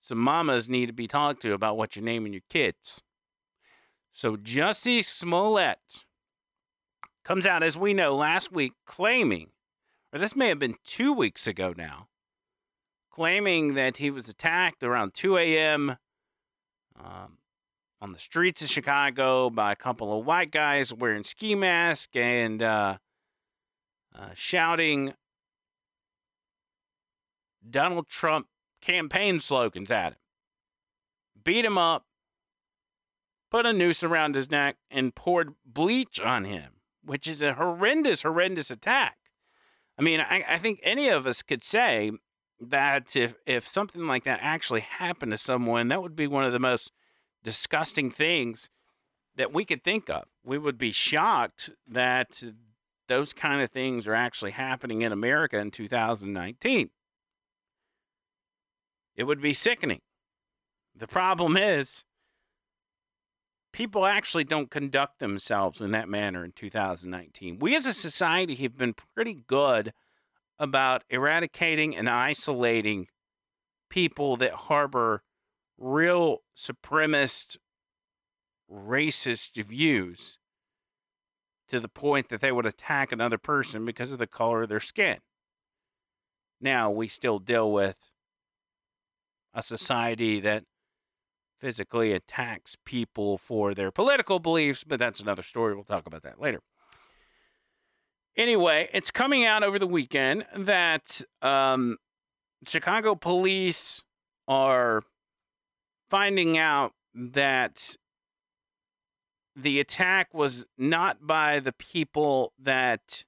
Some 0.00 0.18
mamas 0.18 0.68
need 0.68 0.86
to 0.86 0.92
be 0.92 1.06
talked 1.06 1.42
to 1.42 1.52
about 1.52 1.76
what 1.76 1.94
you're 1.94 2.04
naming 2.04 2.32
your 2.32 2.42
kids. 2.48 3.02
So 4.12 4.36
Jussie 4.36 5.04
Smollett 5.04 6.04
comes 7.24 7.46
out, 7.46 7.62
as 7.62 7.76
we 7.76 7.94
know, 7.94 8.14
last 8.16 8.52
week 8.52 8.72
claiming, 8.84 9.50
or 10.12 10.18
this 10.18 10.36
may 10.36 10.48
have 10.48 10.58
been 10.58 10.76
two 10.84 11.12
weeks 11.12 11.46
ago 11.46 11.72
now, 11.76 12.08
claiming 13.10 13.74
that 13.74 13.98
he 13.98 14.10
was 14.10 14.28
attacked 14.28 14.82
around 14.82 15.14
2 15.14 15.38
a.m. 15.38 15.96
Um, 17.04 17.38
on 18.00 18.12
the 18.12 18.18
streets 18.18 18.62
of 18.62 18.68
Chicago 18.68 19.48
by 19.48 19.72
a 19.72 19.76
couple 19.76 20.18
of 20.18 20.26
white 20.26 20.50
guys 20.50 20.92
wearing 20.92 21.24
ski 21.24 21.54
masks 21.54 22.16
and 22.16 22.62
uh, 22.62 22.98
uh, 24.18 24.28
shouting 24.34 25.14
Donald 27.68 28.08
Trump 28.08 28.48
campaign 28.80 29.38
slogans 29.38 29.90
at 29.90 30.12
him. 30.12 30.18
Beat 31.44 31.64
him 31.64 31.78
up, 31.78 32.04
put 33.50 33.66
a 33.66 33.72
noose 33.72 34.02
around 34.02 34.34
his 34.34 34.50
neck, 34.50 34.76
and 34.90 35.14
poured 35.14 35.54
bleach 35.64 36.20
on 36.20 36.44
him, 36.44 36.72
which 37.04 37.26
is 37.26 37.40
a 37.40 37.54
horrendous, 37.54 38.22
horrendous 38.22 38.70
attack. 38.70 39.16
I 39.98 40.02
mean, 40.02 40.20
I, 40.20 40.44
I 40.48 40.58
think 40.58 40.80
any 40.82 41.08
of 41.08 41.26
us 41.26 41.42
could 41.42 41.62
say 41.62 42.10
that 42.70 43.16
if, 43.16 43.34
if 43.46 43.66
something 43.66 44.06
like 44.06 44.24
that 44.24 44.40
actually 44.42 44.82
happened 44.82 45.32
to 45.32 45.38
someone, 45.38 45.88
that 45.88 46.02
would 46.02 46.16
be 46.16 46.26
one 46.26 46.44
of 46.44 46.52
the 46.52 46.58
most 46.58 46.92
disgusting 47.42 48.10
things 48.10 48.70
that 49.36 49.52
we 49.52 49.64
could 49.64 49.82
think 49.82 50.08
of. 50.08 50.24
We 50.44 50.58
would 50.58 50.78
be 50.78 50.92
shocked 50.92 51.70
that 51.88 52.42
those 53.08 53.32
kind 53.32 53.62
of 53.62 53.70
things 53.70 54.06
are 54.06 54.14
actually 54.14 54.52
happening 54.52 55.02
in 55.02 55.12
America 55.12 55.58
in 55.58 55.70
2019. 55.70 56.90
It 59.16 59.24
would 59.24 59.42
be 59.42 59.54
sickening. 59.54 60.00
The 60.94 61.08
problem 61.08 61.56
is, 61.56 62.04
people 63.72 64.06
actually 64.06 64.44
don't 64.44 64.70
conduct 64.70 65.18
themselves 65.18 65.80
in 65.80 65.90
that 65.92 66.08
manner 66.08 66.44
in 66.44 66.52
2019. 66.52 67.58
We 67.58 67.74
as 67.74 67.86
a 67.86 67.94
society 67.94 68.54
have 68.56 68.76
been 68.76 68.94
pretty 68.94 69.42
good 69.46 69.92
about 70.62 71.02
eradicating 71.10 71.96
and 71.96 72.08
isolating 72.08 73.08
people 73.90 74.36
that 74.36 74.52
harbor 74.52 75.24
real 75.76 76.38
supremacist, 76.56 77.56
racist 78.72 79.60
views 79.64 80.38
to 81.68 81.80
the 81.80 81.88
point 81.88 82.28
that 82.28 82.40
they 82.40 82.52
would 82.52 82.64
attack 82.64 83.10
another 83.10 83.38
person 83.38 83.84
because 83.84 84.12
of 84.12 84.18
the 84.20 84.26
color 84.28 84.62
of 84.62 84.68
their 84.68 84.78
skin. 84.78 85.18
Now, 86.60 86.92
we 86.92 87.08
still 87.08 87.40
deal 87.40 87.72
with 87.72 87.96
a 89.52 89.64
society 89.64 90.38
that 90.40 90.62
physically 91.58 92.12
attacks 92.12 92.76
people 92.84 93.36
for 93.36 93.74
their 93.74 93.90
political 93.90 94.38
beliefs, 94.38 94.84
but 94.84 95.00
that's 95.00 95.18
another 95.18 95.42
story. 95.42 95.74
We'll 95.74 95.82
talk 95.82 96.06
about 96.06 96.22
that 96.22 96.40
later. 96.40 96.60
Anyway, 98.36 98.88
it's 98.94 99.10
coming 99.10 99.44
out 99.44 99.62
over 99.62 99.78
the 99.78 99.86
weekend 99.86 100.46
that 100.56 101.20
um, 101.42 101.98
Chicago 102.66 103.14
police 103.14 104.02
are 104.48 105.02
finding 106.08 106.56
out 106.56 106.92
that 107.14 107.96
the 109.54 109.80
attack 109.80 110.32
was 110.32 110.64
not 110.78 111.26
by 111.26 111.60
the 111.60 111.72
people 111.72 112.52
that 112.58 113.24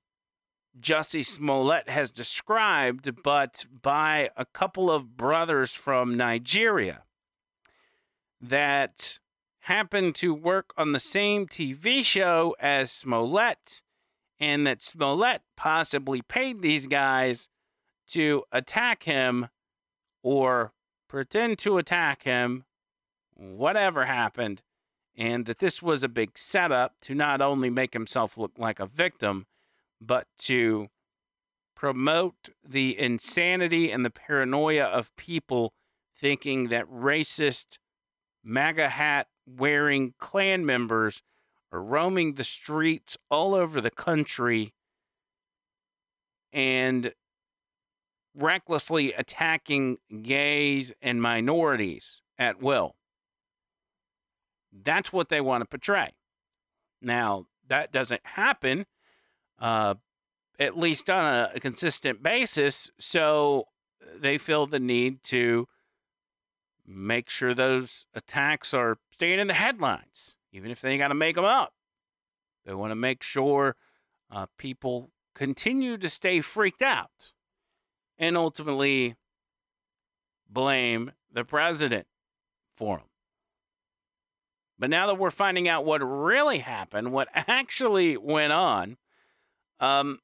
Jussie 0.81 1.25
Smollett 1.25 1.89
has 1.89 2.11
described, 2.11 3.23
but 3.23 3.67
by 3.83 4.31
a 4.37 4.47
couple 4.47 4.91
of 4.91 5.17
brothers 5.17 5.73
from 5.73 6.17
Nigeria 6.17 7.03
that 8.41 9.19
happened 9.61 10.15
to 10.17 10.35
work 10.35 10.73
on 10.77 10.93
the 10.93 10.99
same 10.99 11.47
TV 11.47 12.05
show 12.05 12.57
as 12.59 12.91
Smollett, 12.91 13.83
and 14.41 14.67
that 14.67 14.83
Smollett 14.83 15.43
possibly 15.57 16.23
paid 16.23 16.61
these 16.61 16.87
guys 16.87 17.49
to 18.09 18.45
attack 18.53 19.05
him 19.05 19.49
or 20.23 20.73
pretend 21.09 21.59
to 21.61 21.79
attack 21.79 22.25
him, 22.25 22.65
whatever 23.35 24.07
happened, 24.07 24.63
and 25.17 25.47
that 25.47 25.59
this 25.59 25.81
was 25.81 26.03
a 26.03 26.09
big 26.09 26.37
setup 26.37 26.95
to 27.03 27.15
not 27.15 27.41
only 27.41 27.71
make 27.71 27.93
himself 27.93 28.37
look 28.37 28.53
like 28.59 28.81
a 28.81 28.87
victim 28.87 29.47
but 30.01 30.27
to 30.39 30.89
promote 31.75 32.51
the 32.67 32.99
insanity 32.99 33.91
and 33.91 34.05
the 34.05 34.11
paranoia 34.11 34.85
of 34.85 35.15
people 35.17 35.73
thinking 36.21 36.69
that 36.69 36.91
racist 36.91 37.79
MAGA 38.43 38.91
hat 38.91 39.29
wearing 39.47 40.15
Klan 40.19 40.65
members 40.65 41.23
are 41.75 41.83
roaming 41.83 42.35
the 42.35 42.45
streets 42.45 43.19
all 43.31 43.55
over 43.55 43.81
the 43.81 43.91
country 43.91 44.73
and 46.53 47.13
recklessly 48.37 49.13
attacking 49.13 49.99
gays 50.23 50.93
and 51.03 51.21
minorities 51.21 52.23
at 52.39 52.63
will. 52.63 52.95
That's 54.73 55.13
what 55.13 55.29
they 55.29 55.41
want 55.41 55.63
to 55.63 55.67
portray. 55.67 56.15
Now, 57.03 57.47
that 57.69 57.93
doesn't 57.93 58.23
happen 58.25 58.87
uh, 59.61 59.95
at 60.59 60.79
least 60.79 61.11
on 61.11 61.25
a, 61.25 61.51
a 61.55 61.61
consistent 61.61 62.23
basis. 62.23 62.91
So 62.99 63.67
they 64.17 64.39
feel 64.39 64.67
the 64.67 64.81
need 64.81 65.23
to 65.25 65.67
make 66.87 67.31
sure 67.31 67.55
those 67.55 68.05
attacks 68.15 68.75
are 68.75 68.99
staying 69.11 69.41
in 69.41 69.47
the 69.47 69.55
headlines, 69.55 70.37
even 70.55 70.71
if 70.71 70.81
they 70.81 70.91
ain't 70.91 71.01
got 71.01 71.09
to 71.09 71.15
make 71.15 71.37
them 71.37 71.45
up. 71.45 71.75
They 72.65 72.73
want 72.73 72.93
to 72.93 72.97
make 72.97 73.23
sure 73.23 73.77
uh, 74.31 74.47
people 74.57 75.11
continue 75.35 75.99
to 75.99 76.09
stay 76.09 76.41
freaked 76.41 76.81
out 76.81 77.33
and 78.19 78.37
ultimately 78.37 79.17
blame 80.49 81.11
the 81.31 81.45
president 81.45 82.07
for 82.77 82.99
them. 82.99 83.07
But 84.79 84.91
now 84.91 85.09
that 85.09 85.19
we're 85.19 85.31
finding 85.31 85.69
out 85.69 85.85
what 85.85 85.99
really 85.99 86.59
happened, 86.59 87.13
what 87.13 87.29
actually 87.35 88.17
went 88.17 88.53
on, 88.53 88.97
um, 89.81 90.21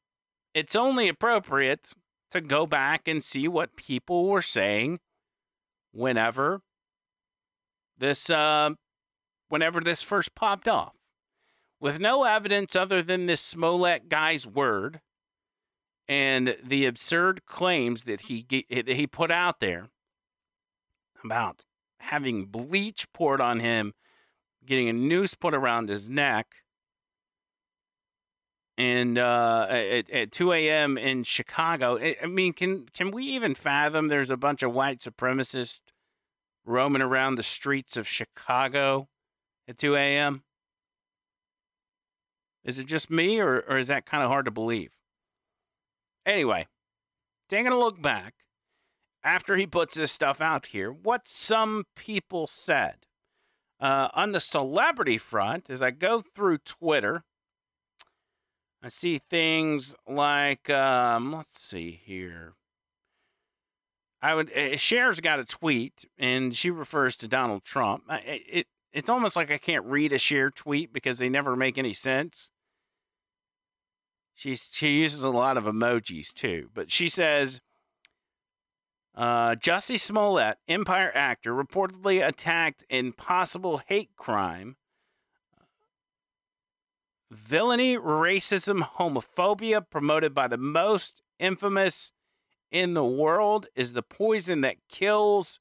it's 0.55 0.77
only 0.77 1.09
appropriate 1.09 1.93
to 2.31 2.41
go 2.41 2.67
back 2.67 3.09
and 3.09 3.23
see 3.23 3.49
what 3.49 3.75
people 3.75 4.29
were 4.29 4.43
saying 4.43 5.01
whenever 5.93 6.63
this 7.99 8.31
uh, 8.31 8.71
whenever 9.51 9.81
this 9.81 10.01
first 10.01 10.35
popped 10.35 10.67
off. 10.67 10.95
With 11.79 12.01
no 12.01 12.25
evidence 12.25 12.75
other 12.75 13.03
than 13.03 13.27
this 13.27 13.41
Smollett 13.41 14.09
guy's 14.09 14.47
word 14.47 15.01
and 16.09 16.57
the 16.63 16.87
absurd 16.87 17.47
claims 17.47 18.03
that 18.03 18.23
he 18.23 18.45
that 18.71 18.89
he 18.89 19.07
put 19.07 19.31
out 19.31 19.61
there 19.61 19.91
about 21.23 21.65
having 22.01 22.47
bleach 22.47 23.07
poured 23.13 23.41
on 23.41 23.61
him, 23.61 23.95
getting 24.67 24.89
a 24.89 24.93
noose 24.93 25.35
put 25.35 25.55
around 25.55 25.89
his 25.89 26.09
neck, 26.09 26.49
and 28.77 29.19
uh, 29.19 29.67
at, 29.69 30.11
at 30.11 30.33
2 30.33 30.53
a.m. 30.53 30.99
in 30.99 31.23
Chicago. 31.23 31.99
I, 31.99 32.17
I 32.23 32.27
mean, 32.27 32.55
can 32.55 32.87
can 32.93 33.11
we 33.13 33.25
even 33.27 33.55
fathom 33.55 34.09
there's 34.09 34.31
a 34.31 34.37
bunch 34.37 34.63
of 34.63 34.73
white 34.73 35.01
supremacists 35.01 35.81
roaming 36.65 37.03
around 37.03 37.37
the 37.37 37.43
streets 37.43 37.97
of 37.97 38.09
Chicago 38.09 39.09
at 39.71 39.79
2 39.79 39.95
a.m.? 39.95 40.43
Is 42.65 42.79
it 42.79 42.87
just 42.87 43.11
me, 43.11 43.39
or, 43.39 43.65
or 43.69 43.79
is 43.79 43.87
that 43.87 44.05
kind 44.05 44.23
of 44.23 44.29
hard 44.29 44.45
to 44.45 44.51
believe? 44.51 44.91
Anyway, 46.27 46.67
taking 47.49 47.73
a 47.73 47.79
look 47.79 48.03
back, 48.03 48.35
after 49.23 49.57
he 49.57 49.67
puts 49.67 49.95
this 49.95 50.13
stuff 50.13 50.41
out 50.41 50.67
here, 50.67 50.91
what 50.91 51.27
some 51.27 51.85
people 51.97 52.47
said. 52.47 53.07
Uh, 53.79 54.09
on 54.13 54.33
the 54.33 54.41
celebrity 54.41 55.17
front, 55.17 55.71
as 55.71 55.81
I 55.81 55.91
go 55.91 56.23
through 56.35 56.59
Twitter, 56.59 57.25
I 58.83 58.89
see 58.89 59.21
things 59.31 59.95
like, 60.07 60.69
um, 60.69 61.33
let's 61.33 61.59
see 61.59 61.99
here. 62.05 62.55
I 64.21 64.35
would 64.35 64.53
uh, 64.55 64.77
Cher's 64.77 65.21
got 65.21 65.41
a 65.41 65.47
tweet, 65.47 66.05
and 66.19 66.55
she 66.55 66.71
refers 66.71 67.17
to 67.17 67.29
Donald 67.29 67.65
Trump. 67.65 68.05
I, 68.07 68.19
it 68.19 68.67
it's 68.93 69.09
almost 69.09 69.37
like 69.37 69.51
I 69.51 69.59
can't 69.59 69.85
read 69.85 70.13
a 70.13 70.19
Cher 70.19 70.51
tweet 70.51 70.93
because 70.93 71.19
they 71.19 71.29
never 71.29 71.57
make 71.57 71.79
any 71.79 71.95
sense. 71.95 72.51
She 74.35 74.57
she 74.57 75.01
uses 75.01 75.23
a 75.23 75.31
lot 75.31 75.57
of 75.57 75.65
emojis 75.65 76.33
too, 76.33 76.71
but 76.75 76.91
she 76.91 77.09
says, 77.09 77.61
uh, 79.15 79.55
Jussie 79.57 80.01
Smollett, 80.01 80.57
Empire 80.67 81.13
actor, 81.15 81.53
reportedly 81.53 82.27
attacked 82.27 82.85
in 82.89 83.13
possible 83.13 83.83
hate 83.87 84.11
crime, 84.17 84.77
villainy, 87.31 87.97
racism, 87.97 88.83
homophobia 88.97 89.83
promoted 89.91 90.35
by 90.35 90.49
the 90.49 90.57
most 90.57 91.23
infamous 91.39 92.13
in 92.73 92.95
the 92.95 93.05
world 93.05 93.67
is 93.75 93.93
the 93.93 94.03
poison 94.03 94.61
that 94.63 94.77
kills. 94.89 95.61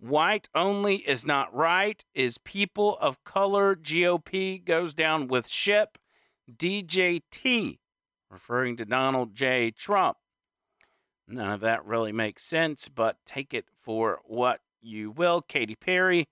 White 0.00 0.48
only 0.54 0.96
is 0.96 1.26
not 1.26 1.54
right. 1.54 2.02
Is 2.14 2.38
people 2.38 2.96
of 3.00 3.22
color 3.24 3.76
GOP 3.76 4.64
goes 4.64 4.94
down 4.94 5.28
with 5.28 5.46
ship. 5.46 5.98
DJT, 6.50 7.78
referring 8.30 8.76
to 8.78 8.84
Donald 8.84 9.34
J. 9.34 9.70
Trump. 9.70 10.16
None 11.28 11.52
of 11.52 11.60
that 11.60 11.84
really 11.84 12.12
makes 12.12 12.42
sense, 12.42 12.88
but 12.88 13.18
take 13.24 13.54
it 13.54 13.66
for 13.82 14.20
what 14.24 14.60
you 14.80 15.10
will. 15.10 15.42
Katy 15.42 15.76
Perry 15.76 16.26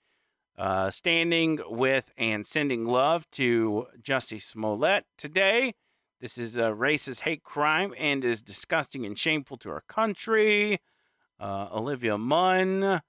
uh, 0.57 0.91
standing 0.91 1.61
with 1.69 2.11
and 2.17 2.47
sending 2.47 2.85
love 2.85 3.31
to 3.33 3.87
Jussie 4.03 4.43
Smollett 4.43 5.05
today. 5.17 5.75
This 6.21 6.37
is 6.37 6.57
a 6.57 6.73
racist 6.73 7.21
hate 7.21 7.45
crime 7.45 7.95
and 7.97 8.25
is 8.25 8.43
disgusting 8.43 9.07
and 9.07 9.17
shameful 9.17 9.57
to 9.59 9.71
our 9.71 9.83
country. 9.83 10.81
Uh, 11.39 11.69
Olivia 11.73 12.19
Munn. 12.19 13.01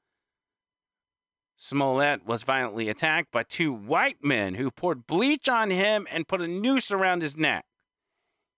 Smollett 1.62 2.26
was 2.26 2.44
violently 2.44 2.88
attacked 2.88 3.32
by 3.34 3.44
two 3.44 3.74
white 3.74 4.24
men 4.24 4.56
who 4.56 4.72
poured 4.72 5.06
bleach 5.06 5.50
on 5.50 5.70
him 5.70 6.08
and 6.10 6.26
put 6.26 6.40
a 6.40 6.48
noose 6.48 6.90
around 6.90 7.22
his 7.22 7.36
neck. 7.36 7.66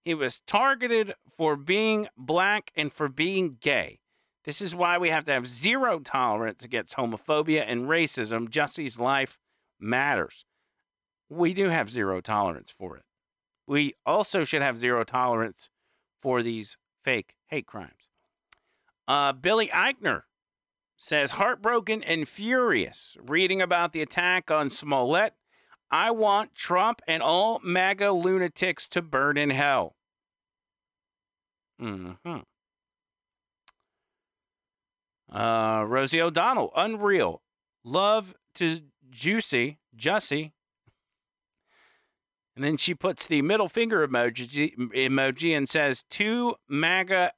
He 0.06 0.14
was 0.14 0.42
targeted 0.42 1.16
for 1.36 1.56
being 1.56 2.10
black 2.16 2.72
and 2.76 2.94
for 2.94 3.10
being 3.10 3.58
gay. 3.60 4.02
This 4.46 4.62
is 4.62 4.76
why 4.76 5.00
we 5.00 5.10
have 5.10 5.26
to 5.26 5.32
have 5.32 5.48
zero 5.48 6.00
tolerance 6.00 6.64
against 6.64 6.96
homophobia 6.96 7.64
and 7.68 7.88
racism. 7.88 8.52
Jussie's 8.52 9.00
life 9.00 9.40
matters. 9.80 10.46
We 11.28 11.56
do 11.56 11.70
have 11.70 11.90
zero 11.90 12.22
tolerance 12.22 12.72
for 12.78 12.98
it. 12.98 13.04
We 13.66 13.96
also 14.06 14.44
should 14.44 14.62
have 14.62 14.78
zero 14.78 15.04
tolerance 15.04 15.72
for 16.22 16.44
these 16.44 16.78
fake 17.04 17.34
hate 17.48 17.66
crimes. 17.66 18.10
Uh, 19.08 19.34
Billy 19.34 19.70
Eichner 19.70 20.22
says, 21.04 21.32
heartbroken 21.32 22.04
and 22.04 22.28
furious 22.28 23.18
reading 23.20 23.60
about 23.60 23.92
the 23.92 24.04
attack 24.04 24.52
on 24.52 24.70
Smollett. 24.70 25.34
I 25.90 26.12
want 26.12 26.54
Trump 26.54 27.02
and 27.08 27.24
all 27.24 27.60
MAGA 27.64 28.12
lunatics 28.12 28.88
to 28.90 29.02
burn 29.02 29.36
in 29.36 29.50
hell. 29.50 29.96
Mm-hmm. 31.82 32.42
Uh, 35.36 35.84
Rosie 35.88 36.22
O'Donnell, 36.22 36.72
unreal. 36.76 37.42
Love 37.84 38.36
to 38.56 38.82
Juicy, 39.10 39.80
Jussie. 39.98 40.52
And 42.56 42.64
then 42.64 42.78
she 42.78 42.94
puts 42.94 43.26
the 43.26 43.42
middle 43.42 43.70
finger 43.70 44.08
emoji, 44.08 44.78
emoji 44.78 45.58
and 45.58 45.68
says, 45.68 46.04
two 46.12 46.56
MAGA 46.70 47.32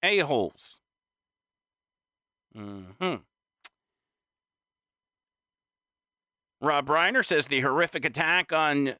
a-holes. 0.00 0.80
Mm-hmm. 2.56 3.14
Rob 6.60 6.86
Reiner 6.86 7.24
says 7.24 7.46
the 7.46 7.60
horrific 7.60 8.04
attack 8.04 8.52
on 8.52 8.94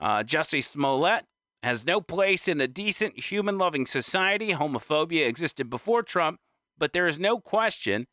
uh, 0.00 0.22
Jussie 0.22 0.64
Smollett 0.64 1.24
has 1.62 1.84
no 1.84 2.00
place 2.00 2.48
in 2.48 2.60
a 2.60 2.68
decent, 2.68 3.18
human 3.18 3.58
loving 3.58 3.86
society. 3.86 4.52
Homophobia 4.52 5.26
existed 5.26 5.68
before 5.70 6.02
Trump, 6.02 6.38
but 6.76 6.92
there 6.92 7.06
is 7.06 7.18
no 7.18 7.38
question 7.38 8.06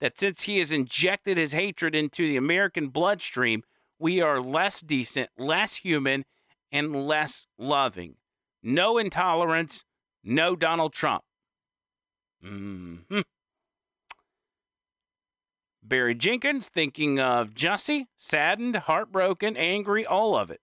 that 0.00 0.18
since 0.18 0.42
he 0.42 0.58
has 0.58 0.70
injected 0.70 1.36
his 1.36 1.52
hatred 1.52 1.94
into 1.94 2.26
the 2.26 2.36
American 2.36 2.88
bloodstream, 2.88 3.62
we 3.98 4.20
are 4.20 4.40
less 4.40 4.80
decent, 4.80 5.30
less 5.36 5.76
human, 5.76 6.24
and 6.70 6.94
less 7.06 7.46
loving. 7.58 8.14
No 8.62 8.98
intolerance, 8.98 9.84
no 10.22 10.54
Donald 10.54 10.92
Trump. 10.92 11.24
Mm-hmm. 12.44 13.20
Barry 15.88 16.14
Jenkins 16.14 16.68
thinking 16.68 17.18
of 17.18 17.54
Jussie, 17.54 18.06
saddened, 18.16 18.76
heartbroken, 18.76 19.56
angry, 19.56 20.04
all 20.04 20.36
of 20.36 20.50
it. 20.50 20.60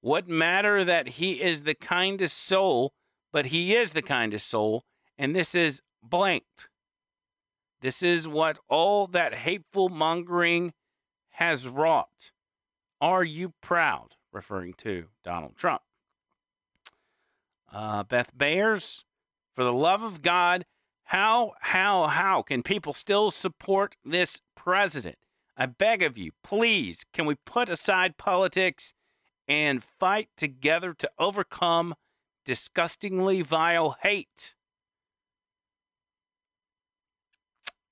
What 0.00 0.28
matter 0.28 0.84
that 0.84 1.08
he 1.08 1.42
is 1.42 1.62
the 1.62 1.74
kindest 1.74 2.36
soul, 2.36 2.92
but 3.32 3.46
he 3.46 3.74
is 3.74 3.92
the 3.92 4.02
kindest 4.02 4.46
soul, 4.46 4.84
and 5.18 5.34
this 5.34 5.54
is 5.54 5.80
blanked. 6.02 6.68
This 7.80 8.02
is 8.02 8.28
what 8.28 8.58
all 8.68 9.06
that 9.08 9.34
hateful 9.34 9.88
mongering 9.88 10.72
has 11.30 11.66
wrought. 11.66 12.32
Are 13.00 13.24
you 13.24 13.52
proud? 13.62 14.14
Referring 14.32 14.74
to 14.74 15.06
Donald 15.24 15.56
Trump. 15.56 15.82
Uh, 17.72 18.04
Beth 18.04 18.36
Behrs, 18.36 19.04
for 19.54 19.64
the 19.64 19.72
love 19.72 20.02
of 20.02 20.22
God, 20.22 20.64
how, 21.06 21.52
how, 21.60 22.08
how 22.08 22.42
can 22.42 22.64
people 22.64 22.92
still 22.92 23.30
support 23.30 23.94
this 24.04 24.42
president? 24.56 25.16
I 25.56 25.66
beg 25.66 26.02
of 26.02 26.18
you, 26.18 26.32
please, 26.42 27.06
can 27.12 27.26
we 27.26 27.36
put 27.46 27.68
aside 27.68 28.16
politics 28.16 28.92
and 29.46 29.84
fight 29.84 30.28
together 30.36 30.92
to 30.94 31.08
overcome 31.16 31.94
disgustingly 32.44 33.42
vile 33.42 33.96
hate? 34.02 34.54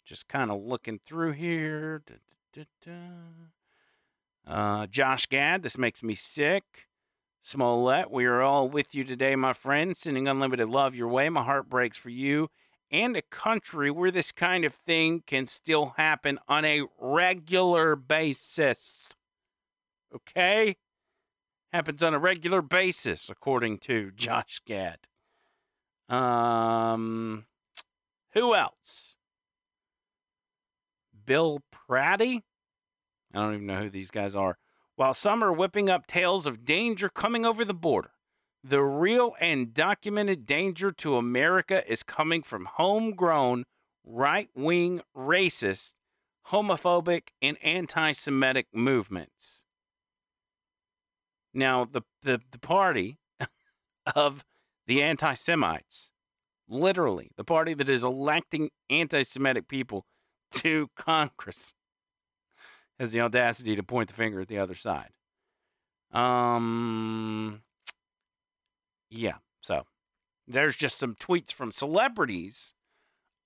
Just 0.04 0.26
kind 0.26 0.50
of 0.50 0.60
looking 0.60 0.98
through 1.06 1.32
here. 1.32 2.02
Da, 2.04 2.14
da, 2.52 2.64
da, 2.84 2.92
uh, 4.52 4.86
Josh 4.88 5.26
Gad, 5.26 5.62
this 5.62 5.78
makes 5.78 6.02
me 6.02 6.16
sick. 6.16 6.88
Smollett, 7.40 8.10
we 8.10 8.24
are 8.24 8.42
all 8.42 8.68
with 8.68 8.92
you 8.92 9.04
today, 9.04 9.36
my 9.36 9.52
friend. 9.52 9.96
Sending 9.96 10.26
unlimited 10.26 10.68
love 10.68 10.96
your 10.96 11.08
way. 11.08 11.28
My 11.28 11.44
heart 11.44 11.68
breaks 11.68 11.96
for 11.96 12.10
you 12.10 12.50
and 12.94 13.16
a 13.16 13.22
country 13.22 13.90
where 13.90 14.12
this 14.12 14.30
kind 14.30 14.64
of 14.64 14.72
thing 14.72 15.20
can 15.26 15.48
still 15.48 15.94
happen 15.96 16.38
on 16.46 16.64
a 16.64 16.82
regular 17.00 17.96
basis. 17.96 19.10
Okay? 20.14 20.76
Happens 21.72 22.04
on 22.04 22.14
a 22.14 22.20
regular 22.20 22.62
basis, 22.62 23.28
according 23.28 23.78
to 23.78 24.12
Josh 24.12 24.60
Gad. 24.64 24.98
Um, 26.08 27.46
who 28.32 28.54
else? 28.54 29.16
Bill 31.26 31.62
Prady. 31.72 32.44
I 33.34 33.38
don't 33.38 33.54
even 33.54 33.66
know 33.66 33.80
who 33.82 33.90
these 33.90 34.12
guys 34.12 34.36
are. 34.36 34.56
While 34.94 35.14
some 35.14 35.42
are 35.42 35.52
whipping 35.52 35.90
up 35.90 36.06
tales 36.06 36.46
of 36.46 36.64
danger 36.64 37.08
coming 37.08 37.44
over 37.44 37.64
the 37.64 37.74
border, 37.74 38.12
the 38.64 38.82
real 38.82 39.36
and 39.40 39.74
documented 39.74 40.46
danger 40.46 40.90
to 40.90 41.16
America 41.16 41.86
is 41.90 42.02
coming 42.02 42.42
from 42.42 42.64
homegrown 42.64 43.64
right 44.06 44.48
wing 44.54 45.02
racist, 45.14 45.92
homophobic, 46.48 47.28
and 47.42 47.58
anti 47.62 48.12
Semitic 48.12 48.68
movements. 48.72 49.64
Now, 51.52 51.84
the, 51.84 52.02
the, 52.22 52.40
the 52.50 52.58
party 52.58 53.18
of 54.16 54.44
the 54.86 55.02
anti 55.02 55.34
Semites, 55.34 56.10
literally, 56.66 57.30
the 57.36 57.44
party 57.44 57.74
that 57.74 57.90
is 57.90 58.02
electing 58.02 58.70
anti 58.88 59.22
Semitic 59.22 59.68
people 59.68 60.06
to 60.52 60.88
Congress, 60.96 61.74
has 62.98 63.12
the 63.12 63.20
audacity 63.20 63.76
to 63.76 63.82
point 63.82 64.08
the 64.08 64.14
finger 64.14 64.40
at 64.40 64.48
the 64.48 64.58
other 64.58 64.74
side. 64.74 65.10
Um, 66.12 67.60
yeah, 69.14 69.36
so 69.60 69.84
there's 70.48 70.76
just 70.76 70.98
some 70.98 71.14
tweets 71.14 71.52
from 71.52 71.70
celebrities 71.70 72.74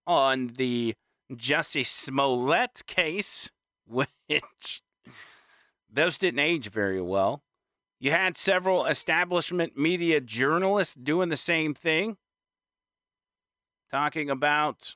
on 0.06 0.52
the 0.56 0.94
Jussie 1.30 1.86
Smollett 1.86 2.82
case, 2.86 3.50
which 3.86 4.82
those 5.92 6.18
didn't 6.18 6.40
age 6.40 6.70
very 6.70 7.00
well. 7.00 7.42
You 8.00 8.12
had 8.12 8.36
several 8.36 8.86
establishment 8.86 9.76
media 9.76 10.20
journalists 10.20 10.94
doing 10.94 11.28
the 11.28 11.36
same 11.36 11.74
thing, 11.74 12.16
talking 13.90 14.30
about 14.30 14.94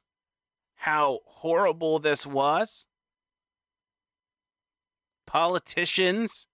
how 0.76 1.20
horrible 1.26 1.98
this 1.98 2.26
was. 2.26 2.84
Politicians 5.26 6.46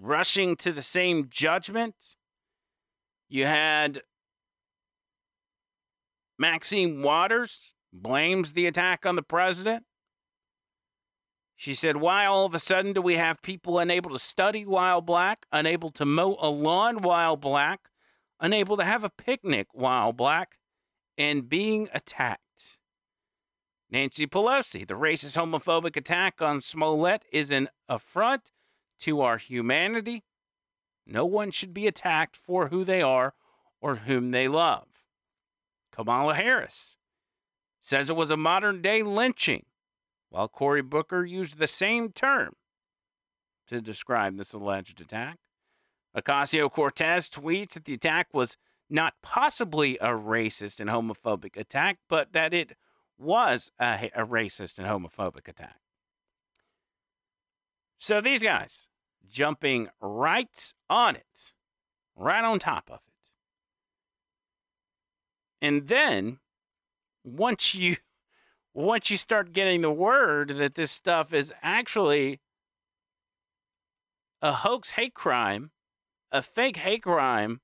rushing 0.00 0.56
to 0.56 0.72
the 0.72 0.80
same 0.80 1.28
judgment. 1.30 1.94
You 3.28 3.46
had 3.46 4.02
Maxine 6.38 7.02
Waters 7.02 7.74
blames 7.92 8.52
the 8.52 8.66
attack 8.66 9.06
on 9.06 9.16
the 9.16 9.22
president. 9.22 9.84
She 11.56 11.74
said, 11.74 11.96
Why 11.96 12.26
all 12.26 12.44
of 12.44 12.54
a 12.54 12.58
sudden 12.58 12.92
do 12.92 13.00
we 13.00 13.16
have 13.16 13.40
people 13.40 13.78
unable 13.78 14.10
to 14.10 14.18
study 14.18 14.66
while 14.66 15.00
black, 15.00 15.46
unable 15.50 15.90
to 15.92 16.04
mow 16.04 16.36
a 16.38 16.50
lawn 16.50 16.98
while 16.98 17.36
black, 17.36 17.88
unable 18.38 18.76
to 18.76 18.84
have 18.84 19.02
a 19.02 19.10
picnic 19.10 19.68
while 19.72 20.12
black, 20.12 20.58
and 21.16 21.48
being 21.48 21.88
attacked? 21.94 22.78
Nancy 23.90 24.26
Pelosi, 24.26 24.86
the 24.86 24.94
racist 24.94 25.36
homophobic 25.36 25.96
attack 25.96 26.42
on 26.42 26.60
Smollett 26.60 27.24
is 27.32 27.50
an 27.50 27.70
affront 27.88 28.52
to 29.00 29.22
our 29.22 29.38
humanity. 29.38 30.24
No 31.06 31.24
one 31.24 31.50
should 31.50 31.72
be 31.72 31.86
attacked 31.86 32.36
for 32.36 32.68
who 32.68 32.84
they 32.84 33.00
are 33.00 33.34
or 33.80 33.96
whom 33.96 34.32
they 34.32 34.48
love. 34.48 34.86
Kamala 35.92 36.34
Harris 36.34 36.96
says 37.80 38.10
it 38.10 38.16
was 38.16 38.30
a 38.30 38.36
modern 38.36 38.82
day 38.82 39.02
lynching, 39.02 39.64
while 40.28 40.48
Cory 40.48 40.82
Booker 40.82 41.24
used 41.24 41.58
the 41.58 41.68
same 41.68 42.10
term 42.10 42.56
to 43.68 43.80
describe 43.80 44.36
this 44.36 44.52
alleged 44.52 45.00
attack. 45.00 45.38
Ocasio 46.16 46.70
Cortez 46.70 47.28
tweets 47.28 47.74
that 47.74 47.84
the 47.84 47.94
attack 47.94 48.28
was 48.32 48.56
not 48.88 49.14
possibly 49.22 49.98
a 49.98 50.08
racist 50.08 50.80
and 50.80 50.90
homophobic 50.90 51.56
attack, 51.56 51.98
but 52.08 52.32
that 52.32 52.54
it 52.54 52.76
was 53.18 53.70
a, 53.80 54.10
a 54.14 54.24
racist 54.24 54.78
and 54.78 54.86
homophobic 54.86 55.48
attack. 55.48 55.76
So 57.98 58.20
these 58.20 58.42
guys 58.42 58.86
jumping 59.30 59.88
right 60.00 60.72
on 60.88 61.16
it, 61.16 61.52
right 62.14 62.44
on 62.44 62.58
top 62.58 62.90
of 62.90 63.00
it. 63.06 63.16
And 65.66 65.88
then 65.88 66.38
once 67.24 67.74
you 67.74 67.96
once 68.74 69.10
you 69.10 69.16
start 69.16 69.52
getting 69.52 69.80
the 69.80 69.90
word 69.90 70.54
that 70.58 70.74
this 70.74 70.92
stuff 70.92 71.32
is 71.32 71.52
actually 71.62 72.40
a 74.42 74.52
hoax 74.52 74.90
hate 74.90 75.14
crime, 75.14 75.70
a 76.30 76.42
fake 76.42 76.76
hate 76.76 77.02
crime, 77.02 77.60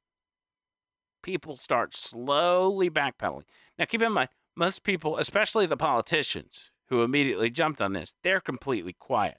people 1.23 1.57
start 1.57 1.95
slowly 1.95 2.89
backpedaling. 2.89 3.45
Now 3.79 3.85
keep 3.85 4.01
in 4.03 4.13
mind, 4.13 4.31
most 4.57 4.83
people, 4.83 5.19
especially 5.19 5.67
the 5.67 5.77
politicians 5.77 6.71
who 6.89 7.03
immediately 7.03 7.51
jumped 7.51 7.81
on 7.81 7.93
this, 7.93 8.15
they're 8.23 8.41
completely 8.41 8.95
quiet. 8.95 9.39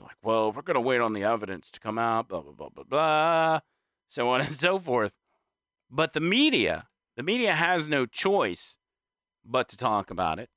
They're 0.00 0.06
like, 0.06 0.16
well, 0.22 0.52
we're 0.52 0.62
going 0.62 0.74
to 0.74 0.80
wait 0.80 1.00
on 1.00 1.12
the 1.12 1.24
evidence 1.24 1.70
to 1.70 1.80
come 1.80 1.98
out, 1.98 2.28
blah, 2.28 2.40
blah, 2.40 2.52
blah, 2.52 2.68
blah, 2.70 2.84
blah, 2.84 3.60
so 4.08 4.30
on 4.30 4.40
and 4.46 4.54
so 4.54 4.78
forth. 4.78 5.12
But 5.90 6.14
the 6.14 6.20
media, 6.20 6.86
the 7.16 7.22
media 7.22 7.54
has 7.54 7.88
no 7.88 8.06
choice 8.06 8.78
but 9.44 9.68
to 9.70 9.76
talk 9.76 10.10
about 10.10 10.38
it. 10.38 10.48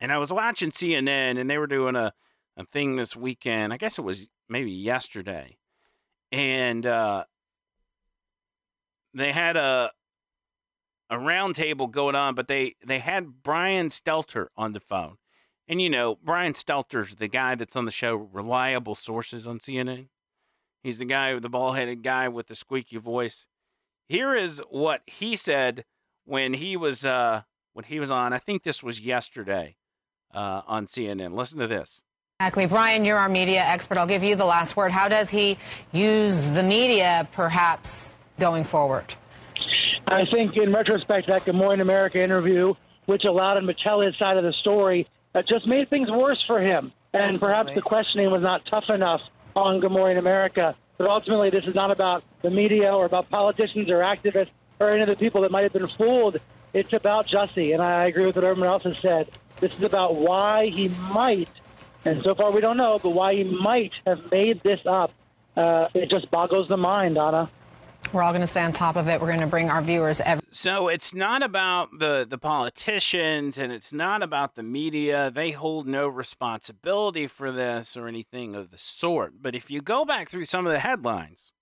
And 0.00 0.10
I 0.12 0.18
was 0.18 0.32
watching 0.32 0.70
CNN 0.70 1.38
and 1.38 1.50
they 1.50 1.58
were 1.58 1.66
doing 1.66 1.96
a, 1.96 2.12
a 2.56 2.64
thing 2.66 2.96
this 2.96 3.14
weekend. 3.14 3.72
I 3.72 3.76
guess 3.76 3.98
it 3.98 4.02
was 4.02 4.26
maybe 4.48 4.70
yesterday. 4.70 5.58
And 6.32 6.86
uh, 6.86 7.24
they 9.14 9.32
had 9.32 9.56
a 9.56 9.90
a 11.08 11.14
roundtable 11.14 11.88
going 11.88 12.16
on, 12.16 12.34
but 12.34 12.48
they 12.48 12.74
they 12.84 12.98
had 12.98 13.42
Brian 13.42 13.88
Stelter 13.88 14.48
on 14.56 14.72
the 14.72 14.80
phone. 14.80 15.16
And 15.68 15.82
you 15.82 15.90
know, 15.90 16.18
Brian 16.22 16.52
Stelter's 16.52 17.16
the 17.16 17.28
guy 17.28 17.54
that's 17.54 17.76
on 17.76 17.84
the 17.84 17.90
show 17.90 18.14
Reliable 18.14 18.94
Sources 18.94 19.46
on 19.46 19.58
CNN. 19.58 20.08
He's 20.82 20.98
the 20.98 21.04
guy, 21.04 21.36
the 21.38 21.48
ball-headed 21.48 22.04
guy 22.04 22.28
with 22.28 22.46
the 22.46 22.54
squeaky 22.54 22.98
voice. 22.98 23.46
Here 24.08 24.34
is 24.36 24.62
what 24.70 25.02
he 25.06 25.34
said 25.34 25.84
when 26.24 26.54
he 26.54 26.76
was 26.76 27.04
uh, 27.04 27.42
when 27.72 27.84
he 27.84 27.98
was 27.98 28.10
on. 28.10 28.32
I 28.32 28.38
think 28.38 28.62
this 28.62 28.82
was 28.82 29.00
yesterday 29.00 29.76
uh, 30.32 30.62
on 30.66 30.86
CNN. 30.86 31.34
Listen 31.34 31.58
to 31.58 31.66
this. 31.66 32.02
Exactly. 32.38 32.66
Brian, 32.66 33.04
you're 33.04 33.18
our 33.18 33.28
media 33.28 33.60
expert. 33.60 33.96
I'll 33.96 34.06
give 34.06 34.22
you 34.22 34.36
the 34.36 34.44
last 34.44 34.76
word. 34.76 34.92
How 34.92 35.08
does 35.08 35.30
he 35.30 35.58
use 35.92 36.46
the 36.48 36.62
media, 36.62 37.26
perhaps, 37.32 38.14
going 38.38 38.62
forward? 38.62 39.14
I 40.06 40.26
think, 40.30 40.56
in 40.56 40.72
retrospect, 40.72 41.28
that 41.28 41.46
Good 41.46 41.54
Morning 41.54 41.80
America 41.80 42.22
interview, 42.22 42.74
which 43.06 43.24
allowed 43.24 43.56
him 43.56 43.66
to 43.66 43.74
tell 43.74 44.00
his 44.00 44.14
side 44.18 44.36
of 44.36 44.44
the 44.44 44.52
story, 44.52 45.08
that 45.36 45.46
just 45.46 45.66
made 45.66 45.90
things 45.90 46.10
worse 46.10 46.42
for 46.46 46.60
him. 46.60 46.92
And 47.12 47.38
perhaps 47.38 47.70
the 47.74 47.82
questioning 47.82 48.30
was 48.30 48.42
not 48.42 48.64
tough 48.64 48.88
enough 48.88 49.20
on 49.54 49.80
Good 49.80 49.92
Morning 49.92 50.16
America. 50.16 50.74
But 50.96 51.08
ultimately, 51.08 51.50
this 51.50 51.66
is 51.66 51.74
not 51.74 51.90
about 51.90 52.24
the 52.40 52.50
media 52.50 52.90
or 52.94 53.04
about 53.04 53.28
politicians 53.28 53.90
or 53.90 53.98
activists 53.98 54.50
or 54.80 54.90
any 54.90 55.02
of 55.02 55.08
the 55.08 55.16
people 55.16 55.42
that 55.42 55.50
might 55.50 55.64
have 55.64 55.74
been 55.74 55.88
fooled 55.88 56.40
it's 56.76 56.92
about 56.92 57.26
Jussie, 57.26 57.72
and 57.72 57.82
I 57.82 58.04
agree 58.04 58.26
with 58.26 58.36
what 58.36 58.44
everyone 58.44 58.68
else 58.68 58.82
has 58.82 58.98
said. 58.98 59.30
This 59.60 59.74
is 59.78 59.82
about 59.82 60.16
why 60.16 60.66
he 60.66 60.88
might, 60.88 61.48
and 62.04 62.22
so 62.22 62.34
far 62.34 62.50
we 62.50 62.60
don't 62.60 62.76
know, 62.76 62.98
but 63.02 63.10
why 63.10 63.34
he 63.34 63.44
might 63.44 63.92
have 64.06 64.30
made 64.30 64.62
this 64.62 64.80
up. 64.84 65.10
Uh, 65.56 65.88
it 65.94 66.10
just 66.10 66.30
boggles 66.30 66.68
the 66.68 66.76
mind, 66.76 67.16
Anna. 67.16 67.48
We're 68.12 68.22
all 68.22 68.32
going 68.32 68.40
to 68.40 68.46
stay 68.46 68.62
on 68.62 68.72
top 68.72 68.96
of 68.96 69.08
it. 69.08 69.20
We're 69.20 69.28
going 69.28 69.40
to 69.40 69.46
bring 69.46 69.68
our 69.68 69.82
viewers 69.82 70.20
every. 70.20 70.42
So 70.52 70.88
it's 70.88 71.12
not 71.12 71.42
about 71.42 71.98
the 71.98 72.26
the 72.28 72.38
politicians 72.38 73.58
and 73.58 73.72
it's 73.72 73.92
not 73.92 74.22
about 74.22 74.54
the 74.54 74.62
media. 74.62 75.30
They 75.34 75.50
hold 75.50 75.86
no 75.86 76.08
responsibility 76.08 77.26
for 77.26 77.52
this 77.52 77.96
or 77.96 78.08
anything 78.08 78.54
of 78.54 78.70
the 78.70 78.78
sort. 78.78 79.34
But 79.42 79.54
if 79.54 79.70
you 79.70 79.82
go 79.82 80.04
back 80.04 80.30
through 80.30 80.46
some 80.46 80.66
of 80.66 80.72
the 80.72 80.78
headlines, 80.78 81.52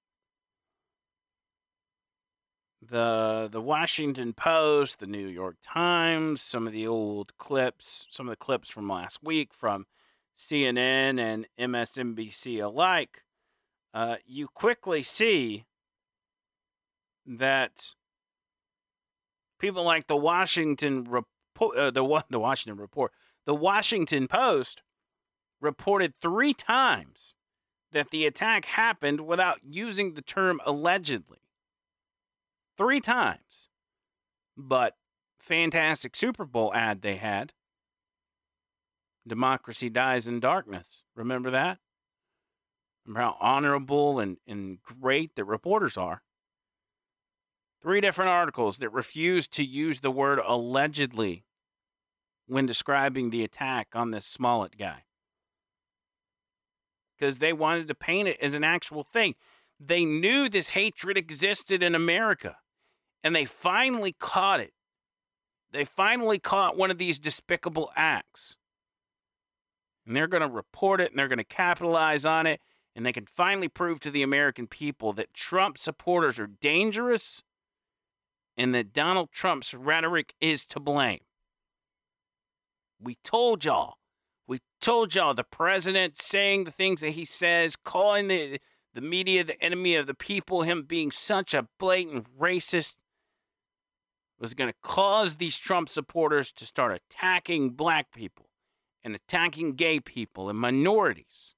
the 2.83 3.49
the 3.51 3.61
Washington 3.61 4.33
Post, 4.33 5.01
the 5.01 5.07
New 5.07 5.27
York 5.27 5.57
Times, 5.63 6.43
some 6.43 6.67
of 6.67 6.73
the 6.73 6.87
old 6.87 7.37
clips, 7.39 8.07
some 8.11 8.29
of 8.29 8.33
the 8.33 8.37
clips 8.45 8.69
from 8.69 8.89
last 8.89 9.23
week 9.23 9.53
from 9.53 9.87
CNN 10.39 11.19
and 11.19 11.47
MSNBC 11.59 12.63
alike, 12.63 13.23
uh, 13.93 14.17
you 14.27 14.49
quickly 14.49 15.03
see 15.03 15.65
that 17.27 17.95
people 19.59 19.85
like 19.85 20.07
the 20.07 20.17
Washington 20.17 21.05
report, 21.05 21.77
uh, 21.77 21.91
the 21.91 22.25
the 22.31 22.41
Washington 22.41 22.81
report, 22.81 23.13
the 23.47 23.55
Washington 23.55 24.29
Post 24.29 24.83
reported 25.61 26.15
three 26.21 26.53
times 26.55 27.35
that 27.93 28.11
the 28.11 28.27
attack 28.27 28.65
happened 28.65 29.21
without 29.21 29.61
using 29.63 30.15
the 30.15 30.23
term 30.23 30.61
allegedly 30.67 31.39
three 32.77 33.01
times. 33.01 33.69
But 34.57 34.95
fantastic 35.39 36.17
Super 36.17 36.45
Bowl 36.45 36.73
ad 36.75 37.03
they 37.03 37.17
had. 37.17 37.53
Democracy 39.27 39.89
dies 39.89 40.27
in 40.29 40.41
darkness. 40.41 41.03
Remember 41.15 41.51
that? 41.53 41.79
Remember 43.07 43.21
how 43.23 43.37
honorable 43.41 44.21
and, 44.21 44.37
and 44.47 44.83
great 44.83 45.35
the 45.35 45.45
reporters 45.45 45.97
are? 45.97 46.23
Three 47.85 48.01
different 48.01 48.31
articles 48.31 48.79
that 48.79 48.89
refused 48.89 49.53
to 49.53 49.65
use 49.65 50.01
the 50.01 50.11
word 50.11 50.41
allegedly 50.45 51.45
when 52.47 52.67
describing 52.67 53.31
the 53.31 53.45
attack 53.45 53.89
on 53.95 54.11
this 54.11 54.27
Smollett 54.27 54.79
guy. 54.79 55.05
because 57.17 57.39
they 57.39 57.53
wanted 57.53 57.89
to 57.89 57.95
paint 57.95 58.29
it 58.29 58.39
as 58.41 58.55
an 58.55 58.65
actual 58.65 59.05
thing. 59.05 59.35
They 59.81 60.05
knew 60.05 60.49
this 60.49 60.71
hatred 60.71 61.17
existed 61.17 61.83
in 61.83 61.95
America, 61.95 62.57
and 63.23 63.35
they 63.35 63.45
finally 63.45 64.15
caught 64.19 64.61
it. 64.61 64.73
They 65.73 65.85
finally 65.85 66.39
caught 66.39 66.77
one 66.77 66.91
of 66.91 66.99
these 66.99 67.19
despicable 67.19 67.91
acts. 67.97 68.57
And 70.07 70.15
they're 70.15 70.29
going 70.29 70.43
to 70.43 70.49
report 70.49 71.01
it 71.01 71.11
and 71.11 71.19
they're 71.19 71.29
going 71.29 71.39
to 71.39 71.45
capitalize 71.45 72.25
on 72.25 72.47
it. 72.47 72.61
And 72.95 73.05
they 73.05 73.13
can 73.13 73.27
finally 73.27 73.69
prove 73.69 73.99
to 74.01 74.11
the 74.11 74.23
American 74.23 74.67
people 74.69 75.13
that 75.15 75.35
Trump 75.35 75.79
supporters 75.79 76.39
are 76.39 76.47
dangerous 76.47 77.43
and 78.57 78.75
that 78.75 78.93
Donald 78.93 79.31
Trump's 79.33 79.75
rhetoric 79.75 80.35
is 80.41 80.67
to 80.67 80.81
blame. 80.81 81.21
We 83.01 83.17
told 83.25 83.65
y'all. 83.65 83.95
We 84.47 84.61
told 84.81 85.15
y'all 85.15 85.35
the 85.35 85.45
president 85.45 86.21
saying 86.21 86.65
the 86.65 86.71
things 86.71 87.01
that 87.01 87.11
he 87.11 87.25
says, 87.25 87.77
calling 87.77 88.29
the, 88.29 88.61
the 88.95 89.01
media 89.01 89.45
the 89.45 89.63
enemy 89.63 89.97
of 89.97 90.07
the 90.07 90.15
people, 90.15 90.63
him 90.63 90.85
being 90.85 91.11
such 91.11 91.55
a 91.55 91.67
blatant 91.79 92.27
racist, 92.39 92.97
was 94.39 94.55
going 94.55 94.71
to 94.71 94.77
cause 94.83 95.37
these 95.37 95.57
Trump 95.57 95.89
supporters 95.89 96.53
to 96.53 96.67
start 96.67 97.01
attacking 97.11 97.71
black 97.71 98.13
people 98.13 98.47
and 99.03 99.15
attacking 99.15 99.75
gay 99.75 100.01
people 100.01 100.49
and 100.49 100.59
minorities. 100.59 101.55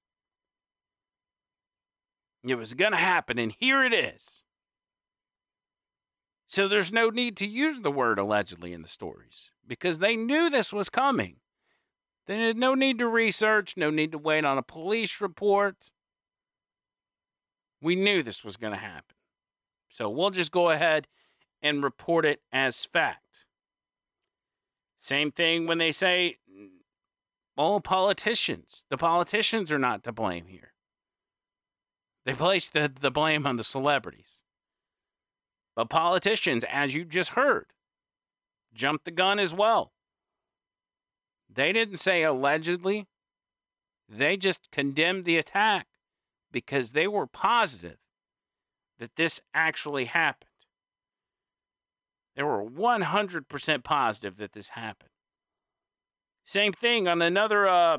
It 2.44 2.54
was 2.54 2.74
going 2.74 2.92
to 2.92 2.98
happen, 2.98 3.38
and 3.38 3.54
here 3.58 3.84
it 3.84 3.92
is. 3.92 4.45
So 6.48 6.68
there's 6.68 6.92
no 6.92 7.10
need 7.10 7.36
to 7.38 7.46
use 7.46 7.80
the 7.80 7.90
word 7.90 8.18
allegedly 8.18 8.72
in 8.72 8.82
the 8.82 8.88
stories 8.88 9.50
because 9.66 9.98
they 9.98 10.16
knew 10.16 10.48
this 10.48 10.72
was 10.72 10.88
coming. 10.88 11.36
They 12.26 12.38
had 12.38 12.56
no 12.56 12.74
need 12.74 12.98
to 12.98 13.08
research, 13.08 13.74
no 13.76 13.90
need 13.90 14.12
to 14.12 14.18
wait 14.18 14.44
on 14.44 14.58
a 14.58 14.62
police 14.62 15.20
report. 15.20 15.90
We 17.80 17.94
knew 17.94 18.22
this 18.22 18.44
was 18.44 18.56
going 18.56 18.72
to 18.72 18.78
happen. 18.78 19.16
So 19.90 20.08
we'll 20.10 20.30
just 20.30 20.50
go 20.50 20.70
ahead 20.70 21.08
and 21.62 21.82
report 21.82 22.24
it 22.24 22.40
as 22.52 22.84
fact. 22.84 23.44
Same 24.98 25.30
thing 25.30 25.66
when 25.66 25.78
they 25.78 25.92
say 25.92 26.38
all 27.56 27.80
politicians. 27.80 28.84
The 28.90 28.96
politicians 28.96 29.70
are 29.72 29.78
not 29.78 30.04
to 30.04 30.12
blame 30.12 30.46
here. 30.46 30.72
They 32.24 32.34
place 32.34 32.68
the, 32.68 32.92
the 33.00 33.10
blame 33.10 33.46
on 33.46 33.56
the 33.56 33.64
celebrities. 33.64 34.42
But 35.76 35.90
politicians, 35.90 36.64
as 36.68 36.94
you 36.94 37.04
just 37.04 37.30
heard, 37.30 37.66
jumped 38.74 39.04
the 39.04 39.10
gun 39.10 39.38
as 39.38 39.54
well. 39.54 39.92
They 41.52 41.72
didn't 41.72 41.98
say 41.98 42.22
allegedly, 42.22 43.06
they 44.08 44.36
just 44.36 44.70
condemned 44.72 45.24
the 45.24 45.36
attack 45.36 45.86
because 46.50 46.90
they 46.90 47.06
were 47.06 47.26
positive 47.26 47.98
that 48.98 49.16
this 49.16 49.40
actually 49.52 50.06
happened. 50.06 50.50
They 52.34 52.42
were 52.42 52.64
100% 52.64 53.84
positive 53.84 54.36
that 54.38 54.52
this 54.52 54.70
happened. 54.70 55.10
Same 56.44 56.72
thing 56.72 57.08
on 57.08 57.20
another 57.22 57.66
uh, 57.66 57.98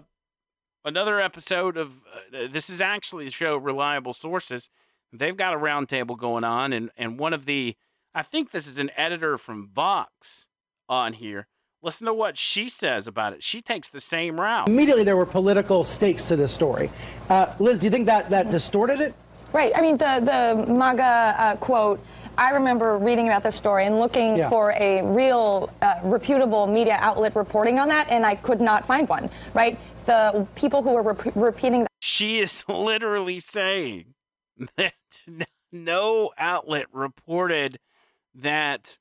another 0.86 1.20
episode 1.20 1.76
of 1.76 1.92
uh, 2.34 2.48
this 2.50 2.70
is 2.70 2.80
actually 2.80 3.26
the 3.26 3.32
show 3.32 3.58
Reliable 3.58 4.14
Sources. 4.14 4.70
They've 5.14 5.36
got 5.38 5.54
a 5.54 5.58
roundtable 5.58 6.18
going 6.18 6.44
on, 6.44 6.74
and 6.74 6.90
and 6.98 7.18
one 7.20 7.34
of 7.34 7.46
the 7.46 7.76
I 8.14 8.24
think 8.24 8.52
this 8.52 8.68
is 8.68 8.78
an 8.78 8.92
editor 8.98 9.38
from 9.38 9.68
Vox 9.74 10.46
on 10.90 11.14
here. 11.14 11.48
Listen 11.84 12.08
to 12.08 12.14
what 12.14 12.38
she 12.38 12.68
says 12.70 13.06
about 13.08 13.34
it. 13.34 13.44
She 13.44 13.62
takes 13.62 13.88
the 13.90 14.02
same 14.02 14.40
route. 14.42 14.68
Immediately, 14.68 15.04
there 15.04 15.16
were 15.16 15.28
political 15.28 15.84
stakes 15.84 16.24
to 16.24 16.36
this 16.36 16.52
story. 16.52 16.90
Uh, 17.30 17.54
Liz, 17.60 17.78
do 17.80 17.86
you 17.88 17.92
think 17.92 18.08
that 18.08 18.30
that 18.32 18.50
distorted 18.50 19.00
it? 19.00 19.14
Right. 19.54 19.72
I 19.76 19.82
mean, 19.82 19.98
the 19.98 20.20
the 20.66 20.72
MAGA 20.74 21.04
uh, 21.38 21.56
quote. 21.58 22.04
I 22.38 22.52
remember 22.52 22.98
reading 23.00 23.28
about 23.28 23.42
this 23.44 23.56
story 23.56 23.86
and 23.88 23.98
looking 24.00 24.36
Yeah. 24.38 24.50
for 24.50 24.72
a 24.74 25.02
real, 25.04 25.72
uh, 25.82 25.96
reputable 26.04 26.68
media 26.68 26.98
outlet 27.00 27.36
reporting 27.36 27.80
on 27.80 27.88
that, 27.88 28.10
and 28.12 28.24
I 28.26 28.36
could 28.36 28.62
not 28.62 28.86
find 28.86 29.08
one. 29.10 29.30
Right. 29.56 29.80
The 30.06 30.46
people 30.56 30.84
who 30.84 30.92
were 30.92 31.02
rep- 31.02 31.36
repeating 31.36 31.82
that. 31.82 31.88
She 32.00 32.40
is 32.40 32.64
literally 32.70 33.40
saying 33.40 34.14
that 34.78 34.94
no 35.72 36.32
outlet 36.38 36.86
reported 36.92 37.80
that 38.36 38.98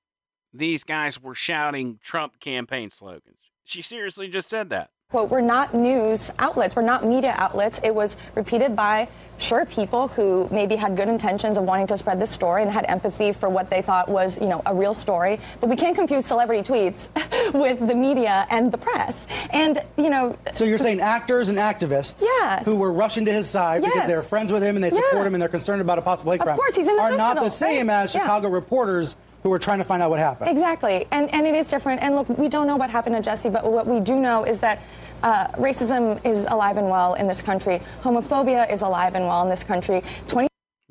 these 0.53 0.85
guys 0.85 1.21
were 1.21 1.35
shouting 1.35 1.99
Trump 2.03 2.41
campaign 2.41 2.91
slogans. 2.91 3.39
She 3.65 3.83
seriously 3.83 4.29
just 4.29 4.49
said 4.49 4.71
that. 4.71 4.91
Quote, 5.13 5.31
we're 5.31 5.41
not 5.41 5.73
news 5.73 6.33
outlets. 6.41 6.75
We're 6.75 6.83
not 6.83 7.07
media 7.07 7.33
outlets. 7.39 7.79
It 7.85 7.95
was 7.95 8.17
repeated 8.35 8.75
by, 8.75 9.07
sure, 9.39 9.65
people 9.65 10.09
who 10.09 10.49
maybe 10.51 10.75
had 10.75 10.97
good 10.97 11.09
intentions 11.09 11.57
of 11.57 11.63
wanting 11.63 11.87
to 11.87 11.97
spread 11.97 12.19
this 12.21 12.29
story 12.33 12.63
and 12.63 12.73
had 12.73 12.85
empathy 12.89 13.31
for 13.31 13.49
what 13.49 13.71
they 13.71 13.83
thought 13.83 14.09
was, 14.09 14.37
you 14.37 14.49
know, 14.49 14.63
a 14.67 14.75
real 14.75 14.93
story. 14.93 15.39
But 15.61 15.71
we 15.71 15.77
can't 15.77 15.95
confuse 15.95 16.27
celebrity 16.27 16.69
tweets 16.69 17.07
with 17.55 17.87
the 17.87 17.95
media 17.95 18.49
and 18.51 18.73
the 18.73 18.79
press. 18.79 19.29
And, 19.51 19.81
you 19.97 20.11
know, 20.11 20.37
So 20.55 20.65
you're 20.65 20.77
saying 20.77 20.99
actors 20.99 21.51
and 21.51 21.59
activists 21.59 22.21
Yes. 22.21 22.65
who 22.67 22.75
were 22.75 22.93
rushing 22.93 23.25
to 23.27 23.33
his 23.33 23.49
side 23.49 23.83
because 23.83 24.09
they're 24.09 24.23
friends 24.23 24.51
with 24.51 24.65
him 24.65 24.75
and 24.75 24.83
they 24.83 24.91
support 24.91 25.07
Yeah. 25.15 25.25
him 25.25 25.35
and 25.37 25.41
they're 25.41 25.49
concerned 25.49 25.83
about 25.83 25.99
a 25.99 26.03
possible 26.03 26.33
hate 26.33 26.41
Of 26.41 26.47
crime 26.47 26.57
course, 26.57 26.75
he's 26.75 26.89
in 26.89 26.97
the 26.97 27.03
are 27.03 27.17
not 27.17 27.37
the 27.37 27.49
same 27.49 27.87
right? 27.91 28.03
as 28.03 28.13
Yeah. 28.13 28.23
Chicago 28.23 28.49
reporters 28.49 29.15
who 29.47 29.53
are 29.53 29.61
trying 29.61 29.79
to 29.79 29.85
find 29.85 30.03
out 30.03 30.11
what 30.11 30.19
happened. 30.19 30.51
Exactly, 30.51 31.07
and 31.13 31.33
and 31.33 31.47
it 31.47 31.55
is 31.55 31.69
different. 31.69 32.03
And 32.03 32.17
look, 32.17 32.29
we 32.37 32.49
don't 32.49 32.67
know 32.67 32.75
what 32.75 32.91
happened 32.91 33.23
to 33.23 33.31
Jussie, 33.31 33.53
but 33.53 33.71
what 33.71 33.87
we 33.87 34.01
do 34.01 34.17
know 34.17 34.43
is 34.45 34.59
that 34.61 34.83
uh, 35.23 35.47
racism 35.53 36.25
is 36.27 36.47
alive 36.47 36.77
and 36.79 36.91
well 36.91 37.15
in 37.15 37.29
this 37.29 37.43
country. 37.43 37.81
Homophobia 38.03 38.71
is 38.71 38.83
alive 38.83 39.15
and 39.15 39.27
well 39.27 39.43
in 39.43 39.49
this 39.49 39.63
country. 39.63 40.03
Twenty. 40.27 40.49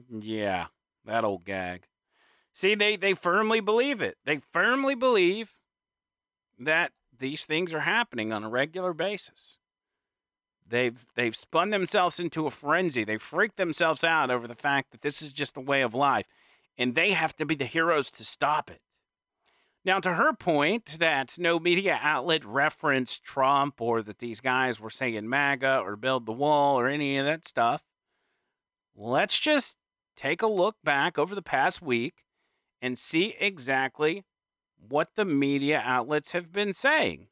Yeah, 0.10 0.68
that 1.04 1.26
old 1.26 1.44
gag. 1.44 1.84
See, 2.54 2.76
they, 2.76 2.96
they 2.96 3.14
firmly 3.14 3.60
believe 3.60 4.02
it. 4.02 4.16
They 4.24 4.40
firmly 4.54 4.96
believe 4.96 5.52
that 6.58 6.94
these 7.20 7.44
things 7.44 7.74
are 7.74 7.82
happening 7.82 8.32
on 8.32 8.46
a 8.46 8.50
regular 8.50 8.94
basis. 8.94 9.58
They've 10.66 10.98
they've 11.16 11.36
spun 11.36 11.72
themselves 11.72 12.22
into 12.22 12.48
a 12.48 12.52
frenzy. 12.52 13.04
They 13.04 13.18
freaked 13.18 13.58
themselves 13.58 14.06
out 14.06 14.32
over 14.32 14.48
the 14.48 14.56
fact 14.56 14.92
that 14.92 15.02
this 15.02 15.22
is 15.22 15.34
just 15.34 15.58
a 15.58 15.62
way 15.62 15.82
of 15.82 15.94
life, 15.94 16.26
and 16.78 16.96
they 16.96 17.12
have 17.12 17.36
to 17.38 17.46
be 17.46 17.56
the 17.56 17.66
heroes 17.66 18.12
to 18.12 18.24
stop 18.24 18.70
it. 18.70 18.82
Now, 19.86 20.00
to 20.00 20.14
her 20.14 20.34
point 20.34 20.98
that 21.00 21.38
no 21.38 21.60
media 21.60 22.00
outlet 22.02 22.44
referenced 22.44 23.24
Trump 23.24 23.80
or 23.80 24.02
that 24.02 24.18
these 24.18 24.42
guys 24.42 24.80
were 24.80 24.90
saying 24.90 25.30
MAGA 25.30 25.82
or 25.84 25.96
build 25.96 26.26
the 26.26 26.32
wall 26.32 26.80
or 26.80 26.88
any 26.88 27.18
of 27.18 27.26
that 27.26 27.48
stuff, 27.48 27.84
let's 28.96 29.38
just 29.38 29.76
take 30.18 30.42
a 30.42 30.48
look 30.48 30.76
back 30.84 31.20
over 31.20 31.36
the 31.36 31.44
past 31.44 31.84
week 31.84 32.24
and 32.82 32.98
see 32.98 33.36
exactly 33.40 34.26
what 34.90 35.10
the 35.16 35.26
media 35.26 35.82
outlets 35.86 36.32
have 36.32 36.52
been 36.52 36.74
saying. 36.74 37.28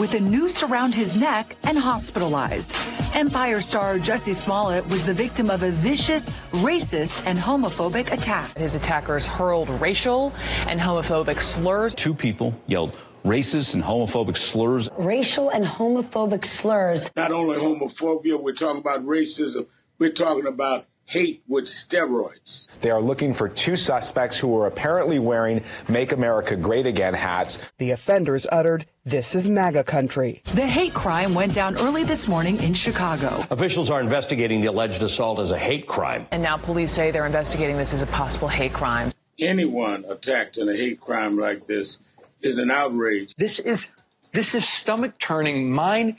Beaten 0.00 0.24
with 0.24 0.34
a 0.34 0.38
noose 0.38 0.62
around 0.62 0.94
his 0.94 1.16
neck 1.16 1.56
and 1.62 1.78
hospitalized. 1.78 2.76
Empire 3.14 3.60
star 3.60 3.96
Jussie 3.96 4.34
Smollett 4.34 4.86
was 4.88 5.04
the 5.04 5.14
victim 5.14 5.50
of 5.50 5.62
a 5.62 5.70
vicious, 5.70 6.30
racist, 6.52 7.22
and 7.26 7.38
homophobic 7.38 8.12
attack. 8.12 8.56
His 8.56 8.74
attackers 8.74 9.26
hurled 9.26 9.68
racial 9.80 10.32
and 10.66 10.80
homophobic 10.80 11.40
slurs. 11.40 11.94
Two 11.94 12.14
people 12.14 12.54
yelled 12.66 12.96
racist 13.24 13.74
and 13.74 13.82
homophobic 13.82 14.36
slurs. 14.36 14.88
racial 14.96 15.50
and 15.50 15.64
homophobic 15.64 16.44
slurs. 16.44 17.10
Not 17.16 17.32
only 17.32 17.58
homophobia, 17.58 18.40
we're 18.40 18.52
talking 18.54 18.80
about 18.80 19.04
racism, 19.04 19.66
we're 19.98 20.12
talking 20.12 20.46
about 20.46 20.86
hate 21.10 21.42
with 21.48 21.64
steroids. 21.64 22.68
They 22.82 22.90
are 22.90 23.00
looking 23.00 23.34
for 23.34 23.48
two 23.48 23.74
suspects 23.74 24.38
who 24.38 24.46
were 24.46 24.68
apparently 24.68 25.18
wearing 25.18 25.64
Make 25.88 26.12
America 26.12 26.54
Great 26.54 26.86
Again 26.86 27.14
hats. 27.14 27.68
The 27.78 27.90
offenders 27.90 28.46
uttered, 28.52 28.86
This 29.04 29.34
is 29.34 29.48
MAGA 29.48 29.82
country. 29.82 30.40
The 30.54 30.68
hate 30.68 30.94
crime 30.94 31.34
went 31.34 31.52
down 31.52 31.76
early 31.78 32.04
this 32.04 32.28
morning 32.28 32.62
in 32.62 32.74
Chicago. 32.74 33.44
Officials 33.50 33.90
are 33.90 34.00
investigating 34.00 34.60
the 34.60 34.68
alleged 34.68 35.02
assault 35.02 35.40
as 35.40 35.50
a 35.50 35.58
hate 35.58 35.88
crime. 35.88 36.28
And 36.30 36.44
now 36.44 36.56
police 36.56 36.92
say 36.92 37.10
they're 37.10 37.26
investigating 37.26 37.76
this 37.76 37.92
as 37.92 38.02
a 38.02 38.06
possible 38.06 38.46
hate 38.46 38.72
crime. 38.72 39.10
Anyone 39.40 40.04
attacked 40.08 40.58
in 40.58 40.68
a 40.68 40.76
hate 40.76 41.00
crime 41.00 41.36
like 41.36 41.66
this 41.66 41.98
is 42.40 42.60
an 42.60 42.70
outrage. 42.70 43.34
This 43.36 43.58
is 43.58 43.88
this 44.32 44.54
is 44.54 44.68
stomach 44.68 45.18
turning, 45.18 45.72
mind 45.72 46.14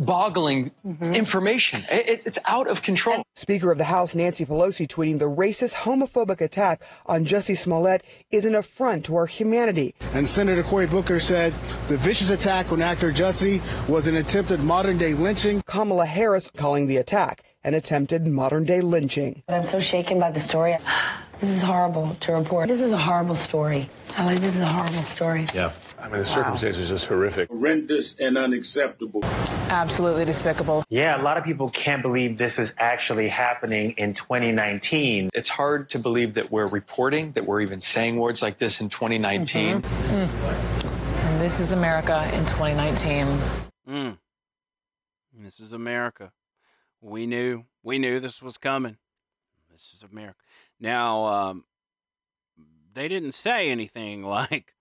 boggling 0.00 0.70
mm-hmm. 0.84 1.14
information. 1.14 1.84
It- 1.90 2.08
it's, 2.08 2.26
it's 2.26 2.38
out 2.46 2.68
of 2.68 2.82
control. 2.82 3.22
Speaker 3.36 3.70
of 3.70 3.78
the 3.78 3.84
House 3.84 4.14
Nancy 4.14 4.44
Pelosi 4.44 4.86
tweeting 4.86 5.18
the 5.18 5.30
racist, 5.30 5.74
homophobic 5.74 6.40
attack 6.40 6.82
on 7.06 7.24
Jussie 7.24 7.56
Smollett 7.56 8.02
is 8.30 8.44
an 8.44 8.54
affront 8.54 9.04
to 9.04 9.16
our 9.16 9.26
humanity. 9.26 9.94
And 10.12 10.26
Senator 10.26 10.62
Cory 10.62 10.86
Booker 10.86 11.20
said 11.20 11.54
the 11.88 11.96
vicious 11.98 12.30
attack 12.30 12.72
on 12.72 12.82
actor 12.82 13.12
Jussie 13.12 13.60
was 13.88 14.06
an 14.06 14.16
attempted 14.16 14.60
modern 14.60 14.98
day 14.98 15.14
lynching. 15.14 15.62
Kamala 15.66 16.06
Harris 16.06 16.50
calling 16.56 16.86
the 16.86 16.96
attack 16.96 17.44
an 17.62 17.74
attempted 17.74 18.26
modern 18.26 18.64
day 18.64 18.80
lynching. 18.80 19.42
But 19.46 19.54
I'm 19.54 19.64
so 19.64 19.80
shaken 19.80 20.18
by 20.18 20.30
the 20.30 20.40
story. 20.40 20.76
This 21.40 21.50
is 21.50 21.62
horrible 21.62 22.14
to 22.20 22.32
report. 22.32 22.68
This 22.68 22.80
is 22.80 22.92
a 22.92 22.98
horrible 22.98 23.34
story. 23.34 23.88
I 24.16 24.26
like 24.26 24.40
this 24.40 24.54
is 24.56 24.60
a 24.60 24.66
horrible 24.66 25.02
story. 25.02 25.46
Yeah. 25.54 25.72
I 26.00 26.08
mean, 26.08 26.20
the 26.20 26.24
circumstances 26.24 26.90
are 26.90 26.94
just 26.94 27.06
horrific. 27.06 27.48
Horrendous 27.48 28.16
and 28.18 28.38
unacceptable. 28.38 29.20
Absolutely 29.68 30.24
despicable. 30.24 30.84
Yeah, 30.88 31.20
a 31.20 31.22
lot 31.22 31.36
of 31.36 31.44
people 31.44 31.68
can't 31.68 32.02
believe 32.02 32.38
this 32.38 32.58
is 32.58 32.72
actually 32.78 33.28
happening 33.28 33.92
in 33.98 34.14
2019. 34.14 35.30
It's 35.34 35.48
hard 35.48 35.90
to 35.90 35.98
believe 35.98 36.34
that 36.34 36.50
we're 36.50 36.66
reporting, 36.66 37.32
that 37.32 37.44
we're 37.44 37.60
even 37.60 37.80
saying 37.80 38.16
words 38.16 38.40
like 38.42 38.58
this 38.58 38.80
in 38.80 38.88
2019. 38.88 39.84
And 39.84 41.40
this 41.40 41.60
is 41.60 41.72
America 41.72 42.28
in 42.32 42.46
2019. 42.46 43.38
Mm. 43.88 44.18
This 45.38 45.60
is 45.60 45.72
America. 45.72 46.32
We 47.00 47.26
knew. 47.26 47.64
We 47.82 47.98
knew 47.98 48.20
this 48.20 48.40
was 48.42 48.56
coming. 48.56 48.96
This 49.70 49.92
is 49.94 50.02
America. 50.02 50.38
Now, 50.78 51.24
um, 51.26 51.64
they 52.94 53.08
didn't 53.08 53.32
say 53.32 53.70
anything 53.70 54.22
like 54.24 54.74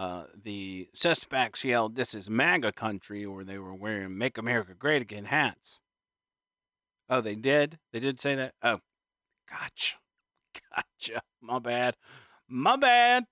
uh, 0.00 0.24
the 0.44 0.88
suspects 0.94 1.62
yelled, 1.62 1.94
This 1.94 2.14
is 2.14 2.30
MAGA 2.30 2.72
country, 2.72 3.22
or 3.22 3.44
they 3.44 3.58
were 3.58 3.74
wearing 3.74 4.16
Make 4.16 4.38
America 4.38 4.72
Great 4.72 5.02
Again 5.02 5.26
hats. 5.26 5.80
Oh, 7.10 7.20
they 7.20 7.34
did? 7.34 7.78
They 7.92 8.00
did 8.00 8.18
say 8.18 8.34
that? 8.34 8.54
Oh, 8.62 8.78
gotcha. 9.50 9.96
Gotcha. 10.74 11.22
My 11.42 11.58
bad. 11.58 11.96
My 12.48 12.76
bad. 12.76 13.24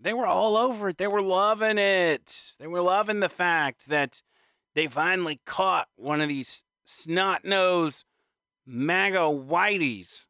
They 0.00 0.12
were 0.12 0.26
all 0.26 0.56
over 0.56 0.88
it. 0.90 0.98
They 0.98 1.06
were 1.06 1.22
loving 1.22 1.78
it. 1.78 2.54
They 2.58 2.66
were 2.66 2.82
loving 2.82 3.20
the 3.20 3.28
fact 3.28 3.88
that 3.88 4.20
they 4.74 4.88
finally 4.88 5.40
caught 5.46 5.88
one 5.96 6.20
of 6.20 6.28
these 6.28 6.64
snot 6.84 7.44
nosed 7.44 8.04
MAGA 8.66 9.18
whiteys 9.18 10.26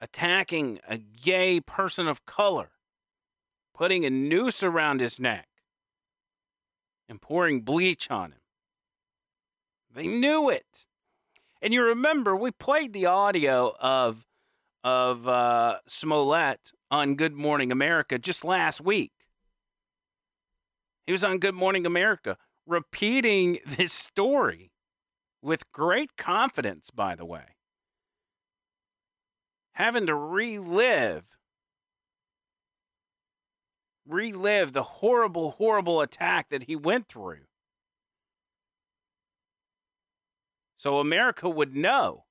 attacking 0.00 0.78
a 0.88 0.98
gay 0.98 1.60
person 1.60 2.06
of 2.08 2.24
color, 2.24 2.70
putting 3.80 4.04
a 4.04 4.10
noose 4.10 4.62
around 4.62 5.00
his 5.00 5.18
neck, 5.18 5.48
and 7.08 7.18
pouring 7.18 7.62
bleach 7.62 8.10
on 8.10 8.30
him. 8.30 8.40
They 9.94 10.06
knew 10.06 10.50
it. 10.50 10.86
And 11.62 11.72
you 11.72 11.82
remember 11.82 12.36
we 12.36 12.50
played 12.50 12.92
the 12.92 13.06
audio 13.06 13.74
of 13.80 14.22
of 14.84 15.26
uh, 15.26 15.78
Smollett 15.88 16.60
on 16.90 17.14
Good 17.14 17.32
Morning 17.32 17.72
America 17.72 18.18
just 18.18 18.44
last 18.44 18.82
week. 18.82 19.12
He 21.06 21.12
was 21.12 21.24
on 21.24 21.38
Good 21.38 21.54
Morning 21.54 21.86
America 21.86 22.36
repeating 22.66 23.60
this 23.66 23.94
story 23.94 24.72
with 25.40 25.72
great 25.72 26.18
confidence, 26.18 26.90
by 26.94 27.14
the 27.14 27.24
way. 27.24 27.56
Having 29.72 30.06
to 30.06 30.14
relive 30.14 31.24
relive 34.12 34.72
the 34.72 34.82
horrible, 34.82 35.52
horrible 35.52 36.00
attack 36.00 36.50
that 36.50 36.64
he 36.64 36.76
went 36.76 37.08
through. 37.08 37.40
So 40.76 40.98
America 40.98 41.48
would 41.48 41.76
know. 41.76 42.24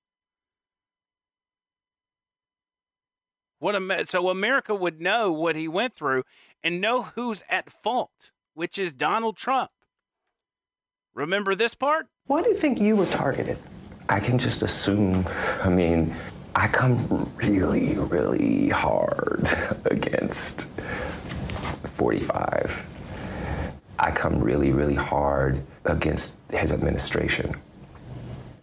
What 3.59 3.75
Am- 3.75 4.05
so 4.05 4.29
America 4.29 4.73
would 4.73 5.01
know 5.01 5.31
what 5.31 5.55
he 5.55 5.67
went 5.67 5.95
through 5.95 6.23
and 6.63 6.81
know 6.81 7.03
who's 7.03 7.43
at 7.49 7.71
fault, 7.71 8.31
which 8.53 8.77
is 8.77 8.93
Donald 8.93 9.37
Trump. 9.37 9.71
Remember 11.13 11.55
this 11.55 11.75
part? 11.75 12.07
Why 12.27 12.41
do 12.41 12.49
you 12.49 12.55
think 12.55 12.79
you 12.79 12.95
were 12.95 13.05
targeted? 13.07 13.57
I 14.07 14.19
can 14.19 14.37
just 14.37 14.63
assume, 14.63 15.27
I 15.61 15.69
mean, 15.69 16.15
I 16.55 16.67
come 16.67 17.31
really, 17.35 17.95
really 17.97 18.69
hard 18.69 19.47
against 19.85 20.67
45. 21.99 22.85
I 23.99 24.11
come 24.11 24.39
really, 24.39 24.71
really 24.71 24.95
hard 24.95 25.61
against 25.83 26.37
his 26.49 26.71
administration. 26.71 27.53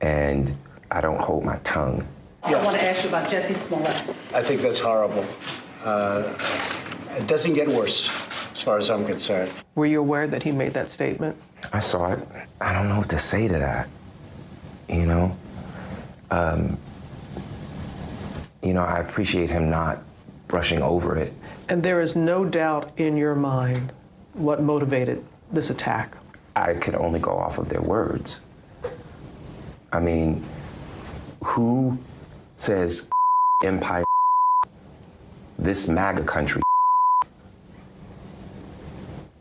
And 0.00 0.56
I 0.90 1.02
don't 1.02 1.20
hold 1.20 1.44
my 1.44 1.58
tongue. 1.58 2.06
I 2.42 2.54
want 2.64 2.78
to 2.78 2.82
ask 2.82 3.02
you 3.02 3.10
about 3.10 3.28
Jussie 3.28 3.54
Smollett. 3.54 4.16
I 4.32 4.42
think 4.42 4.62
that's 4.62 4.80
horrible. 4.80 5.26
Uh, 5.84 6.32
it 7.10 7.26
doesn't 7.26 7.52
get 7.52 7.68
worse, 7.68 8.08
as 8.52 8.62
far 8.62 8.78
as 8.78 8.88
I'm 8.88 9.04
concerned. 9.04 9.52
Were 9.74 9.84
you 9.84 10.00
aware 10.00 10.26
that 10.26 10.42
he 10.42 10.50
made 10.50 10.72
that 10.72 10.90
statement? 10.90 11.36
I 11.74 11.80
saw 11.80 12.12
it. 12.12 12.20
I 12.62 12.72
don't 12.72 12.88
know 12.88 12.96
what 12.96 13.10
to 13.10 13.18
say 13.18 13.48
to 13.48 13.58
that. 13.58 13.90
You 14.88 15.04
know? 15.04 15.36
Um, 16.30 16.78
you 18.62 18.72
know, 18.72 18.84
I 18.84 19.00
appreciate 19.00 19.50
him 19.50 19.68
not 19.68 19.98
brushing 20.48 20.80
over 20.80 21.18
it. 21.18 21.34
And 21.68 21.82
there 21.82 22.00
is 22.00 22.14
no 22.14 22.44
doubt 22.44 22.92
in 22.96 23.16
your 23.16 23.34
mind 23.34 23.92
what 24.34 24.62
motivated 24.62 25.24
this 25.50 25.70
attack. 25.70 26.16
I 26.54 26.74
could 26.74 26.94
only 26.94 27.18
go 27.18 27.32
off 27.32 27.58
of 27.58 27.68
their 27.68 27.82
words. 27.82 28.40
I 29.92 29.98
mean, 29.98 30.44
who 31.42 31.98
says 32.56 33.08
empire, 33.64 34.04
this 35.58 35.88
MAGA 35.88 36.22
country, 36.22 36.62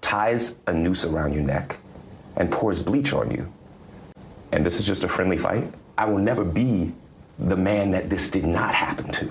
ties 0.02 0.56
a 0.66 0.74
noose 0.74 1.06
around 1.06 1.34
your 1.34 1.44
neck 1.44 1.78
and 2.38 2.50
pours 2.50 2.80
bleach 2.80 3.14
on 3.14 3.30
you? 3.30 3.52
And 4.52 4.66
this 4.66 4.80
is 4.80 4.86
just 4.86 5.04
a 5.04 5.08
friendly 5.08 5.38
fight? 5.38 5.72
I 5.98 6.06
will 6.06 6.18
never 6.18 6.44
be 6.44 6.92
the 7.38 7.56
man 7.56 7.92
that 7.92 8.10
this 8.10 8.30
did 8.30 8.46
not 8.46 8.74
happen 8.74 9.12
to. 9.12 9.26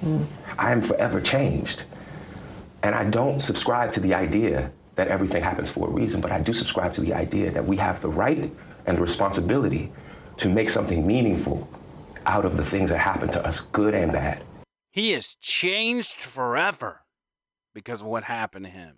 Hmm. 0.00 0.22
I 0.58 0.72
am 0.72 0.82
forever 0.82 1.20
changed. 1.20 1.84
And 2.82 2.94
I 2.94 3.04
don't 3.04 3.40
subscribe 3.40 3.92
to 3.92 4.00
the 4.00 4.14
idea 4.14 4.70
that 4.94 5.08
everything 5.08 5.42
happens 5.42 5.70
for 5.70 5.88
a 5.88 5.90
reason, 5.90 6.20
but 6.20 6.32
I 6.32 6.40
do 6.40 6.52
subscribe 6.52 6.92
to 6.94 7.00
the 7.00 7.12
idea 7.12 7.50
that 7.50 7.64
we 7.64 7.76
have 7.76 8.00
the 8.00 8.08
right 8.08 8.50
and 8.86 8.96
the 8.96 9.02
responsibility 9.02 9.92
to 10.38 10.48
make 10.48 10.68
something 10.68 11.06
meaningful 11.06 11.68
out 12.26 12.44
of 12.44 12.56
the 12.56 12.64
things 12.64 12.90
that 12.90 12.98
happen 12.98 13.28
to 13.30 13.46
us, 13.46 13.60
good 13.60 13.94
and 13.94 14.12
bad. 14.12 14.42
He 14.90 15.12
is 15.12 15.34
changed 15.34 16.14
forever 16.14 17.02
because 17.74 18.00
of 18.00 18.06
what 18.06 18.24
happened 18.24 18.64
to 18.64 18.70
him. 18.70 18.96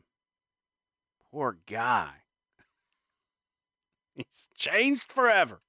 Poor 1.32 1.58
guy. 1.66 2.10
He's 4.14 4.48
changed 4.56 5.10
forever. 5.10 5.60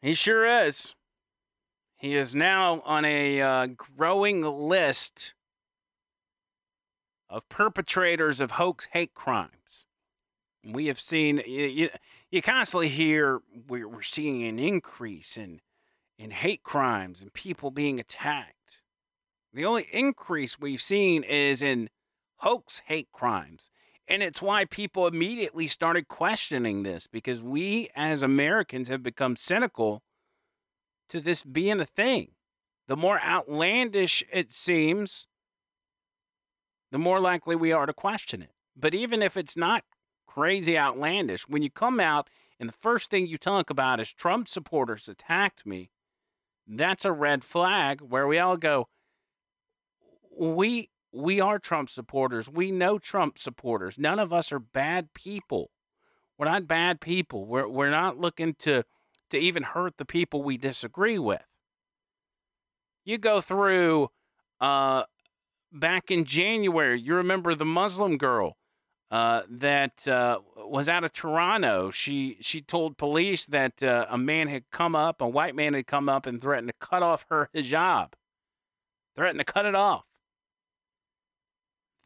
He 0.00 0.14
sure 0.14 0.66
is. 0.66 0.94
He 1.96 2.16
is 2.16 2.34
now 2.34 2.82
on 2.84 3.04
a 3.04 3.40
uh, 3.40 3.66
growing 3.96 4.42
list 4.42 5.33
of 7.34 7.48
perpetrators 7.48 8.40
of 8.40 8.52
hoax 8.52 8.86
hate 8.92 9.12
crimes. 9.12 9.86
We 10.64 10.86
have 10.86 11.00
seen, 11.00 11.42
you, 11.44 11.90
you, 12.30 12.40
constantly 12.40 12.88
hear 12.88 13.40
we're, 13.68 13.88
we're 13.88 14.02
seeing 14.02 14.44
an 14.44 14.60
increase 14.60 15.36
in, 15.36 15.60
in 16.16 16.30
hate 16.30 16.62
crimes 16.62 17.20
and 17.20 17.32
people 17.34 17.72
being 17.72 17.98
attacked. 17.98 18.82
The 19.52 19.64
only 19.64 19.88
increase 19.92 20.60
we've 20.60 20.80
seen 20.80 21.24
is 21.24 21.60
in 21.60 21.90
hoax 22.36 22.82
hate 22.86 23.08
crimes. 23.12 23.68
And 24.06 24.22
it's 24.22 24.40
why 24.40 24.64
people 24.66 25.08
immediately 25.08 25.66
started 25.66 26.06
questioning 26.06 26.84
this 26.84 27.08
because 27.08 27.42
we 27.42 27.90
as 27.96 28.22
Americans 28.22 28.86
have 28.86 29.02
become 29.02 29.34
cynical 29.34 30.02
to 31.08 31.20
this 31.20 31.42
being 31.42 31.80
a 31.80 31.86
thing. 31.86 32.28
The 32.86 32.96
more 32.96 33.20
outlandish 33.20 34.22
it 34.32 34.52
seems, 34.52 35.26
the 36.94 36.98
more 37.00 37.18
likely 37.18 37.56
we 37.56 37.72
are 37.72 37.86
to 37.86 37.92
question 37.92 38.40
it. 38.40 38.52
But 38.76 38.94
even 38.94 39.20
if 39.20 39.36
it's 39.36 39.56
not 39.56 39.82
crazy 40.28 40.78
outlandish, 40.78 41.48
when 41.48 41.60
you 41.60 41.68
come 41.68 41.98
out 41.98 42.30
and 42.60 42.68
the 42.68 42.74
first 42.80 43.10
thing 43.10 43.26
you 43.26 43.36
talk 43.36 43.68
about 43.68 43.98
is 43.98 44.12
Trump 44.12 44.46
supporters 44.46 45.08
attacked 45.08 45.66
me, 45.66 45.90
that's 46.68 47.04
a 47.04 47.10
red 47.10 47.42
flag 47.42 48.00
where 48.00 48.28
we 48.28 48.38
all 48.38 48.56
go, 48.56 48.86
we 50.38 50.88
we 51.12 51.40
are 51.40 51.58
Trump 51.58 51.90
supporters. 51.90 52.48
We 52.48 52.70
know 52.70 53.00
Trump 53.00 53.40
supporters. 53.40 53.98
None 53.98 54.20
of 54.20 54.32
us 54.32 54.52
are 54.52 54.60
bad 54.60 55.12
people. 55.14 55.72
We're 56.38 56.46
not 56.46 56.68
bad 56.68 57.00
people. 57.00 57.44
We're 57.44 57.66
we're 57.66 57.90
not 57.90 58.18
looking 58.20 58.54
to 58.60 58.84
to 59.30 59.36
even 59.36 59.64
hurt 59.64 59.94
the 59.98 60.04
people 60.04 60.44
we 60.44 60.58
disagree 60.58 61.18
with. 61.18 61.42
You 63.04 63.18
go 63.18 63.40
through 63.40 64.10
uh 64.60 65.02
back 65.74 66.10
in 66.10 66.24
January, 66.24 67.00
you 67.00 67.14
remember 67.14 67.54
the 67.54 67.64
Muslim 67.64 68.16
girl 68.16 68.56
uh, 69.10 69.42
that 69.48 70.06
uh, 70.08 70.38
was 70.56 70.88
out 70.88 71.04
of 71.04 71.12
Toronto. 71.12 71.90
She 71.90 72.38
she 72.40 72.60
told 72.60 72.96
police 72.96 73.46
that 73.46 73.82
uh, 73.82 74.06
a 74.08 74.18
man 74.18 74.48
had 74.48 74.64
come 74.70 74.96
up, 74.96 75.20
a 75.20 75.28
white 75.28 75.54
man 75.54 75.74
had 75.74 75.86
come 75.86 76.08
up 76.08 76.26
and 76.26 76.40
threatened 76.40 76.68
to 76.68 76.86
cut 76.86 77.02
off 77.02 77.26
her 77.28 77.50
hijab, 77.54 78.12
threatened 79.16 79.40
to 79.40 79.44
cut 79.44 79.66
it 79.66 79.74
off. 79.74 80.04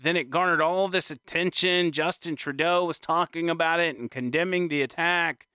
Then 0.01 0.17
it 0.17 0.31
garnered 0.31 0.61
all 0.61 0.89
this 0.89 1.11
attention. 1.11 1.93
Justin 1.93 2.37
Trudeau 2.37 2.85
was 2.85 2.99
talking 2.99 3.51
about 3.51 3.81
it 3.81 3.97
and 3.97 4.11
condemning 4.11 4.69
the 4.69 4.83
attack 4.83 5.49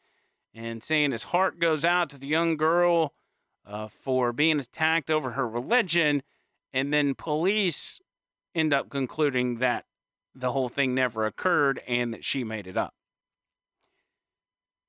and 0.54 0.84
saying 0.84 1.12
his 1.12 1.24
heart 1.24 1.60
goes 1.60 1.86
out 1.86 2.10
to 2.10 2.18
the 2.18 2.28
young 2.28 2.58
girl 2.58 3.14
uh, 3.66 3.88
for 3.88 4.34
being 4.34 4.60
attacked 4.60 5.10
over 5.10 5.32
her 5.32 5.48
religion. 5.48 6.24
And 6.74 6.92
then 6.92 7.16
police 7.16 8.02
end 8.56 8.74
up 8.74 8.90
concluding 8.90 9.60
that 9.60 9.86
the 10.36 10.52
whole 10.52 10.70
thing 10.70 10.94
never 10.96 11.26
occurred 11.26 11.82
and 11.88 12.14
that 12.14 12.26
she 12.26 12.44
made 12.44 12.68
it 12.68 12.78
up. 12.78 12.94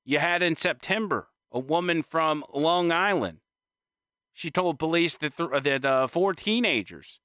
You 0.03 0.19
had 0.19 0.41
in 0.43 0.55
September 0.55 1.27
a 1.51 1.59
woman 1.59 2.03
from 2.03 2.43
Long 2.53 2.91
Island. 2.91 3.39
She 4.33 4.51
told 4.51 4.79
police 4.79 5.17
that 5.17 5.37
th- 5.37 5.63
that 5.63 5.85
uh, 5.85 6.07
four 6.07 6.33
teenagers 6.33 7.19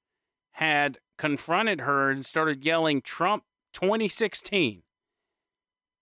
had 0.53 0.99
confronted 1.17 1.81
her 1.81 2.09
and 2.09 2.25
started 2.25 2.63
yelling 2.63 3.01
Trump 3.01 3.43
2016 3.73 4.83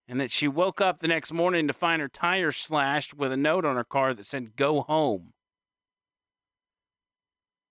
and 0.08 0.20
that 0.20 0.32
she 0.32 0.48
woke 0.48 0.82
up 0.82 1.00
the 1.00 1.08
next 1.08 1.32
morning 1.32 1.68
to 1.68 1.74
find 1.74 2.02
her 2.02 2.08
tire 2.08 2.52
slashed 2.52 3.14
with 3.14 3.32
a 3.32 3.38
note 3.38 3.64
on 3.64 3.76
her 3.76 3.84
car 3.84 4.14
that 4.14 4.26
said 4.26 4.56
go 4.56 4.82
home. 4.82 5.34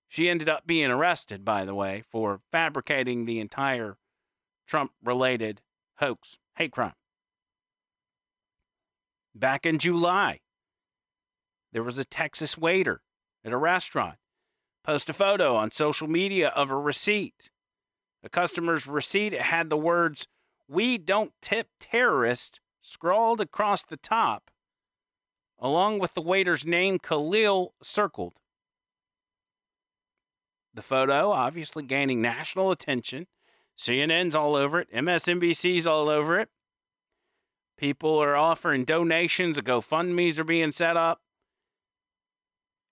She 0.09 0.29
ended 0.29 0.49
up 0.49 0.67
being 0.67 0.91
arrested, 0.91 1.45
by 1.45 1.65
the 1.65 1.75
way, 1.75 2.03
for 2.11 2.41
fabricating 2.51 3.25
the 3.25 3.41
entire 3.41 3.99
Trump 4.67 4.93
related 5.05 5.61
hoax, 5.97 6.39
hate 6.57 6.73
crime. 6.73 6.95
Back 9.35 9.67
in 9.67 9.79
July, 9.79 10.41
there 11.73 11.83
was 11.83 11.99
a 11.99 12.05
Texas 12.05 12.57
waiter 12.57 13.03
at 13.45 13.53
a 13.53 13.57
restaurant 13.57 14.19
post 14.89 15.11
a 15.11 15.13
photo 15.13 15.55
on 15.55 15.71
social 15.71 16.09
media 16.09 16.49
of 16.49 16.71
a 16.71 16.77
receipt. 16.77 17.51
The 18.23 18.31
customer's 18.31 18.87
receipt 18.87 19.35
had 19.35 19.69
the 19.69 19.77
words, 19.77 20.27
We 20.67 20.97
don't 20.97 21.33
tip 21.43 21.69
terrorists, 21.79 22.59
scrawled 22.81 23.41
across 23.41 23.85
the 23.85 23.99
top, 23.99 24.51
along 25.59 25.99
with 25.99 26.15
the 26.15 26.23
waiter's 26.23 26.67
name, 26.67 26.99
Khalil, 26.99 27.75
circled. 27.83 28.35
The 30.75 30.83
photo 30.83 31.33
obviously 31.33 31.83
gaining 31.83 32.21
national 32.21 32.71
attention. 32.71 33.27
CNN's 33.77 34.35
all 34.35 34.57
over 34.57 34.81
it, 34.81 34.93
MSNBC's 34.93 35.87
all 35.87 36.09
over 36.09 36.39
it. 36.39 36.49
People 37.77 38.19
are 38.19 38.37
offering 38.37 38.85
donations, 38.85 39.57
the 39.57 39.63
GoFundMe's 39.63 40.39
are 40.39 40.45
being 40.45 40.73
set 40.73 40.97
up. 40.97 41.21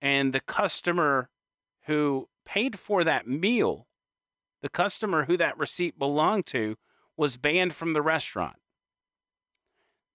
And 0.00 0.32
the 0.32 0.40
customer 0.40 1.28
who 1.86 2.28
paid 2.44 2.78
for 2.78 3.02
that 3.02 3.26
meal, 3.26 3.88
the 4.62 4.68
customer 4.68 5.24
who 5.24 5.36
that 5.36 5.58
receipt 5.58 5.98
belonged 5.98 6.46
to, 6.46 6.76
was 7.16 7.36
banned 7.36 7.74
from 7.74 7.92
the 7.92 8.02
restaurant. 8.02 8.56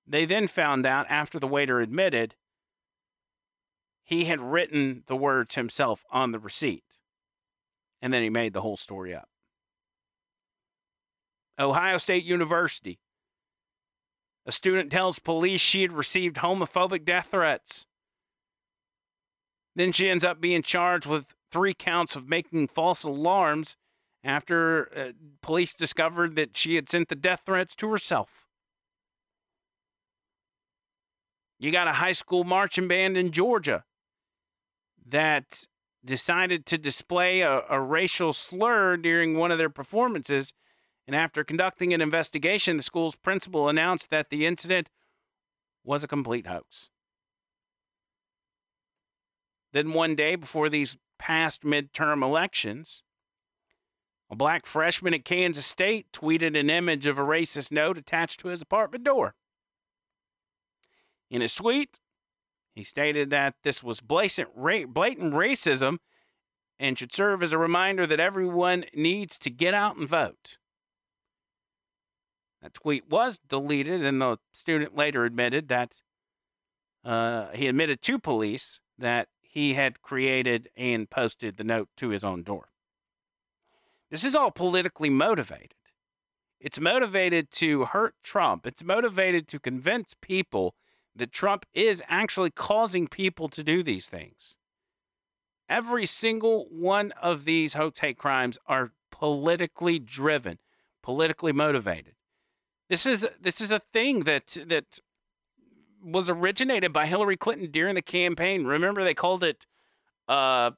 They 0.08 0.26
then 0.26 0.48
found 0.48 0.86
out 0.86 1.06
after 1.10 1.40
the 1.40 1.48
waiter 1.48 1.80
admitted 1.80 2.36
he 4.04 4.26
had 4.26 4.40
written 4.40 5.04
the 5.08 5.16
words 5.16 5.56
himself 5.56 6.06
on 6.12 6.32
the 6.32 6.40
receipt. 6.40 6.84
And 8.02 8.14
then 8.14 8.24
he 8.24 8.30
made 8.30 8.54
the 8.54 8.62
whole 8.62 8.78
story 8.78 9.14
up. 9.14 9.30
Ohio 11.60 11.98
State 11.98 12.24
University. 12.24 13.00
A 14.46 14.52
student 14.52 14.92
tells 14.92 15.20
police 15.20 15.62
she 15.62 15.84
had 15.84 15.92
received 15.92 16.38
homophobic 16.38 17.06
death 17.06 17.28
threats. 17.32 17.86
Then 19.76 19.92
she 19.92 20.10
ends 20.10 20.24
up 20.24 20.42
being 20.42 20.64
charged 20.64 21.06
with 21.06 21.26
three 21.52 21.74
counts 21.74 22.16
of 22.16 22.28
making 22.28 22.68
false 22.68 23.04
alarms 23.04 23.78
after 24.24 24.90
uh, 24.98 25.12
police 25.42 25.74
discovered 25.74 26.36
that 26.36 26.58
she 26.58 26.76
had 26.76 26.90
sent 26.90 27.10
the 27.10 27.16
death 27.16 27.42
threats 27.46 27.76
to 27.76 27.92
herself. 27.92 28.48
You 31.60 31.72
got 31.72 31.88
a 31.88 31.94
high 31.94 32.12
school 32.12 32.44
marching 32.44 32.88
band 32.88 33.18
in 33.18 33.32
Georgia 33.32 33.84
that 35.08 35.66
decided 36.04 36.66
to 36.66 36.78
display 36.78 37.42
a, 37.42 37.62
a, 37.70 37.80
racial 37.80 38.34
slur 38.34 38.98
during 38.98 39.36
one 39.36 39.52
of 39.52 39.58
their 39.58 39.70
performances. 39.70 40.54
And 41.08 41.16
after 41.16 41.44
conducting 41.44 41.94
an 41.94 42.02
investigation, 42.02 42.78
the 42.78 42.84
school's 42.84 43.16
principal 43.16 43.70
announced 43.70 44.10
that 44.10 44.30
the 44.30 44.46
incident 44.46 44.90
was 45.84 46.04
a 46.04 46.08
complete 46.08 46.48
hoax. 46.48 46.90
Then, 49.74 49.94
one 49.94 50.16
day 50.16 50.36
before 50.36 50.70
these 50.70 50.98
past 51.18 51.64
midterm 51.64 52.24
elections, 52.24 53.04
a 54.30 54.36
black 54.36 54.66
freshman 54.66 55.14
at 55.14 55.26
Kansas 55.26 55.66
State 55.66 56.08
tweeted 56.12 56.58
an 56.60 56.70
image 56.70 57.06
of 57.06 57.18
a 57.18 57.24
racist 57.24 57.72
note 57.72 57.98
attached 57.98 58.40
to 58.42 58.48
his 58.48 58.62
apartment 58.62 59.04
door. 59.04 59.36
In 61.30 61.42
his 61.42 61.56
tweet, 61.56 62.00
he 62.74 62.84
stated 62.84 63.30
that 63.30 63.56
this 63.64 63.84
was 63.84 64.00
blatant, 64.00 64.56
racism 64.56 65.98
and 66.80 66.98
should 66.98 67.14
serve 67.14 67.44
as 67.44 67.54
a 67.54 67.58
reminder 67.58 68.08
that 68.08 68.20
everyone 68.20 68.86
needs 68.94 69.38
to 69.40 69.50
get 69.50 69.74
out 69.74 69.98
and 69.98 70.08
vote. 70.08 70.58
That 72.62 72.74
tweet 72.74 73.10
was 73.10 73.40
deleted, 73.48 74.04
and 74.04 74.22
the 74.22 74.38
student 74.54 74.96
later 74.96 75.26
admitted 75.26 75.68
that 75.68 75.96
uh, 77.04 77.50
he 77.54 77.68
admitted 77.68 78.02
to 78.04 78.20
police 78.20 78.80
that 78.98 79.28
he 79.42 79.74
had 79.74 80.02
created 80.02 80.70
and 80.78 81.10
posted 81.10 81.58
the 81.58 81.64
note 81.64 81.90
to 81.98 82.10
his 82.10 82.24
own 82.24 82.44
door. 82.44 82.70
This 84.10 84.24
is 84.24 84.36
all 84.36 84.52
politically 84.52 85.10
motivated. 85.10 85.74
It's 86.60 86.80
motivated 86.80 87.50
to 87.54 87.86
hurt 87.86 88.14
Trump. 88.24 88.68
It's 88.68 88.84
motivated 88.84 89.48
to 89.50 89.60
convince 89.60 90.16
people 90.22 90.76
that 91.16 91.32
Trump 91.32 91.66
is 91.74 92.02
actually 92.08 92.52
causing 92.52 93.08
people 93.08 93.50
to 93.50 93.64
do 93.64 93.84
these 93.84 94.08
things. 94.08 94.58
Every 95.70 96.06
single 96.06 96.68
one 96.70 97.14
of 97.22 97.46
these 97.46 97.74
hoax 97.74 98.00
hate 98.00 98.18
crimes 98.18 98.58
are 98.68 98.92
politically 99.12 100.00
driven, 100.00 100.58
politically 101.02 101.52
motivated. 101.52 102.16
This 102.90 103.06
is 103.06 103.26
this 103.40 103.62
is 103.62 103.72
a 103.72 103.82
thing 103.94 104.22
that 104.26 104.58
that 104.68 105.00
was 106.04 106.30
originated 106.30 106.92
by 106.92 107.06
Hillary 107.06 107.38
Clinton 107.38 107.72
during 107.72 107.96
the 107.96 108.02
campaign. 108.02 108.66
Remember, 108.66 109.04
they 109.04 109.14
called 109.14 109.44
it 109.44 109.66
uh, 110.28 110.72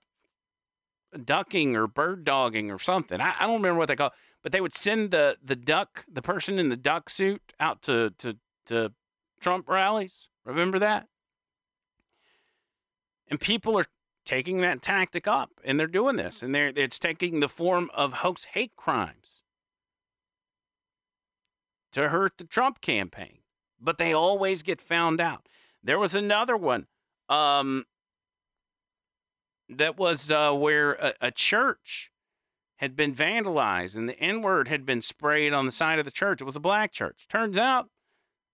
ducking 1.26 1.76
or 1.76 1.88
bird 1.88 2.24
dogging 2.24 2.70
or 2.70 2.80
something. 2.80 3.20
I, 3.20 3.34
I 3.40 3.44
don't 3.46 3.56
remember 3.56 3.80
what 3.80 3.88
they 3.88 3.96
call, 3.96 4.14
but 4.42 4.52
they 4.52 4.62
would 4.62 4.76
send 4.76 5.12
the 5.12 5.38
the 5.44 5.56
duck, 5.56 6.06
the 6.12 6.22
person 6.22 6.60
in 6.60 6.70
the 6.70 6.78
duck 6.78 7.10
suit, 7.10 7.42
out 7.60 7.82
to 7.84 8.14
to 8.20 8.36
to 8.68 8.92
Trump 9.44 9.68
rallies. 9.68 10.30
Remember 10.46 10.80
that? 10.80 11.08
And 13.28 13.40
people 13.40 13.78
are 13.78 13.86
taking 14.26 14.62
that 14.62 14.82
tactic 14.82 15.28
up 15.28 15.52
and 15.64 15.80
they're 15.80 15.88
doing 15.88 16.16
this 16.16 16.42
and 16.42 16.56
they're 16.56 16.72
it's 16.76 16.98
taking 16.98 17.40
the 17.40 17.50
form 17.50 17.90
of 17.94 18.14
hoax 18.14 18.46
hate 18.46 18.76
crimes 18.78 19.42
to 21.92 22.10
hurt 22.10 22.38
the 22.38 22.46
Trump 22.46 22.82
campaign. 22.82 23.40
But 23.80 23.98
they 23.98 24.14
always 24.14 24.64
get 24.64 24.82
found 24.82 25.20
out. 25.20 25.48
There 25.84 26.00
was 26.00 26.16
another 26.16 26.56
one 26.56 26.88
um, 27.28 27.86
that 29.70 29.98
was 29.98 30.32
uh, 30.32 30.54
where 30.54 30.94
a, 30.94 31.14
a 31.20 31.32
church 31.32 32.12
had 32.78 32.96
been 32.96 33.14
vandalized 33.14 33.96
and 33.96 34.08
the 34.08 34.20
N 34.20 34.42
word 34.42 34.70
had 34.70 34.86
been 34.86 35.02
sprayed 35.02 35.54
on 35.54 35.66
the 35.66 35.72
side 35.72 36.00
of 36.00 36.06
the 36.06 36.12
church. 36.12 36.40
It 36.40 36.46
was 36.46 36.56
a 36.56 36.62
black 36.62 36.92
church. 36.92 37.28
Turns 37.30 37.58
out 37.58 37.90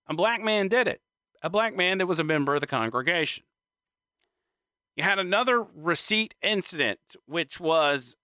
a 0.10 0.14
black 0.16 0.42
man 0.42 0.68
did 0.68 0.88
it, 0.88 1.02
a 1.44 1.50
black 1.50 1.76
man 1.76 2.00
that 2.00 2.08
was 2.08 2.20
a 2.20 2.24
member 2.24 2.56
of 2.56 2.62
the 2.62 2.68
congregation. 2.68 3.44
You 4.96 5.04
had 5.04 5.20
another 5.20 5.66
receipt 5.76 6.34
incident, 6.42 7.00
which 7.26 7.60
was 7.60 8.18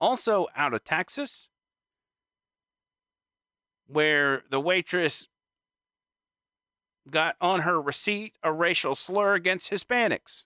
also 0.00 0.46
out 0.56 0.72
of 0.72 0.84
Texas, 0.84 1.48
where 3.88 4.42
the 4.50 4.60
waitress 4.60 5.28
got 7.10 7.34
on 7.40 7.60
her 7.62 7.82
receipt 7.82 8.34
a 8.42 8.52
racial 8.52 8.94
slur 8.94 9.34
against 9.34 9.70
Hispanics, 9.70 10.44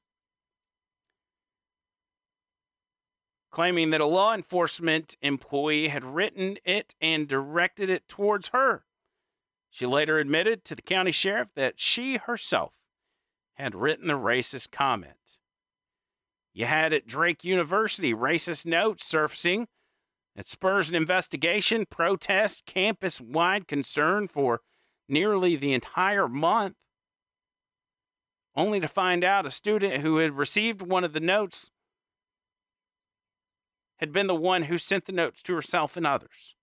claiming 3.52 3.90
that 3.90 4.00
a 4.00 4.06
law 4.06 4.34
enforcement 4.34 5.16
employee 5.20 5.88
had 5.88 6.02
written 6.02 6.56
it 6.64 6.94
and 7.00 7.28
directed 7.28 7.90
it 7.90 8.08
towards 8.08 8.48
her. 8.48 8.82
She 9.76 9.84
later 9.84 10.18
admitted 10.18 10.64
to 10.64 10.74
the 10.74 10.80
county 10.80 11.12
sheriff 11.12 11.50
that 11.54 11.78
she 11.78 12.16
herself 12.16 12.72
had 13.56 13.74
written 13.74 14.06
the 14.06 14.14
racist 14.14 14.70
comment. 14.70 15.38
You 16.54 16.64
had 16.64 16.94
at 16.94 17.06
Drake 17.06 17.44
University 17.44 18.14
racist 18.14 18.64
notes 18.64 19.04
surfacing 19.04 19.68
that 20.34 20.48
spurs 20.48 20.88
an 20.88 20.94
investigation, 20.94 21.84
protest, 21.84 22.64
campus 22.64 23.20
wide 23.20 23.68
concern 23.68 24.28
for 24.28 24.62
nearly 25.08 25.56
the 25.56 25.74
entire 25.74 26.26
month, 26.26 26.76
only 28.54 28.80
to 28.80 28.88
find 28.88 29.22
out 29.22 29.44
a 29.44 29.50
student 29.50 30.00
who 30.00 30.16
had 30.16 30.38
received 30.38 30.80
one 30.80 31.04
of 31.04 31.12
the 31.12 31.20
notes 31.20 31.70
had 33.96 34.10
been 34.10 34.26
the 34.26 34.34
one 34.34 34.62
who 34.62 34.78
sent 34.78 35.04
the 35.04 35.12
notes 35.12 35.42
to 35.42 35.54
herself 35.54 35.98
and 35.98 36.06
others. 36.06 36.55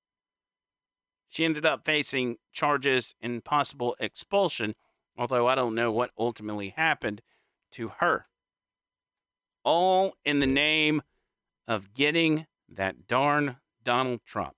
She 1.33 1.45
ended 1.45 1.65
up 1.65 1.83
facing 1.83 2.37
charges 2.51 3.15
and 3.19 3.43
possible 3.43 3.95
expulsion, 3.99 4.75
although 5.17 5.47
I 5.47 5.55
don't 5.55 5.73
know 5.73 5.91
what 5.91 6.11
ultimately 6.15 6.69
happened 6.69 7.23
to 7.71 7.87
her. 7.97 8.27
All 9.65 10.13
in 10.23 10.37
the 10.37 10.45
name 10.45 11.01
of 11.67 11.95
getting 11.95 12.45
that 12.69 13.07
darn 13.07 13.55
Donald 13.83 14.19
Trump. 14.23 14.53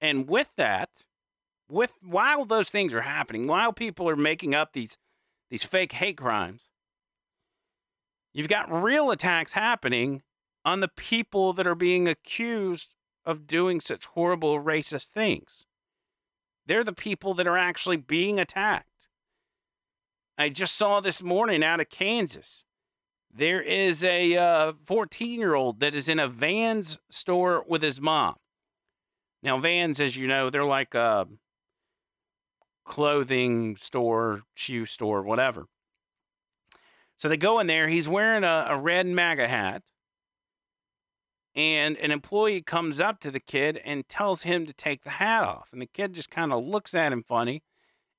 And 0.00 0.26
with 0.26 0.48
that, 0.56 0.88
with 1.68 1.92
while 2.00 2.46
those 2.46 2.70
things 2.70 2.94
are 2.94 3.02
happening, 3.02 3.46
while 3.46 3.74
people 3.74 4.08
are 4.08 4.16
making 4.16 4.54
up 4.54 4.72
these 4.72 4.96
these 5.50 5.64
fake 5.64 5.92
hate 5.92 6.16
crimes, 6.16 6.70
you've 8.32 8.48
got 8.48 8.72
real 8.72 9.10
attacks 9.10 9.52
happening 9.52 10.22
on 10.64 10.80
the 10.80 10.88
people 10.88 11.52
that 11.54 11.66
are 11.66 11.74
being 11.74 12.08
accused 12.08 12.94
of 13.24 13.46
doing 13.46 13.80
such 13.80 14.06
horrible 14.06 14.60
racist 14.60 15.08
things. 15.08 15.66
They're 16.66 16.84
the 16.84 16.92
people 16.92 17.34
that 17.34 17.46
are 17.46 17.56
actually 17.56 17.96
being 17.96 18.38
attacked. 18.38 18.86
I 20.36 20.48
just 20.50 20.76
saw 20.76 21.00
this 21.00 21.22
morning 21.22 21.64
out 21.64 21.80
of 21.80 21.90
Kansas. 21.90 22.64
There 23.34 23.60
is 23.60 24.04
a 24.04 24.72
14 24.86 25.28
uh, 25.28 25.40
year 25.40 25.54
old 25.54 25.80
that 25.80 25.94
is 25.94 26.08
in 26.08 26.18
a 26.18 26.28
Vans 26.28 26.98
store 27.10 27.64
with 27.66 27.82
his 27.82 28.00
mom. 28.00 28.36
Now, 29.42 29.58
Vans, 29.58 30.00
as 30.00 30.16
you 30.16 30.26
know, 30.26 30.50
they're 30.50 30.64
like 30.64 30.94
a 30.94 31.26
clothing 32.84 33.76
store, 33.76 34.42
shoe 34.54 34.86
store, 34.86 35.22
whatever. 35.22 35.66
So 37.16 37.28
they 37.28 37.36
go 37.36 37.60
in 37.60 37.66
there. 37.66 37.88
He's 37.88 38.08
wearing 38.08 38.44
a, 38.44 38.66
a 38.70 38.76
red 38.78 39.06
MAGA 39.06 39.46
hat. 39.46 39.82
And 41.58 41.96
an 41.96 42.12
employee 42.12 42.62
comes 42.62 43.00
up 43.00 43.18
to 43.18 43.32
the 43.32 43.40
kid 43.40 43.80
and 43.84 44.08
tells 44.08 44.44
him 44.44 44.64
to 44.64 44.72
take 44.72 45.02
the 45.02 45.10
hat 45.10 45.42
off. 45.42 45.70
And 45.72 45.82
the 45.82 45.86
kid 45.86 46.12
just 46.12 46.30
kind 46.30 46.52
of 46.52 46.64
looks 46.64 46.94
at 46.94 47.12
him 47.12 47.24
funny. 47.24 47.64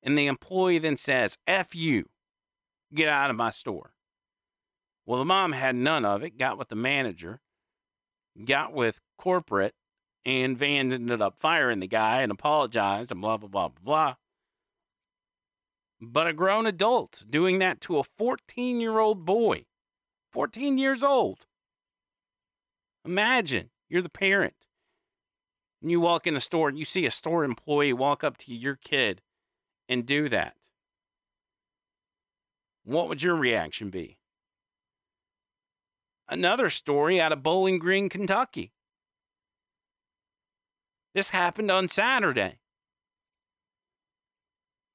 And 0.03 0.17
the 0.17 0.27
employee 0.27 0.77
then 0.77 0.97
says, 0.97 1.37
F 1.47 1.73
you, 1.73 2.09
get 2.93 3.07
out 3.07 3.29
of 3.29 3.37
my 3.37 3.49
store. 3.49 3.93
Well, 5.05 5.19
the 5.19 5.25
mom 5.25 5.53
had 5.53 5.77
none 5.77 6.03
of 6.03 6.21
it, 6.21 6.37
got 6.37 6.57
with 6.57 6.67
the 6.67 6.75
manager, 6.75 7.39
got 8.43 8.73
with 8.73 8.99
corporate, 9.17 9.73
and 10.25 10.57
Van 10.57 10.91
ended 10.91 11.21
up 11.21 11.37
firing 11.39 11.79
the 11.79 11.87
guy 11.87 12.21
and 12.21 12.33
apologized 12.33 13.09
and 13.09 13.21
blah, 13.21 13.37
blah, 13.37 13.47
blah, 13.47 13.69
blah, 13.69 13.83
blah. 13.83 14.15
But 16.01 16.27
a 16.27 16.33
grown 16.33 16.65
adult 16.65 17.23
doing 17.29 17.59
that 17.59 17.79
to 17.81 17.99
a 17.99 18.03
14 18.03 18.81
year 18.81 18.99
old 18.99 19.23
boy, 19.23 19.63
14 20.33 20.77
years 20.77 21.03
old. 21.03 21.45
Imagine 23.05 23.69
you're 23.87 24.01
the 24.01 24.09
parent. 24.09 24.53
And 25.81 25.89
you 25.89 25.99
walk 25.99 26.27
in 26.27 26.35
a 26.35 26.41
store 26.41 26.69
and 26.69 26.77
you 26.77 26.85
see 26.85 27.05
a 27.05 27.11
store 27.11 27.43
employee 27.43 27.93
walk 27.93 28.23
up 28.23 28.37
to 28.37 28.53
your 28.53 28.75
kid 28.75 29.21
and 29.87 30.05
do 30.05 30.29
that. 30.29 30.55
What 32.83 33.07
would 33.07 33.23
your 33.23 33.35
reaction 33.35 33.89
be? 33.89 34.17
Another 36.27 36.69
story 36.69 37.19
out 37.19 37.31
of 37.31 37.41
Bowling 37.41 37.79
Green, 37.79 38.09
Kentucky. 38.09 38.71
This 41.15 41.29
happened 41.29 41.71
on 41.71 41.87
Saturday. 41.87 42.59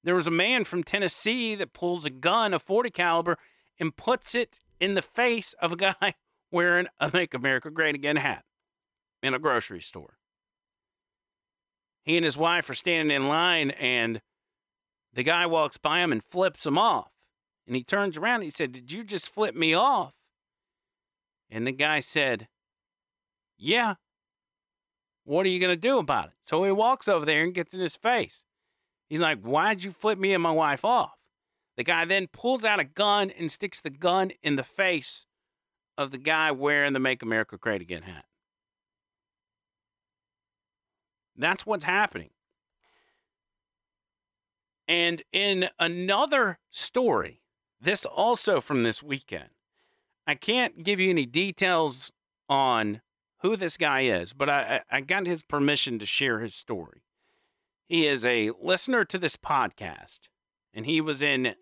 There 0.05 0.15
was 0.15 0.27
a 0.27 0.31
man 0.31 0.65
from 0.65 0.85
Tennessee 0.85 1.55
that 1.55 1.73
pulls 1.73 2.05
a 2.05 2.11
gun, 2.11 2.55
a 2.55 2.59
40 2.59 2.91
caliber, 2.91 3.39
and 3.81 3.97
puts 3.97 4.35
it 4.35 4.61
in 4.79 4.95
the 4.95 5.03
face 5.03 5.55
of 5.61 5.73
a 5.73 5.77
guy 5.77 6.15
wearing 6.55 6.87
a 7.01 7.11
Make 7.13 7.35
America 7.35 7.71
Great 7.71 7.95
Again 7.95 8.17
hat 8.17 8.45
in 9.23 9.35
a 9.35 9.39
grocery 9.39 9.83
store. 9.83 10.17
He 12.05 12.17
and 12.17 12.25
his 12.25 12.37
wife 12.37 12.71
are 12.71 12.75
standing 12.75 13.15
in 13.15 13.29
line, 13.29 13.71
and 13.73 14.21
the 15.13 15.23
guy 15.23 15.47
walks 15.47 15.77
by 15.77 16.01
him 16.01 16.13
and 16.13 16.23
flips 16.25 16.65
him 16.65 16.79
off. 16.79 17.11
And 17.67 17.75
he 17.75 17.83
turns 17.83 18.17
around 18.17 18.37
and 18.37 18.45
he 18.45 18.51
said, 18.51 18.73
Did 18.73 18.93
you 18.93 19.05
just 19.05 19.31
flip 19.31 19.55
me 19.55 19.75
off? 19.75 20.13
And 21.51 21.67
the 21.67 21.73
guy 21.73 22.01
said, 22.01 22.47
Yeah. 23.59 23.95
What 25.25 25.47
are 25.47 25.49
you 25.49 25.61
going 25.61 25.71
to 25.71 25.77
do 25.77 25.99
about 25.99 26.27
it? 26.27 26.35
So 26.45 26.63
he 26.65 26.71
walks 26.71 27.09
over 27.09 27.25
there 27.25 27.43
and 27.43 27.55
gets 27.55 27.73
in 27.73 27.81
his 27.81 27.97
face. 27.97 28.45
He's 29.09 29.21
like, 29.21 29.41
Why'd 29.41 29.83
you 29.83 29.93
flip 29.93 30.19
me 30.19 30.35
and 30.35 30.43
my 30.43 30.51
wife 30.53 30.85
off? 30.85 31.13
The 31.77 31.85
guy 31.85 32.05
then 32.05 32.29
pulls 32.33 32.65
out 32.65 32.81
a 32.81 32.85
gun 32.85 33.31
and 33.31 33.51
sticks 33.51 33.81
the 33.81 33.91
gun 33.91 34.31
in 34.43 34.57
the 34.57 34.63
face 34.63 35.25
of 35.97 36.11
the 36.11 36.19
guy 36.19 36.51
wearing 36.51 36.93
the 36.93 36.99
Make 36.99 37.23
America 37.23 37.57
Great 37.57 37.83
Again 37.83 38.03
hat. 38.03 38.25
That's 41.37 41.67
what's 41.67 41.85
happening. 41.85 42.31
And 44.87 45.23
in 45.33 45.69
another 45.79 46.59
story, 46.71 47.41
this 47.81 48.05
also 48.05 48.61
from 48.61 48.83
this 48.83 49.03
weekend, 49.03 49.51
I 50.27 50.35
can't 50.35 50.83
give 50.83 51.01
you 51.01 51.11
any 51.11 51.27
details 51.27 52.13
on 52.49 53.01
who 53.41 53.57
this 53.57 53.77
guy 53.77 54.03
is, 54.03 54.33
but 54.33 54.49
I, 54.49 54.83
I 54.91 55.01
got 55.01 55.27
his 55.27 55.43
permission 55.43 55.99
to 55.99 56.07
share 56.07 56.41
his 56.41 56.55
story. 56.55 57.03
He 57.87 58.07
is 58.07 58.25
a 58.25 58.53
listener 58.61 59.05
to 59.05 59.19
this 59.19 59.37
podcast, 59.37 60.21
and 60.73 60.87
he 60.87 61.01
was 61.01 61.23
in 61.23 61.55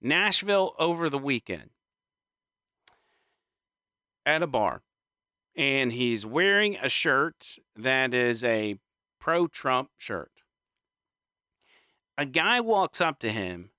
Nashville 0.00 0.74
over 0.78 1.10
the 1.10 1.18
weekend 1.18 1.70
at 4.26 4.42
a 4.42 4.46
bar, 4.46 4.82
and 5.56 5.92
he's 5.92 6.24
wearing 6.24 6.76
a 6.76 6.88
shirt 6.88 7.58
that 7.76 8.14
is 8.14 8.44
a 8.44 8.76
pro 9.20 9.46
Trump 9.46 9.90
shirt. 9.98 10.30
A 12.16 12.26
guy 12.26 12.60
walks 12.60 13.00
up 13.00 13.18
to 13.20 13.30
him 13.30 13.70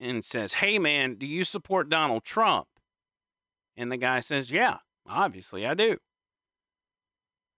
and 0.00 0.24
says, 0.24 0.54
Hey, 0.54 0.78
man, 0.78 1.14
do 1.14 1.26
you 1.26 1.44
support 1.44 1.88
Donald 1.88 2.24
Trump? 2.24 2.66
And 3.76 3.90
the 3.90 3.96
guy 3.96 4.20
says, 4.20 4.50
Yeah, 4.50 4.78
obviously 5.08 5.66
I 5.66 5.74
do. 5.74 5.98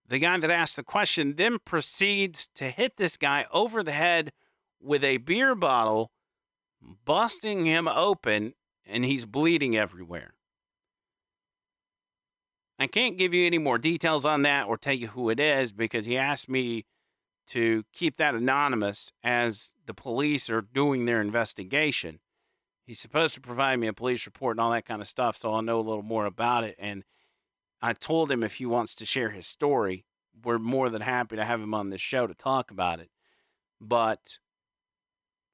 The 0.09 0.19
guy 0.19 0.39
that 0.39 0.51
asked 0.51 0.77
the 0.77 0.83
question 0.83 1.35
then 1.37 1.59
proceeds 1.65 2.49
to 2.55 2.71
hit 2.71 2.97
this 2.97 3.17
guy 3.17 3.47
over 3.53 3.83
the 3.83 3.93
head 3.93 4.33
with 4.81 5.05
a 5.05 5.19
beer 5.19 5.55
bottle, 5.55 6.11
busting 7.05 7.67
him 7.67 7.87
open, 7.89 8.55
and 8.87 9.05
he's 9.05 9.27
bleeding 9.27 9.77
everywhere. 9.77 10.35
I 12.79 12.87
can't 12.87 13.19
give 13.19 13.35
you 13.35 13.45
any 13.45 13.59
more 13.59 13.79
details 13.79 14.25
on 14.25 14.43
that 14.43 14.69
or 14.69 14.77
tell 14.77 14.95
you 14.95 15.09
who 15.09 15.31
it 15.31 15.41
is 15.41 15.73
because 15.73 16.05
he 16.05 16.17
asked 16.17 16.49
me 16.49 16.87
to 17.49 17.83
keep 17.93 18.19
that 18.19 18.37
anonymous 18.37 19.11
as 19.25 19.73
the 19.87 19.95
police 19.95 20.49
are 20.49 20.63
doing 20.63 21.05
their 21.05 21.21
investigation. 21.21 22.21
He's 22.87 23.01
supposed 23.01 23.35
to 23.35 23.41
provide 23.41 23.81
me 23.81 23.89
a 23.89 23.93
police 23.93 24.27
report 24.27 24.57
and 24.57 24.61
all 24.61 24.71
that 24.71 24.87
kind 24.87 25.03
of 25.03 25.09
stuff, 25.09 25.37
so 25.37 25.53
I'll 25.53 25.63
know 25.63 25.81
a 25.81 25.83
little 25.83 26.03
more 26.03 26.27
about 26.27 26.65
it. 26.65 26.77
And 26.79 27.03
I 27.83 27.95
told 27.95 28.31
him 28.31 28.45
if 28.45 28.55
he 28.55 28.67
wants 28.67 28.95
to 28.97 29.07
share 29.07 29.31
his 29.31 29.47
story, 29.47 30.05
we're 30.45 30.59
more 30.59 30.89
than 30.89 31.03
happy 31.03 31.37
to 31.37 31.45
have 31.45 31.61
him 31.61 31.75
on 31.75 31.91
this 31.91 32.01
show 32.01 32.27
to 32.27 32.35
talk 32.35 32.71
about 32.71 33.01
it. 33.01 33.11
But 33.81 34.39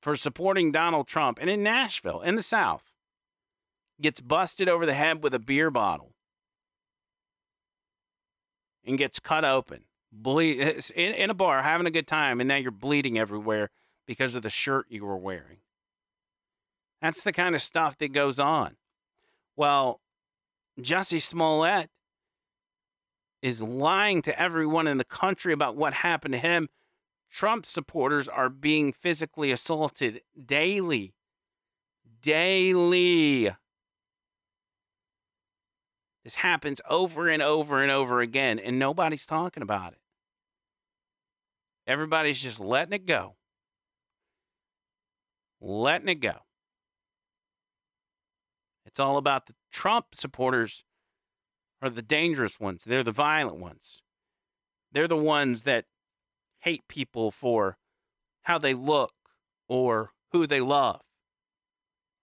for 0.02 0.16
supporting 0.16 0.72
Donald 0.72 1.08
Trump 1.08 1.38
and 1.40 1.48
in 1.48 1.62
Nashville, 1.62 2.20
in 2.20 2.34
the 2.36 2.42
South, 2.42 2.84
gets 4.00 4.20
busted 4.20 4.68
over 4.68 4.84
the 4.84 4.94
head 4.94 5.22
with 5.22 5.32
a 5.32 5.38
beer 5.38 5.70
bottle 5.70 6.13
and 8.86 8.98
gets 8.98 9.18
cut 9.18 9.44
open, 9.44 9.84
bleed 10.12 10.60
eh, 10.60 10.80
in, 10.94 11.14
in 11.14 11.30
a 11.30 11.34
bar, 11.34 11.62
having 11.62 11.86
a 11.86 11.90
good 11.90 12.06
time, 12.06 12.40
and 12.40 12.48
now 12.48 12.56
you're 12.56 12.70
bleeding 12.70 13.18
everywhere 13.18 13.70
because 14.06 14.34
of 14.34 14.42
the 14.42 14.50
shirt 14.50 14.86
you 14.88 15.04
were 15.04 15.16
wearing. 15.16 15.58
That's 17.00 17.22
the 17.22 17.32
kind 17.32 17.54
of 17.54 17.62
stuff 17.62 17.98
that 17.98 18.12
goes 18.12 18.38
on. 18.38 18.76
Well, 19.56 20.00
Jussie 20.80 21.22
Smollett 21.22 21.90
is 23.42 23.62
lying 23.62 24.22
to 24.22 24.40
everyone 24.40 24.86
in 24.86 24.96
the 24.96 25.04
country 25.04 25.52
about 25.52 25.76
what 25.76 25.92
happened 25.92 26.32
to 26.32 26.38
him. 26.38 26.68
Trump 27.30 27.66
supporters 27.66 28.26
are 28.26 28.48
being 28.48 28.92
physically 28.92 29.52
assaulted 29.52 30.22
daily. 30.46 31.12
Daily. 32.22 33.54
This 36.24 36.36
happens 36.36 36.80
over 36.88 37.28
and 37.28 37.42
over 37.42 37.82
and 37.82 37.92
over 37.92 38.20
again, 38.20 38.58
and 38.58 38.78
nobody's 38.78 39.26
talking 39.26 39.62
about 39.62 39.92
it. 39.92 39.98
Everybody's 41.86 42.40
just 42.40 42.60
letting 42.60 42.94
it 42.94 43.04
go. 43.04 43.36
Letting 45.60 46.08
it 46.08 46.20
go. 46.20 46.38
It's 48.86 48.98
all 48.98 49.18
about 49.18 49.46
the 49.46 49.54
Trump 49.70 50.14
supporters 50.14 50.84
are 51.82 51.90
the 51.90 52.00
dangerous 52.00 52.58
ones. 52.58 52.84
They're 52.84 53.02
the 53.02 53.12
violent 53.12 53.58
ones. 53.58 54.00
They're 54.92 55.08
the 55.08 55.16
ones 55.16 55.62
that 55.62 55.84
hate 56.60 56.88
people 56.88 57.30
for 57.30 57.76
how 58.42 58.56
they 58.58 58.72
look 58.72 59.12
or 59.68 60.12
who 60.32 60.46
they 60.46 60.60
love 60.60 61.00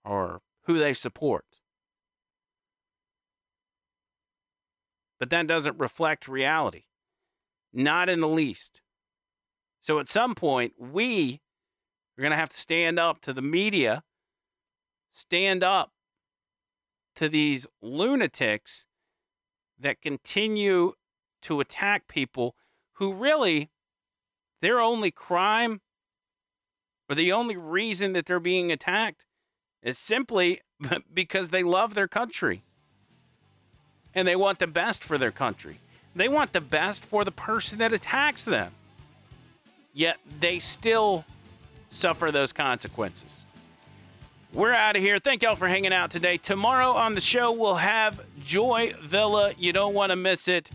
or 0.04 0.42
who 0.64 0.80
they 0.80 0.94
support. 0.94 1.46
But 5.22 5.30
that 5.30 5.46
doesn't 5.46 5.78
reflect 5.78 6.28
reality, 6.28 6.86
not 7.72 8.10
in 8.10 8.22
the 8.22 8.28
least. 8.28 8.82
So 9.80 10.00
at 10.00 10.10
some 10.10 10.34
point, 10.34 10.74
we 10.80 11.42
are 12.18 12.22
going 12.24 12.32
to 12.32 12.38
have 12.38 12.50
to 12.50 12.58
stand 12.58 12.98
up 12.98 13.22
to 13.22 13.32
the 13.32 13.42
media, 13.44 14.02
stand 15.12 15.64
up 15.64 15.92
to 17.18 17.30
these 17.30 17.68
lunatics 17.84 18.88
that 19.80 20.02
continue 20.02 20.94
to 21.44 21.60
attack 21.60 22.08
people 22.08 22.56
who 22.94 23.14
really 23.14 23.70
their 24.64 24.80
only 24.80 25.12
crime 25.12 25.82
or 27.08 27.14
the 27.14 27.32
only 27.32 27.56
reason 27.56 28.14
that 28.14 28.26
they're 28.26 28.40
being 28.40 28.72
attacked 28.72 29.28
is 29.84 30.00
simply 30.00 30.62
because 31.14 31.52
they 31.52 31.62
love 31.62 31.94
their 31.94 32.08
country 32.08 32.64
and 34.16 34.28
they 34.28 34.36
want 34.36 34.60
the 34.60 34.68
best 34.68 35.04
for 35.04 35.18
their 35.18 35.32
country. 35.32 35.80
They 36.16 36.28
want 36.28 36.54
the 36.54 36.62
best 36.62 37.06
for 37.06 37.24
the 37.24 37.32
person 37.32 37.78
that 37.80 37.94
attacks 37.94 38.44
them. 38.44 38.72
Yet 39.94 40.18
they 40.40 40.60
still 40.60 41.26
suffer 41.90 42.32
those 42.32 42.54
consequences. 42.54 43.44
We're 44.54 44.74
out 44.74 44.98
of 44.98 45.02
here. 45.02 45.20
Thank 45.20 45.44
y'all 45.44 45.56
for 45.56 45.68
hanging 45.68 45.94
out 45.94 46.12
today. 46.12 46.38
Tomorrow 46.38 46.92
on 46.92 47.14
the 47.14 47.22
show, 47.22 47.54
we'll 47.54 47.76
have 47.76 48.20
Joy 48.44 48.94
Villa. 49.02 49.54
You 49.58 49.72
don't 49.72 49.94
want 49.94 50.10
to 50.10 50.18
miss 50.18 50.50
it. 50.50 50.70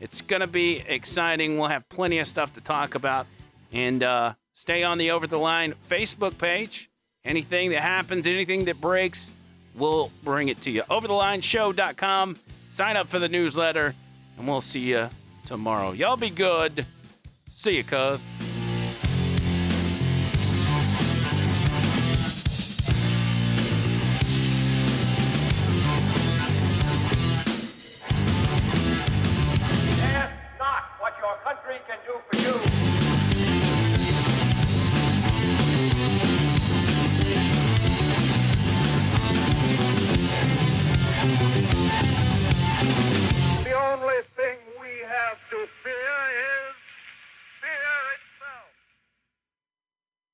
It's 0.00 0.22
going 0.22 0.40
to 0.40 0.46
be 0.46 0.82
exciting. 0.86 1.58
We'll 1.58 1.68
have 1.68 1.86
plenty 1.90 2.20
of 2.20 2.26
stuff 2.26 2.54
to 2.54 2.62
talk 2.62 2.94
about. 2.94 3.26
And 3.72 4.02
uh, 4.02 4.32
stay 4.54 4.82
on 4.82 4.96
the 4.96 5.10
Over 5.10 5.26
the 5.26 5.38
Line 5.38 5.74
Facebook 5.90 6.38
page. 6.38 6.88
Anything 7.24 7.70
that 7.70 7.82
happens, 7.82 8.26
anything 8.26 8.64
that 8.64 8.80
breaks, 8.80 9.30
we'll 9.74 10.10
bring 10.24 10.48
it 10.48 10.62
to 10.62 10.70
you. 10.70 10.82
OverTheLineShow.com. 10.84 12.38
Sign 12.78 12.96
up 12.96 13.08
for 13.08 13.18
the 13.18 13.28
newsletter, 13.28 13.92
and 14.38 14.46
we'll 14.46 14.60
see 14.60 14.78
you 14.78 15.08
tomorrow. 15.48 15.90
Y'all 15.90 16.16
be 16.16 16.30
good. 16.30 16.86
See 17.52 17.78
you, 17.78 17.82
cuz. 17.82 18.20